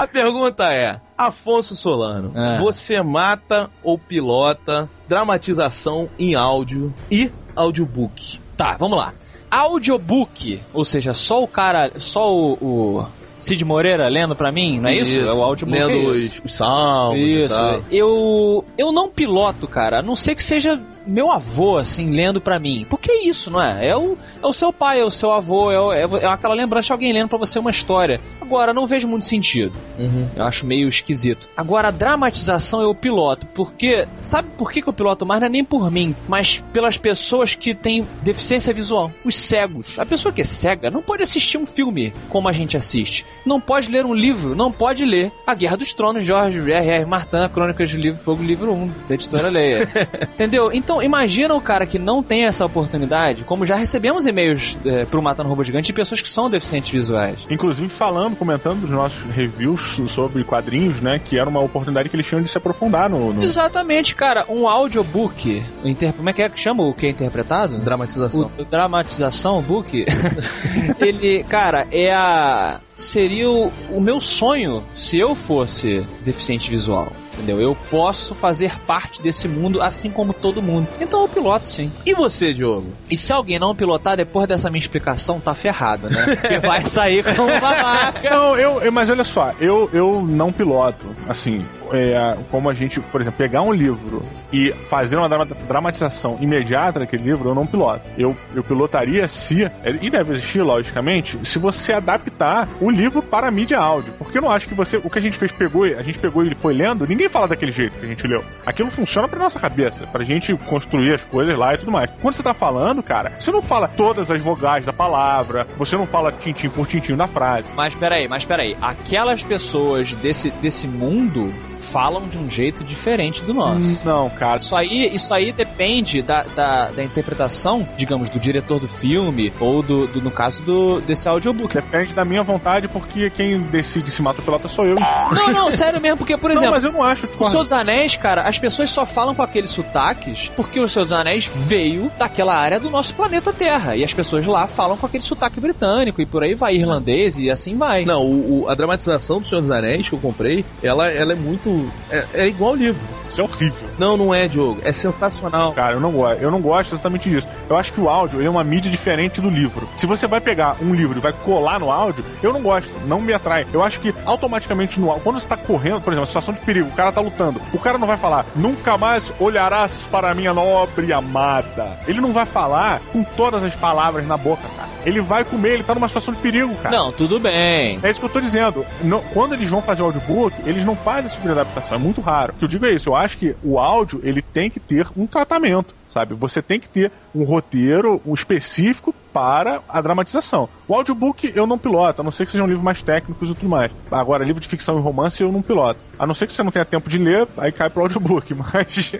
A 0.00 0.06
pergunta 0.06 0.72
é: 0.72 1.00
Afonso 1.16 1.74
Solano, 1.76 2.32
É. 2.36 2.58
você 2.58 3.02
mata 3.02 3.68
ou 3.82 3.98
pilota 3.98 4.88
dramatização 5.08 6.08
em 6.18 6.34
áudio 6.34 6.94
e 7.10 7.30
audiobook? 7.56 8.40
Tá, 8.56 8.76
vamos 8.78 8.96
lá. 8.98 9.12
Audiobook, 9.50 10.60
ou 10.72 10.84
seja, 10.84 11.14
só 11.14 11.42
o 11.42 11.48
cara, 11.48 11.90
só 11.98 12.32
o, 12.32 12.52
o 13.00 13.06
Cid 13.38 13.64
Moreira 13.64 14.06
lendo 14.08 14.34
pra 14.36 14.52
mim, 14.52 14.78
não 14.80 14.88
é 14.90 14.94
isso? 14.96 15.18
É 15.20 15.32
o 15.32 15.42
audiobook. 15.42 15.78
Lendo 15.78 15.92
é 15.92 16.10
os, 16.14 16.22
isso. 16.22 16.42
os 16.44 16.54
salmos 16.54 17.18
Isso. 17.20 17.82
Eu 17.90 18.64
eu 18.76 18.92
não 18.92 19.08
piloto, 19.08 19.66
cara, 19.66 20.00
a 20.00 20.02
não 20.02 20.14
ser 20.14 20.34
que 20.34 20.42
seja 20.42 20.78
meu 21.08 21.30
avô, 21.32 21.78
assim, 21.78 22.10
lendo 22.10 22.40
pra 22.40 22.58
mim. 22.58 22.86
Porque 22.88 23.10
é 23.10 23.24
isso, 23.26 23.50
não 23.50 23.62
é? 23.62 23.88
É 23.88 23.96
o, 23.96 24.16
é 24.42 24.46
o 24.46 24.52
seu 24.52 24.72
pai, 24.72 25.00
é 25.00 25.04
o 25.04 25.10
seu 25.10 25.32
avô, 25.32 25.70
é, 25.72 25.80
o- 25.80 25.92
é, 25.92 26.02
é 26.22 26.26
aquela 26.26 26.54
lembrança 26.54 26.86
de 26.88 26.92
alguém 26.92 27.12
lendo 27.12 27.28
pra 27.28 27.38
você 27.38 27.58
uma 27.58 27.70
história. 27.70 28.20
Agora, 28.40 28.72
não 28.72 28.86
vejo 28.86 29.06
muito 29.08 29.26
sentido. 29.26 29.72
Uhum. 29.98 30.26
Eu 30.36 30.44
acho 30.44 30.64
meio 30.66 30.88
esquisito. 30.88 31.48
Agora, 31.56 31.88
a 31.88 31.90
dramatização 31.90 32.80
eu 32.80 32.94
piloto, 32.94 33.46
porque. 33.48 34.06
Sabe 34.18 34.48
por 34.56 34.70
que, 34.70 34.82
que 34.82 34.88
eu 34.88 34.92
piloto 34.92 35.24
mais? 35.26 35.40
Não 35.40 35.46
é 35.46 35.50
nem 35.50 35.64
por 35.64 35.90
mim, 35.90 36.14
mas 36.28 36.62
pelas 36.72 36.98
pessoas 36.98 37.54
que 37.54 37.74
têm 37.74 38.06
deficiência 38.22 38.72
visual. 38.74 39.10
Os 39.24 39.34
cegos. 39.34 39.98
A 39.98 40.06
pessoa 40.06 40.32
que 40.32 40.42
é 40.42 40.44
cega 40.44 40.90
não 40.90 41.02
pode 41.02 41.22
assistir 41.22 41.58
um 41.58 41.66
filme 41.66 42.12
como 42.28 42.48
a 42.48 42.52
gente 42.52 42.76
assiste. 42.76 43.24
Não 43.46 43.60
pode 43.60 43.90
ler 43.90 44.04
um 44.04 44.14
livro, 44.14 44.54
não 44.54 44.70
pode 44.72 45.04
ler 45.04 45.32
A 45.46 45.54
Guerra 45.54 45.76
dos 45.76 45.92
Tronos, 45.94 46.24
Jorge 46.24 46.58
R.R. 46.70 47.04
Martin, 47.06 47.48
Crônicas 47.52 47.90
do 47.92 47.98
Livro 47.98 48.18
Fogo, 48.20 48.42
livro 48.42 48.72
1, 48.72 48.90
da 49.08 49.14
editora 49.14 49.48
Leia. 49.48 49.88
Entendeu? 50.34 50.70
Então, 50.72 50.97
imagina 51.02 51.54
o 51.54 51.60
cara 51.60 51.86
que 51.86 51.98
não 51.98 52.22
tem 52.22 52.44
essa 52.44 52.64
oportunidade, 52.64 53.44
como 53.44 53.64
já 53.66 53.76
recebemos 53.76 54.26
e-mails 54.26 54.78
é, 54.84 55.04
pro 55.04 55.22
Matando 55.22 55.48
Robô 55.48 55.62
Gigante 55.64 55.86
de 55.86 55.92
pessoas 55.92 56.20
que 56.20 56.28
são 56.28 56.48
deficientes 56.50 56.90
visuais. 56.90 57.46
Inclusive 57.50 57.88
falando, 57.88 58.36
comentando 58.36 58.80
dos 58.80 58.90
nossos 58.90 59.22
reviews 59.30 60.00
sobre 60.08 60.44
quadrinhos, 60.44 61.00
né? 61.00 61.18
Que 61.22 61.38
era 61.38 61.48
uma 61.48 61.60
oportunidade 61.60 62.08
que 62.08 62.16
eles 62.16 62.26
tinham 62.26 62.42
de 62.42 62.48
se 62.50 62.58
aprofundar 62.58 63.08
no. 63.08 63.32
no- 63.32 63.42
Exatamente, 63.42 64.14
cara. 64.14 64.44
Um 64.48 64.68
audiobook. 64.68 65.62
Inter... 65.84 66.12
Como 66.12 66.28
é 66.28 66.32
que 66.32 66.42
é 66.42 66.48
que 66.48 66.58
chama 66.60 66.82
o 66.82 66.92
que 66.94 67.06
é 67.06 67.10
interpretado? 67.10 67.78
Dramatização. 67.80 68.50
O, 68.58 68.62
o 68.62 68.64
dramatização, 68.64 69.58
o 69.58 69.62
book. 69.62 70.04
ele, 70.98 71.44
cara, 71.44 71.86
é 71.90 72.12
a. 72.12 72.80
Seria 72.98 73.48
o, 73.48 73.72
o 73.90 74.00
meu 74.00 74.20
sonho 74.20 74.84
se 74.94 75.18
eu 75.18 75.34
fosse 75.34 76.06
deficiente 76.24 76.70
visual. 76.70 77.12
Entendeu? 77.34 77.60
Eu 77.60 77.76
posso 77.88 78.34
fazer 78.34 78.76
parte 78.80 79.22
desse 79.22 79.46
mundo 79.46 79.80
assim 79.80 80.10
como 80.10 80.32
todo 80.32 80.60
mundo. 80.60 80.88
Então 81.00 81.22
eu 81.22 81.28
piloto 81.28 81.68
sim. 81.68 81.92
E 82.04 82.12
você, 82.12 82.52
Diogo? 82.52 82.88
E 83.08 83.16
se 83.16 83.32
alguém 83.32 83.60
não 83.60 83.76
pilotar, 83.76 84.16
depois 84.16 84.48
dessa 84.48 84.68
minha 84.68 84.80
explicação, 84.80 85.38
tá 85.38 85.54
ferrado, 85.54 86.10
né? 86.10 86.34
Porque 86.34 86.58
vai 86.58 86.84
sair 86.84 87.22
com 87.36 87.42
uma 87.44 87.60
marca. 87.60 88.28
Não, 88.34 88.56
eu, 88.56 88.82
eu- 88.82 88.90
mas 88.90 89.08
olha 89.08 89.22
só, 89.22 89.52
eu, 89.60 89.88
eu 89.92 90.20
não 90.20 90.50
piloto. 90.50 91.06
Assim, 91.28 91.64
é, 91.92 92.36
como 92.50 92.68
a 92.68 92.74
gente, 92.74 92.98
por 93.00 93.20
exemplo, 93.20 93.38
pegar 93.38 93.62
um 93.62 93.72
livro 93.72 94.20
e 94.52 94.72
fazer 94.72 95.16
uma 95.16 95.28
drama- 95.28 95.44
dramatização 95.68 96.36
imediata 96.40 96.98
daquele 96.98 97.22
livro, 97.22 97.50
eu 97.50 97.54
não 97.54 97.64
piloto. 97.66 98.02
Eu, 98.18 98.36
eu 98.52 98.64
pilotaria 98.64 99.28
se, 99.28 99.62
é, 99.62 99.72
e 100.02 100.10
deve 100.10 100.32
existir, 100.32 100.62
logicamente, 100.62 101.38
se 101.44 101.60
você 101.60 101.92
adaptar 101.92 102.68
o 102.80 102.87
livro 102.90 103.22
para 103.22 103.50
mídia 103.50 103.78
áudio. 103.78 104.12
Porque 104.18 104.38
eu 104.38 104.42
não 104.42 104.50
acho 104.50 104.68
que 104.68 104.74
você, 104.74 104.96
o 104.96 105.08
que 105.10 105.18
a 105.18 105.22
gente 105.22 105.36
fez, 105.36 105.50
pegou, 105.52 105.84
a 105.84 106.02
gente 106.02 106.18
pegou 106.18 106.42
e 106.42 106.46
ele 106.46 106.54
foi 106.54 106.72
lendo, 106.74 107.06
ninguém 107.06 107.28
fala 107.28 107.48
daquele 107.48 107.70
jeito 107.72 107.98
que 107.98 108.04
a 108.04 108.08
gente 108.08 108.26
leu. 108.26 108.44
Aquilo 108.66 108.90
funciona 108.90 109.28
pra 109.28 109.38
nossa 109.38 109.58
cabeça, 109.58 110.06
pra 110.06 110.24
gente 110.24 110.54
construir 110.54 111.14
as 111.14 111.24
coisas 111.24 111.56
lá 111.58 111.74
e 111.74 111.78
tudo 111.78 111.90
mais. 111.92 112.10
Quando 112.20 112.34
você 112.34 112.42
tá 112.42 112.54
falando, 112.54 113.02
cara, 113.02 113.32
você 113.38 113.50
não 113.50 113.62
fala 113.62 113.88
todas 113.88 114.30
as 114.30 114.40
vogais 114.42 114.84
da 114.86 114.92
palavra, 114.92 115.66
você 115.76 115.96
não 115.96 116.06
fala 116.06 116.32
tintim 116.32 116.68
por 116.68 116.86
tintim 116.86 117.16
da 117.16 117.26
frase. 117.26 117.68
Mas 117.76 117.94
peraí, 117.94 118.28
mas 118.28 118.44
peraí. 118.44 118.76
Aquelas 118.80 119.42
pessoas 119.42 120.14
desse, 120.14 120.50
desse 120.50 120.86
mundo 120.86 121.52
falam 121.78 122.26
de 122.28 122.38
um 122.38 122.48
jeito 122.48 122.84
diferente 122.84 123.44
do 123.44 123.54
nosso. 123.54 124.04
Não, 124.04 124.28
cara. 124.30 124.56
Isso 124.58 124.74
aí, 124.76 125.14
isso 125.14 125.32
aí 125.32 125.52
depende 125.52 126.22
da, 126.22 126.42
da, 126.42 126.88
da 126.90 127.04
interpretação, 127.04 127.86
digamos, 127.96 128.30
do 128.30 128.38
diretor 128.38 128.78
do 128.80 128.88
filme 128.88 129.52
ou 129.60 129.82
do, 129.82 130.06
do- 130.06 130.20
no 130.20 130.30
caso 130.30 130.62
do 130.62 131.00
desse 131.00 131.28
audiobook. 131.28 131.74
Depende 131.74 132.14
da 132.14 132.24
minha 132.24 132.42
vontade, 132.42 132.77
porque 132.86 133.30
quem 133.30 133.58
decide 133.60 134.10
se 134.10 134.20
mata 134.20 134.40
ou 134.40 134.44
pilota 134.44 134.68
sou 134.68 134.84
eu. 134.84 134.96
Não, 135.32 135.50
não, 135.52 135.70
sério 135.70 136.00
mesmo, 136.00 136.18
porque, 136.18 136.36
por 136.36 136.48
não, 136.50 136.54
exemplo, 136.56 136.74
mas 136.74 136.84
eu 136.84 136.92
não 136.92 137.02
acho. 137.02 137.24
o 137.24 137.28
discordo. 137.28 137.50
Senhor 137.50 137.62
dos 137.62 137.72
Anéis, 137.72 138.16
cara, 138.16 138.42
as 138.42 138.58
pessoas 138.58 138.90
só 138.90 139.06
falam 139.06 139.34
com 139.34 139.42
aqueles 139.42 139.70
sotaques 139.70 140.50
porque 140.54 140.78
o 140.78 140.86
Senhor 140.86 141.04
dos 141.06 141.12
Anéis 141.12 141.50
veio 141.52 142.12
daquela 142.18 142.54
área 142.54 142.78
do 142.78 142.90
nosso 142.90 143.14
planeta 143.14 143.52
Terra. 143.52 143.96
E 143.96 144.04
as 144.04 144.12
pessoas 144.12 144.44
lá 144.46 144.66
falam 144.66 144.96
com 144.98 145.06
aquele 145.06 145.22
sotaque 145.24 145.58
britânico 145.60 146.20
e 146.20 146.26
por 146.26 146.42
aí 146.42 146.54
vai, 146.54 146.74
irlandês 146.76 147.38
e 147.38 147.50
assim 147.50 147.76
vai. 147.76 148.04
Não, 148.04 148.22
o, 148.24 148.64
o- 148.64 148.68
a 148.68 148.74
dramatização 148.74 149.40
do 149.40 149.48
Senhor 149.48 149.62
dos 149.62 149.70
Anéis 149.70 150.08
que 150.08 150.14
eu 150.14 150.18
comprei, 150.20 150.64
ela, 150.82 151.08
ela 151.10 151.32
é 151.32 151.36
muito. 151.36 151.90
É, 152.10 152.26
é 152.34 152.48
igual 152.48 152.70
ao 152.72 152.76
livro. 152.76 153.00
Isso 153.28 153.40
é 153.40 153.44
horrível. 153.44 153.88
Não, 153.98 154.16
não 154.16 154.34
é, 154.34 154.48
Diogo. 154.48 154.80
É 154.82 154.92
sensacional. 154.92 155.72
Cara, 155.72 155.94
eu 155.94 156.00
não 156.00 156.10
gosto. 156.10 156.40
Eu 156.40 156.50
não 156.50 156.60
gosto 156.60 156.94
exatamente 156.94 157.28
disso. 157.28 157.48
Eu 157.68 157.76
acho 157.76 157.92
que 157.92 158.00
o 158.00 158.08
áudio 158.08 158.42
é 158.42 158.48
uma 158.48 158.64
mídia 158.64 158.90
diferente 158.90 159.40
do 159.40 159.50
livro. 159.50 159.88
Se 159.96 160.06
você 160.06 160.26
vai 160.26 160.40
pegar 160.40 160.76
um 160.80 160.94
livro 160.94 161.18
e 161.18 161.20
vai 161.20 161.32
colar 161.32 161.78
no 161.78 161.90
áudio, 161.90 162.24
eu 162.42 162.52
não 162.52 162.62
gosto. 162.62 162.92
Não 163.06 163.20
me 163.20 163.32
atrai. 163.32 163.66
Eu 163.72 163.82
acho 163.82 164.00
que 164.00 164.14
automaticamente 164.24 164.98
no 164.98 165.10
áudio, 165.10 165.24
quando 165.24 165.40
você 165.40 165.48
tá 165.48 165.56
correndo, 165.56 166.00
por 166.00 166.12
exemplo, 166.12 166.20
uma 166.20 166.26
situação 166.26 166.54
de 166.54 166.60
perigo, 166.60 166.88
o 166.88 166.92
cara 166.92 167.12
tá 167.12 167.20
lutando, 167.20 167.60
o 167.72 167.78
cara 167.78 167.98
não 167.98 168.06
vai 168.06 168.16
falar, 168.16 168.46
nunca 168.54 168.96
mais 168.96 169.32
olharás 169.38 170.06
para 170.10 170.30
a 170.30 170.34
minha 170.34 170.54
nobre 170.54 171.12
amada. 171.12 171.98
Ele 172.06 172.20
não 172.20 172.32
vai 172.32 172.46
falar 172.46 173.00
com 173.12 173.22
todas 173.22 173.62
as 173.62 173.74
palavras 173.74 174.26
na 174.26 174.36
boca, 174.36 174.62
cara. 174.76 174.87
Ele 175.04 175.20
vai 175.20 175.44
comer, 175.44 175.74
ele 175.74 175.82
tá 175.82 175.94
numa 175.94 176.08
situação 176.08 176.34
de 176.34 176.40
perigo, 176.40 176.74
cara. 176.76 176.96
Não, 176.96 177.12
tudo 177.12 177.38
bem. 177.40 177.98
É 178.02 178.10
isso 178.10 178.20
que 178.20 178.26
eu 178.26 178.30
tô 178.30 178.40
dizendo. 178.40 178.84
Não- 179.02 179.22
quando 179.32 179.54
eles 179.54 179.68
vão 179.68 179.80
fazer 179.82 180.02
o 180.02 180.06
audiobook, 180.06 180.54
eles 180.66 180.84
não 180.84 180.96
fazem 180.96 181.26
esse 181.26 181.34
tipo 181.36 181.46
de 181.46 181.52
adaptação. 181.52 181.96
É 181.96 181.98
muito 181.98 182.20
raro. 182.20 182.52
O 182.54 182.58
que 182.58 182.64
eu 182.64 182.68
digo 182.68 182.84
é 182.86 182.92
isso. 182.94 183.08
Eu 183.08 183.16
acho 183.16 183.38
que 183.38 183.54
o 183.62 183.78
áudio, 183.78 184.20
ele 184.24 184.42
tem 184.42 184.68
que 184.70 184.80
ter 184.80 185.06
um 185.16 185.26
tratamento, 185.26 185.94
sabe? 186.08 186.34
Você 186.34 186.60
tem 186.60 186.78
que 186.80 186.88
ter 186.88 187.10
um 187.34 187.44
roteiro 187.44 188.20
um 188.26 188.34
específico 188.34 189.14
para 189.32 189.80
a 189.88 190.00
dramatização. 190.00 190.68
O 190.88 190.94
audiobook 190.94 191.52
eu 191.54 191.66
não 191.66 191.78
piloto, 191.78 192.20
a 192.20 192.24
não 192.24 192.30
ser 192.32 192.44
que 192.46 192.50
sejam 192.52 192.66
livros 192.66 192.82
mais 192.84 193.02
técnicos 193.02 193.50
e 193.50 193.54
tudo 193.54 193.68
mais. 193.68 193.90
Agora, 194.10 194.44
livro 194.44 194.60
de 194.60 194.66
ficção 194.68 194.98
e 194.98 195.02
romance 195.02 195.42
eu 195.42 195.52
não 195.52 195.62
piloto. 195.62 196.00
A 196.18 196.26
não 196.26 196.34
ser 196.34 196.46
que 196.46 196.52
você 196.52 196.62
não 196.62 196.70
tenha 196.72 196.84
tempo 196.84 197.08
de 197.08 197.18
ler, 197.18 197.46
aí 197.56 197.70
cai 197.70 197.88
pro 197.88 198.02
audiobook, 198.02 198.52
mas... 198.74 199.12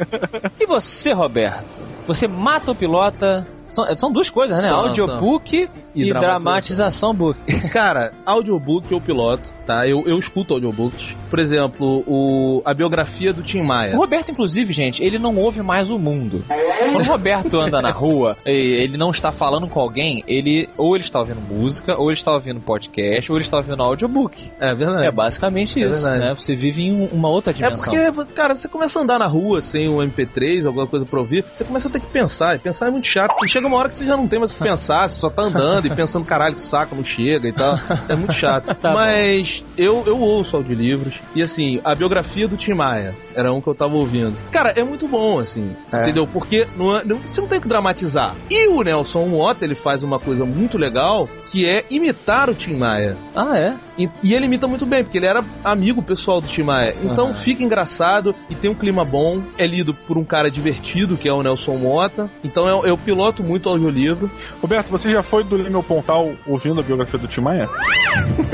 E 0.59 0.66
você, 0.66 1.12
Roberto? 1.12 1.81
Você 2.07 2.26
mata 2.26 2.72
o 2.72 2.74
pilota? 2.74 3.47
São, 3.71 3.99
são 3.99 4.12
duas 4.12 4.31
coisas, 4.31 4.57
né? 4.59 4.69
São, 4.69 4.81
Audiobook 4.81 5.69
e, 5.95 6.09
E 6.09 6.12
dramatização 6.12 7.14
book. 7.14 7.39
Cara, 7.71 8.12
audiobook 8.25 8.91
eu 8.91 9.01
piloto, 9.01 9.53
tá? 9.66 9.87
Eu, 9.87 10.05
eu 10.07 10.19
escuto 10.19 10.55
audiobooks. 10.55 11.16
Por 11.31 11.39
exemplo, 11.39 12.03
o, 12.07 12.62
a 12.64 12.72
biografia 12.74 13.33
do 13.33 13.43
Tim 13.43 13.62
Maia. 13.62 13.95
O 13.95 13.99
Roberto, 13.99 14.31
inclusive, 14.31 14.72
gente, 14.72 15.03
ele 15.03 15.18
não 15.18 15.37
ouve 15.37 15.62
mais 15.62 15.91
o 15.91 15.99
mundo. 15.99 16.45
Quando 16.49 17.01
o 17.01 17.11
Roberto 17.11 17.59
anda 17.59 17.81
na 17.83 17.91
rua 17.91 18.37
e 18.47 18.51
ele 18.51 18.97
não 18.97 19.11
está 19.11 19.31
falando 19.33 19.68
com 19.68 19.81
alguém, 19.81 20.22
ele 20.26 20.68
ou 20.76 20.95
ele 20.95 21.05
está 21.05 21.18
ouvindo 21.20 21.41
música, 21.41 21.97
ou 21.97 22.11
ele 22.11 22.18
está 22.18 22.33
ouvindo 22.33 22.61
podcast, 22.61 23.31
ou 23.31 23.39
ele 23.39 23.45
está 23.45 23.57
ouvindo 23.59 23.83
audiobook. 23.83 24.51
É 24.61 24.74
verdade. 24.74 25.07
É 25.07 25.11
basicamente 25.11 25.83
É 25.83 25.89
isso, 25.91 26.03
verdade. 26.03 26.24
né? 26.26 26.35
Você 26.35 26.55
vive 26.57 26.83
em 26.83 26.93
um- 26.93 27.09
uma 27.12 27.29
outra 27.29 27.53
É 27.53 27.55
dimensão. 27.55 27.95
porque, 28.14 28.33
cara, 28.35 28.57
você 28.57 28.68
começa 28.68 28.99
a 28.99 29.03
andar 29.03 29.18
na 29.18 29.26
rua 29.26 29.61
sem 29.61 29.89
o 29.89 29.99
MP3, 30.03 30.66
alguma 30.66 30.87
coisa 30.87 31.05
pra 31.05 31.18
ouvir, 31.20 31.45
você 31.53 31.64
começa 31.64 31.89
a 31.89 31.91
ter 31.91 32.01
que 32.01 32.07
pensar, 32.07 32.57
e 32.57 32.59
pensar 32.59 32.87
é 32.87 32.91
muito 32.91 33.07
chato, 33.07 33.33
porque 33.35 33.49
chega 33.49 33.66
uma 33.66 33.76
hora 33.76 33.89
que 33.89 33.95
você 33.95 34.05
já 34.07 34.16
não 34.16 34.26
tem 34.29 34.39
mais 34.39 34.51
o 34.53 34.55
que 34.55 34.62
pensar, 34.64 35.09
você 35.09 35.18
só 35.20 35.29
tá 35.31 35.43
andando 35.43 35.87
e 35.87 35.91
pensando, 35.91 36.24
caralho, 36.24 36.55
que 36.55 36.62
saco, 36.62 36.95
não 36.95 37.05
chega 37.05 37.49
e 37.49 37.53
tal. 37.53 37.79
É 38.09 38.14
muito 38.16 38.33
chato. 38.33 38.74
Tá 38.79 38.93
Mas 38.95 39.64
eu, 39.76 40.05
eu 40.07 40.18
ouço 40.20 40.57
audiolivros, 40.57 41.18
e 41.35 41.43
assim, 41.43 41.81
a 41.85 41.95
biografia 41.95 42.47
do 42.49 42.57
Tim 42.57 42.75
Maia 42.75 43.14
era 43.35 43.53
um 43.53 43.61
que 43.61 43.69
eu 43.69 43.75
tava 43.75 43.95
ouvindo. 43.97 44.37
Cara, 44.51 44.71
é 44.77 44.83
muito 44.83 45.07
bom, 45.09 45.39
assim, 45.39 45.75
É. 45.93 46.03
entendeu? 46.03 46.27
Porque 46.27 46.66
não 46.77 46.97
é- 46.97 47.05
não- 47.05 47.19
você 47.19 47.41
não 47.41 47.49
tem 47.49 47.61
que 47.61 47.69
dramatizar. 47.69 48.35
E 48.51 48.69
o 48.69 48.83
Nelson 48.83 49.27
Mota, 49.27 49.64
ele 49.64 49.75
faz 49.75 50.03
uma 50.03 50.19
coisa 50.19 50.45
muito 50.45 50.77
legal, 50.79 51.29
que 51.49 51.66
é 51.66 51.85
imitar 51.91 52.49
o 52.51 52.55
Tim 52.55 52.75
Maia. 52.75 53.16
Ah, 53.35 53.59
é? 53.59 53.75
E, 53.99 54.09
e 54.23 54.35
ele 54.35 54.47
imita 54.47 54.69
muito 54.69 54.87
bem, 54.87 55.03
porque 55.03 55.19
ele 55.19 55.27
era 55.27 55.45
amigo 55.65 56.03
pessoal 56.03 56.41
do 56.41 56.47
Tim 56.47 56.63
Maia. 56.63 56.95
Então 57.03 57.27
Aham. 57.27 57.35
fica 57.35 57.63
engraçado 57.63 58.35
e 58.49 58.55
tem 58.55 58.71
um 58.71 58.75
clima 58.75 59.05
bom. 59.05 59.43
É 59.57 59.67
lido 59.67 59.93
por 59.93 60.17
um 60.17 60.25
cara 60.25 60.51
divertido, 60.51 61.17
que 61.17 61.29
é 61.29 61.33
o 61.33 61.43
Nelson 61.43 61.77
Mota. 61.77 62.31
Então 62.45 62.69
eu, 62.69 62.87
eu 62.87 62.97
piloto 62.97 63.43
muito 63.43 63.67
o 63.67 63.71
audiolivro. 63.71 64.31
Roberto, 64.63 64.91
você 64.91 65.11
já 65.11 65.23
foi 65.23 65.43
do 65.43 65.59
Meu 65.59 65.83
Pontal 65.83 66.33
ouvindo 66.47 66.81
a 66.81 66.83
biografia 66.83 67.19
do 67.19 67.27
Tim 67.27 67.41
Maia? 67.41 67.69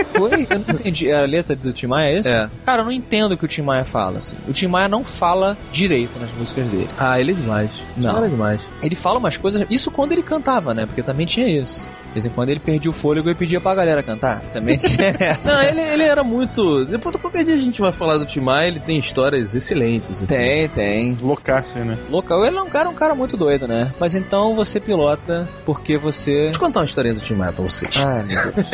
Foi? 0.08 0.46
Eu 0.48 0.58
não 0.60 0.74
entendi. 0.74 1.12
A 1.12 1.22
letra 1.22 1.54
do 1.56 1.72
Tim 1.72 1.86
Maia 1.86 2.08
é 2.08 2.18
esse? 2.18 2.28
É. 2.28 2.48
Cara, 2.64 2.82
eu 2.82 2.84
não 2.86 2.92
entendo 2.92 3.32
o 3.32 3.36
que 3.36 3.44
o 3.44 3.48
Tim 3.48 3.62
Maia 3.62 3.84
fala, 3.84 4.18
assim. 4.18 4.36
O 4.48 4.52
Tim 4.52 4.68
Maia 4.68 4.88
não 4.88 5.04
fala 5.04 5.56
direito 5.72 6.18
nas 6.18 6.32
músicas 6.32 6.68
dele. 6.68 6.88
Ah, 6.98 7.20
ele 7.20 7.32
é 7.32 7.34
demais. 7.34 7.82
Não. 7.96 8.12
Não. 8.12 8.24
é 8.24 8.28
demais. 8.28 8.62
Ele 8.82 8.94
fala 8.94 9.18
umas 9.18 9.36
coisas. 9.36 9.66
Isso 9.68 9.90
quando 9.90 10.12
ele 10.12 10.22
cantava, 10.22 10.72
né? 10.72 10.86
Porque 10.86 11.02
também 11.02 11.26
tinha 11.26 11.48
isso. 11.48 11.90
De 12.08 12.14
vez 12.14 12.26
em 12.26 12.30
quando 12.30 12.50
ele 12.50 12.60
perdia 12.60 12.90
o 12.90 12.94
fôlego 12.94 13.28
e 13.28 13.34
pedia 13.34 13.60
pra 13.60 13.74
galera 13.74 14.02
cantar. 14.02 14.40
Também 14.52 14.76
tinha 14.78 15.12
essa. 15.34 15.54
Não, 15.54 15.62
ele, 15.62 15.80
ele 15.80 16.02
era 16.02 16.22
muito. 16.22 16.84
Depois 16.84 17.16
qualquer 17.16 17.44
dia 17.44 17.54
a 17.54 17.58
gente 17.58 17.80
vai 17.80 17.92
falar 17.92 18.18
do 18.18 18.26
Tim 18.26 18.40
Maia, 18.40 18.68
ele 18.68 18.80
tem 18.80 18.98
histórias 18.98 19.54
excelentes. 19.54 20.10
Assim. 20.10 20.26
Tem, 20.26 20.68
tem. 20.68 21.18
Loucaço, 21.20 21.78
né? 21.78 21.98
Local, 22.10 22.44
ele 22.44 22.56
é 22.56 22.62
um 22.62 22.68
cara, 22.68 22.88
um 22.88 22.94
cara 22.94 23.14
muito 23.14 23.36
doido, 23.36 23.68
né? 23.68 23.92
Mas 23.98 24.14
então 24.14 24.54
você 24.54 24.80
pilota 24.80 25.48
porque 25.64 25.96
você. 25.96 26.32
Deixa 26.44 26.56
eu 26.56 26.60
contar 26.60 26.80
uma 26.80 26.86
historinha 26.86 27.14
do 27.14 27.20
Tim 27.20 27.34
Maia 27.34 27.52
pra 27.52 27.64
vocês. 27.64 27.94
Ah, 27.96 28.22
meu 28.22 28.52
Deus. 28.52 28.66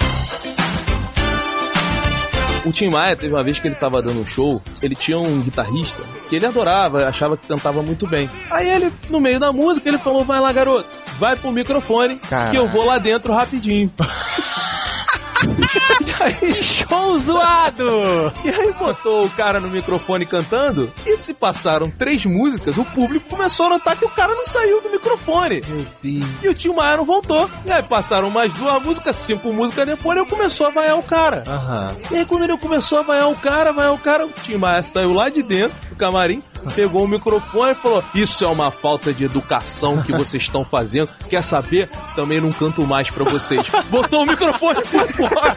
O 2.64 2.72
Tim 2.72 2.90
Maia 2.90 3.16
teve 3.16 3.32
uma 3.32 3.42
vez 3.42 3.58
que 3.58 3.66
ele 3.66 3.74
tava 3.74 4.02
dando 4.02 4.20
um 4.20 4.26
show, 4.26 4.60
ele 4.82 4.94
tinha 4.94 5.18
um 5.18 5.40
guitarrista 5.40 6.02
que 6.28 6.36
ele 6.36 6.44
adorava, 6.44 7.08
achava 7.08 7.36
que 7.36 7.48
cantava 7.48 7.82
muito 7.82 8.06
bem. 8.06 8.28
Aí 8.50 8.68
ele, 8.68 8.92
no 9.08 9.18
meio 9.18 9.40
da 9.40 9.50
música, 9.50 9.88
ele 9.88 9.98
falou: 9.98 10.24
Vai 10.24 10.40
lá, 10.40 10.52
garoto, 10.52 10.88
vai 11.18 11.36
pro 11.36 11.50
microfone 11.50 12.20
que 12.50 12.56
eu 12.56 12.68
vou 12.68 12.84
lá 12.84 12.98
dentro 12.98 13.32
rapidinho. 13.32 13.90
Que 16.38 16.62
show 16.62 17.18
zoado! 17.18 18.32
E 18.44 18.48
aí 18.50 18.72
botou 18.72 19.24
o 19.24 19.30
cara 19.30 19.60
no 19.60 19.68
microfone 19.68 20.24
cantando, 20.26 20.90
e 21.06 21.16
se 21.16 21.34
passaram 21.34 21.90
três 21.90 22.24
músicas, 22.24 22.76
o 22.78 22.84
público 22.84 23.28
começou 23.28 23.66
a 23.66 23.70
notar 23.70 23.96
que 23.96 24.04
o 24.04 24.08
cara 24.08 24.34
não 24.34 24.46
saiu 24.46 24.80
do 24.82 24.90
microfone. 24.90 25.62
Meu 25.68 25.86
Deus. 26.02 26.26
E 26.42 26.48
o 26.48 26.54
Tim 26.54 26.70
Maia 26.74 26.96
não 26.96 27.04
voltou. 27.04 27.48
E 27.64 27.70
aí 27.70 27.82
passaram 27.82 28.30
mais 28.30 28.52
duas 28.54 28.82
músicas, 28.82 29.16
cinco 29.16 29.52
músicas 29.52 29.86
depois, 29.86 30.18
ele 30.18 30.28
começou 30.28 30.66
a 30.66 30.70
vaiar 30.70 30.98
o 30.98 31.02
cara. 31.02 31.44
Aham. 31.46 31.96
E 32.10 32.16
aí 32.16 32.24
quando 32.24 32.44
ele 32.44 32.56
começou 32.58 32.98
a 32.98 33.02
vaiar 33.02 33.30
o 33.30 33.36
cara, 33.36 33.72
vaiar 33.72 33.92
o 33.92 33.98
cara, 33.98 34.26
o 34.26 34.30
Tim 34.30 34.56
Maia 34.56 34.82
saiu 34.82 35.12
lá 35.12 35.28
de 35.28 35.42
dentro 35.42 35.76
do 35.88 35.96
camarim, 35.96 36.42
pegou 36.74 37.04
o 37.04 37.08
microfone 37.08 37.72
e 37.72 37.74
falou: 37.74 38.02
Isso 38.14 38.44
é 38.44 38.48
uma 38.48 38.70
falta 38.70 39.12
de 39.12 39.24
educação 39.24 40.02
que 40.02 40.12
vocês 40.12 40.42
estão 40.42 40.64
fazendo. 40.64 41.08
Quer 41.28 41.42
saber? 41.42 41.88
Também 42.14 42.40
não 42.40 42.52
canto 42.52 42.86
mais 42.86 43.10
pra 43.10 43.24
vocês. 43.24 43.66
Botou 43.90 44.22
o 44.22 44.26
microfone 44.26 44.82
pra 44.82 45.06
fora. 45.06 45.56